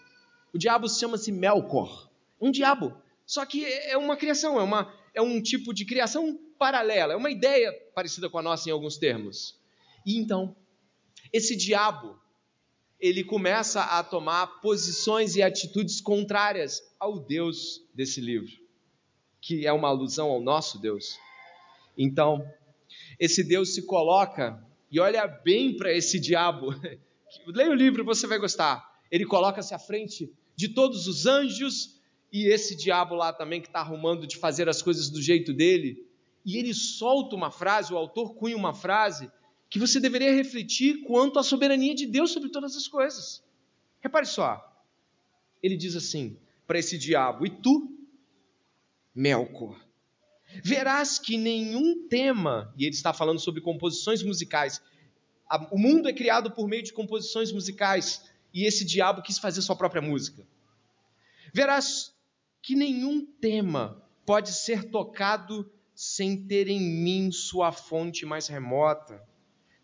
O 0.55 0.59
diabo 0.59 0.89
chama-se 0.89 1.31
Melkor. 1.31 2.11
Um 2.41 2.51
diabo. 2.51 2.97
Só 3.27 3.45
que 3.45 3.65
é 3.65 3.97
uma 3.97 4.17
criação, 4.17 4.59
é, 4.59 4.63
uma, 4.63 4.93
é 5.15 5.21
um 5.21 5.41
tipo 5.41 5.75
de 5.75 5.85
criação 5.85 6.37
paralela, 6.59 7.13
é 7.13 7.17
uma 7.17 7.31
ideia 7.31 7.73
parecida 7.95 8.29
com 8.29 8.39
a 8.39 8.43
nossa 8.43 8.69
em 8.69 8.73
alguns 8.73 8.97
termos. 8.97 9.55
E 10.05 10.17
então, 10.17 10.57
esse 11.33 11.55
diabo, 11.55 12.19
ele 12.99 13.23
começa 13.23 13.83
a 13.83 14.03
tomar 14.03 14.61
posições 14.61 15.37
e 15.37 15.43
atitudes 15.43 16.01
contrárias 16.01 16.83
ao 16.99 17.21
Deus 17.21 17.83
desse 17.95 18.21
livro, 18.21 18.51
que 19.41 19.67
é 19.67 19.73
uma 19.73 19.89
alusão 19.89 20.31
ao 20.31 20.41
nosso 20.41 20.79
Deus. 20.79 21.19
Então, 21.97 22.45
esse 23.19 23.45
Deus 23.45 23.75
se 23.75 23.83
coloca 23.83 24.61
e 24.91 24.99
olha 24.99 25.27
bem 25.27 25.77
para 25.77 25.93
esse 25.93 26.19
diabo. 26.19 26.75
Leia 27.47 27.71
o 27.71 27.75
livro, 27.75 28.05
você 28.05 28.27
vai 28.27 28.39
gostar. 28.39 29.01
Ele 29.11 29.25
coloca-se 29.25 29.73
à 29.75 29.79
frente 29.79 30.33
de 30.57 30.69
todos 30.69 31.07
os 31.07 31.27
anjos 31.27 32.01
e 32.33 32.47
esse 32.47 32.77
diabo 32.77 33.15
lá 33.15 33.33
também 33.33 33.61
que 33.61 33.69
está 33.69 33.81
arrumando 33.81 34.27
de 34.27 34.37
fazer 34.37 34.69
as 34.69 34.83
coisas 34.83 35.09
do 35.09 35.21
jeito 35.21 35.53
dele. 35.53 36.07
E 36.45 36.57
ele 36.57 36.73
solta 36.75 37.37
uma 37.37 37.51
frase, 37.51 37.93
o 37.93 37.97
autor 37.97 38.35
cunha 38.35 38.57
uma 38.57 38.75
frase 38.75 39.31
que 39.69 39.79
você 39.79 40.01
deveria 40.01 40.35
refletir 40.35 41.03
quanto 41.03 41.39
à 41.39 41.43
soberania 41.43 41.95
de 41.95 42.07
Deus 42.07 42.33
sobre 42.33 42.51
todas 42.51 42.77
as 42.77 42.89
coisas. 42.89 43.43
Repare 44.01 44.27
só. 44.27 44.67
Ele 45.63 45.77
diz 45.77 45.95
assim 45.95 46.37
para 46.67 46.79
esse 46.79 46.99
diabo: 46.99 47.47
E 47.47 47.51
tu, 47.51 47.97
Melkor, 49.15 49.79
verás 50.63 51.19
que 51.19 51.37
nenhum 51.37 52.09
tema, 52.09 52.73
e 52.77 52.85
ele 52.85 52.95
está 52.95 53.13
falando 53.13 53.39
sobre 53.39 53.61
composições 53.61 54.23
musicais, 54.23 54.83
o 55.71 55.79
mundo 55.79 56.09
é 56.09 56.13
criado 56.13 56.51
por 56.51 56.69
meio 56.69 56.83
de 56.83 56.93
composições 56.93 57.53
musicais, 57.53 58.23
e 58.53 58.65
esse 58.65 58.85
diabo 58.85 59.23
quis 59.23 59.39
fazer 59.39 59.63
sua 59.63 59.77
própria 59.77 60.03
música. 60.03 60.47
Verás 61.53 62.15
que 62.63 62.75
nenhum 62.75 63.25
tema 63.25 64.03
pode 64.25 64.53
ser 64.53 64.85
tocado 64.91 65.71
sem 65.95 66.47
ter 66.47 66.69
em 66.69 66.81
mim 66.81 67.31
sua 67.33 67.73
fonte 67.73 68.25
mais 68.25 68.47
remota. 68.49 69.23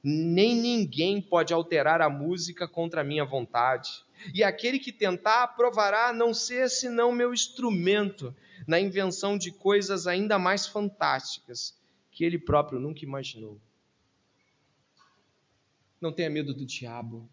Nem 0.09 0.55
ninguém 0.55 1.21
pode 1.21 1.53
alterar 1.53 2.01
a 2.01 2.09
música 2.09 2.69
contra 2.69 3.01
a 3.01 3.05
minha 3.05 3.25
vontade. 3.25 4.05
E 4.33 4.45
aquele 4.45 4.79
que 4.79 4.93
tentar 4.93 5.49
provará 5.57 6.13
não 6.13 6.33
ser 6.33 6.71
senão 6.71 7.11
meu 7.11 7.35
instrumento 7.35 8.33
na 8.69 8.79
invenção 8.79 9.37
de 9.37 9.51
coisas 9.51 10.07
ainda 10.07 10.39
mais 10.39 10.65
fantásticas 10.65 11.77
que 12.13 12.25
ele 12.25 12.39
próprio 12.39 12.79
nunca 12.79 13.05
imaginou. 13.05 13.61
Não 16.01 16.13
tenha 16.13 16.31
medo 16.31 16.55
do 16.55 16.65
diabo. 16.65 17.29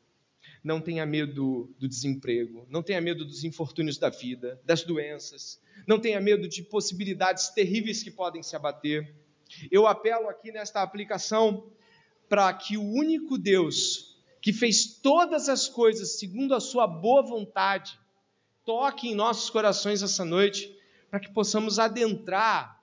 Não 0.63 0.81
tenha 0.81 1.05
medo 1.05 1.71
do 1.77 1.87
desemprego. 1.87 2.65
Não 2.71 2.81
tenha 2.81 2.99
medo 2.99 3.23
dos 3.23 3.43
infortúnios 3.43 3.99
da 3.99 4.09
vida, 4.09 4.59
das 4.65 4.81
doenças. 4.81 5.61
Não 5.85 5.99
tenha 5.99 6.19
medo 6.19 6.47
de 6.47 6.63
possibilidades 6.63 7.49
terríveis 7.49 8.01
que 8.01 8.09
podem 8.09 8.41
se 8.41 8.55
abater. 8.55 9.13
Eu 9.69 9.85
apelo 9.85 10.27
aqui 10.27 10.51
nesta 10.51 10.81
aplicação 10.81 11.71
para 12.33 12.51
que 12.51 12.77
o 12.77 12.81
único 12.81 13.37
Deus 13.37 14.17
que 14.41 14.51
fez 14.51 14.87
todas 14.87 15.47
as 15.47 15.69
coisas 15.69 16.17
segundo 16.17 16.55
a 16.55 16.59
sua 16.59 16.87
boa 16.87 17.21
vontade 17.21 17.95
toque 18.65 19.07
em 19.07 19.13
nossos 19.13 19.51
corações 19.51 20.01
essa 20.01 20.25
noite 20.25 20.75
para 21.11 21.19
que 21.19 21.31
possamos 21.31 21.77
adentrar 21.77 22.81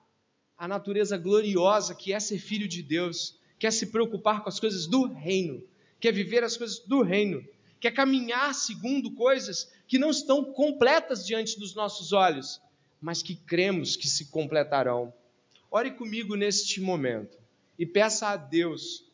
a 0.57 0.69
natureza 0.69 1.17
gloriosa 1.17 1.93
que 1.93 2.13
é 2.13 2.19
ser 2.21 2.39
filho 2.39 2.65
de 2.65 2.81
Deus, 2.81 3.37
que 3.59 3.67
é 3.67 3.71
se 3.71 3.87
preocupar 3.87 4.41
com 4.41 4.47
as 4.47 4.57
coisas 4.57 4.87
do 4.87 5.07
reino, 5.07 5.61
que 5.99 6.07
é 6.07 6.13
viver 6.13 6.45
as 6.45 6.55
coisas 6.55 6.79
do 6.79 7.01
reino, 7.01 7.45
que 7.77 7.89
é 7.89 7.91
caminhar 7.91 8.55
segundo 8.55 9.11
coisas 9.11 9.69
que 9.85 9.99
não 9.99 10.11
estão 10.11 10.45
completas 10.45 11.25
diante 11.27 11.59
dos 11.59 11.75
nossos 11.75 12.13
olhos, 12.13 12.61
mas 13.01 13.21
que 13.21 13.35
cremos 13.35 13.97
que 13.97 14.07
se 14.07 14.31
completarão. 14.31 15.13
Ore 15.69 15.91
comigo 15.91 16.37
neste 16.37 16.79
momento 16.79 17.37
e 17.77 17.85
peça 17.85 18.29
a 18.29 18.37
Deus 18.37 19.10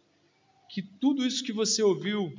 que 0.69 0.81
tudo 0.81 1.25
isso 1.25 1.43
que 1.43 1.53
você 1.53 1.81
ouviu 1.81 2.33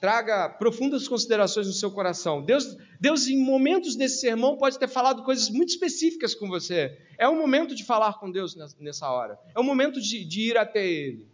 traga 0.00 0.48
profundas 0.48 1.06
considerações 1.06 1.68
no 1.68 1.72
seu 1.72 1.88
coração. 1.88 2.42
Deus, 2.42 2.76
Deus, 3.00 3.28
em 3.28 3.38
momentos 3.38 3.94
desse 3.94 4.18
sermão, 4.18 4.56
pode 4.56 4.76
ter 4.76 4.88
falado 4.88 5.22
coisas 5.22 5.48
muito 5.48 5.68
específicas 5.68 6.34
com 6.34 6.48
você. 6.48 6.98
É 7.16 7.28
o 7.28 7.36
momento 7.36 7.72
de 7.72 7.84
falar 7.84 8.14
com 8.18 8.28
Deus 8.28 8.56
nessa 8.80 9.08
hora. 9.08 9.38
É 9.54 9.60
o 9.60 9.62
momento 9.62 10.00
de, 10.00 10.24
de 10.24 10.50
ir 10.50 10.58
até 10.58 10.84
Ele. 10.84 11.28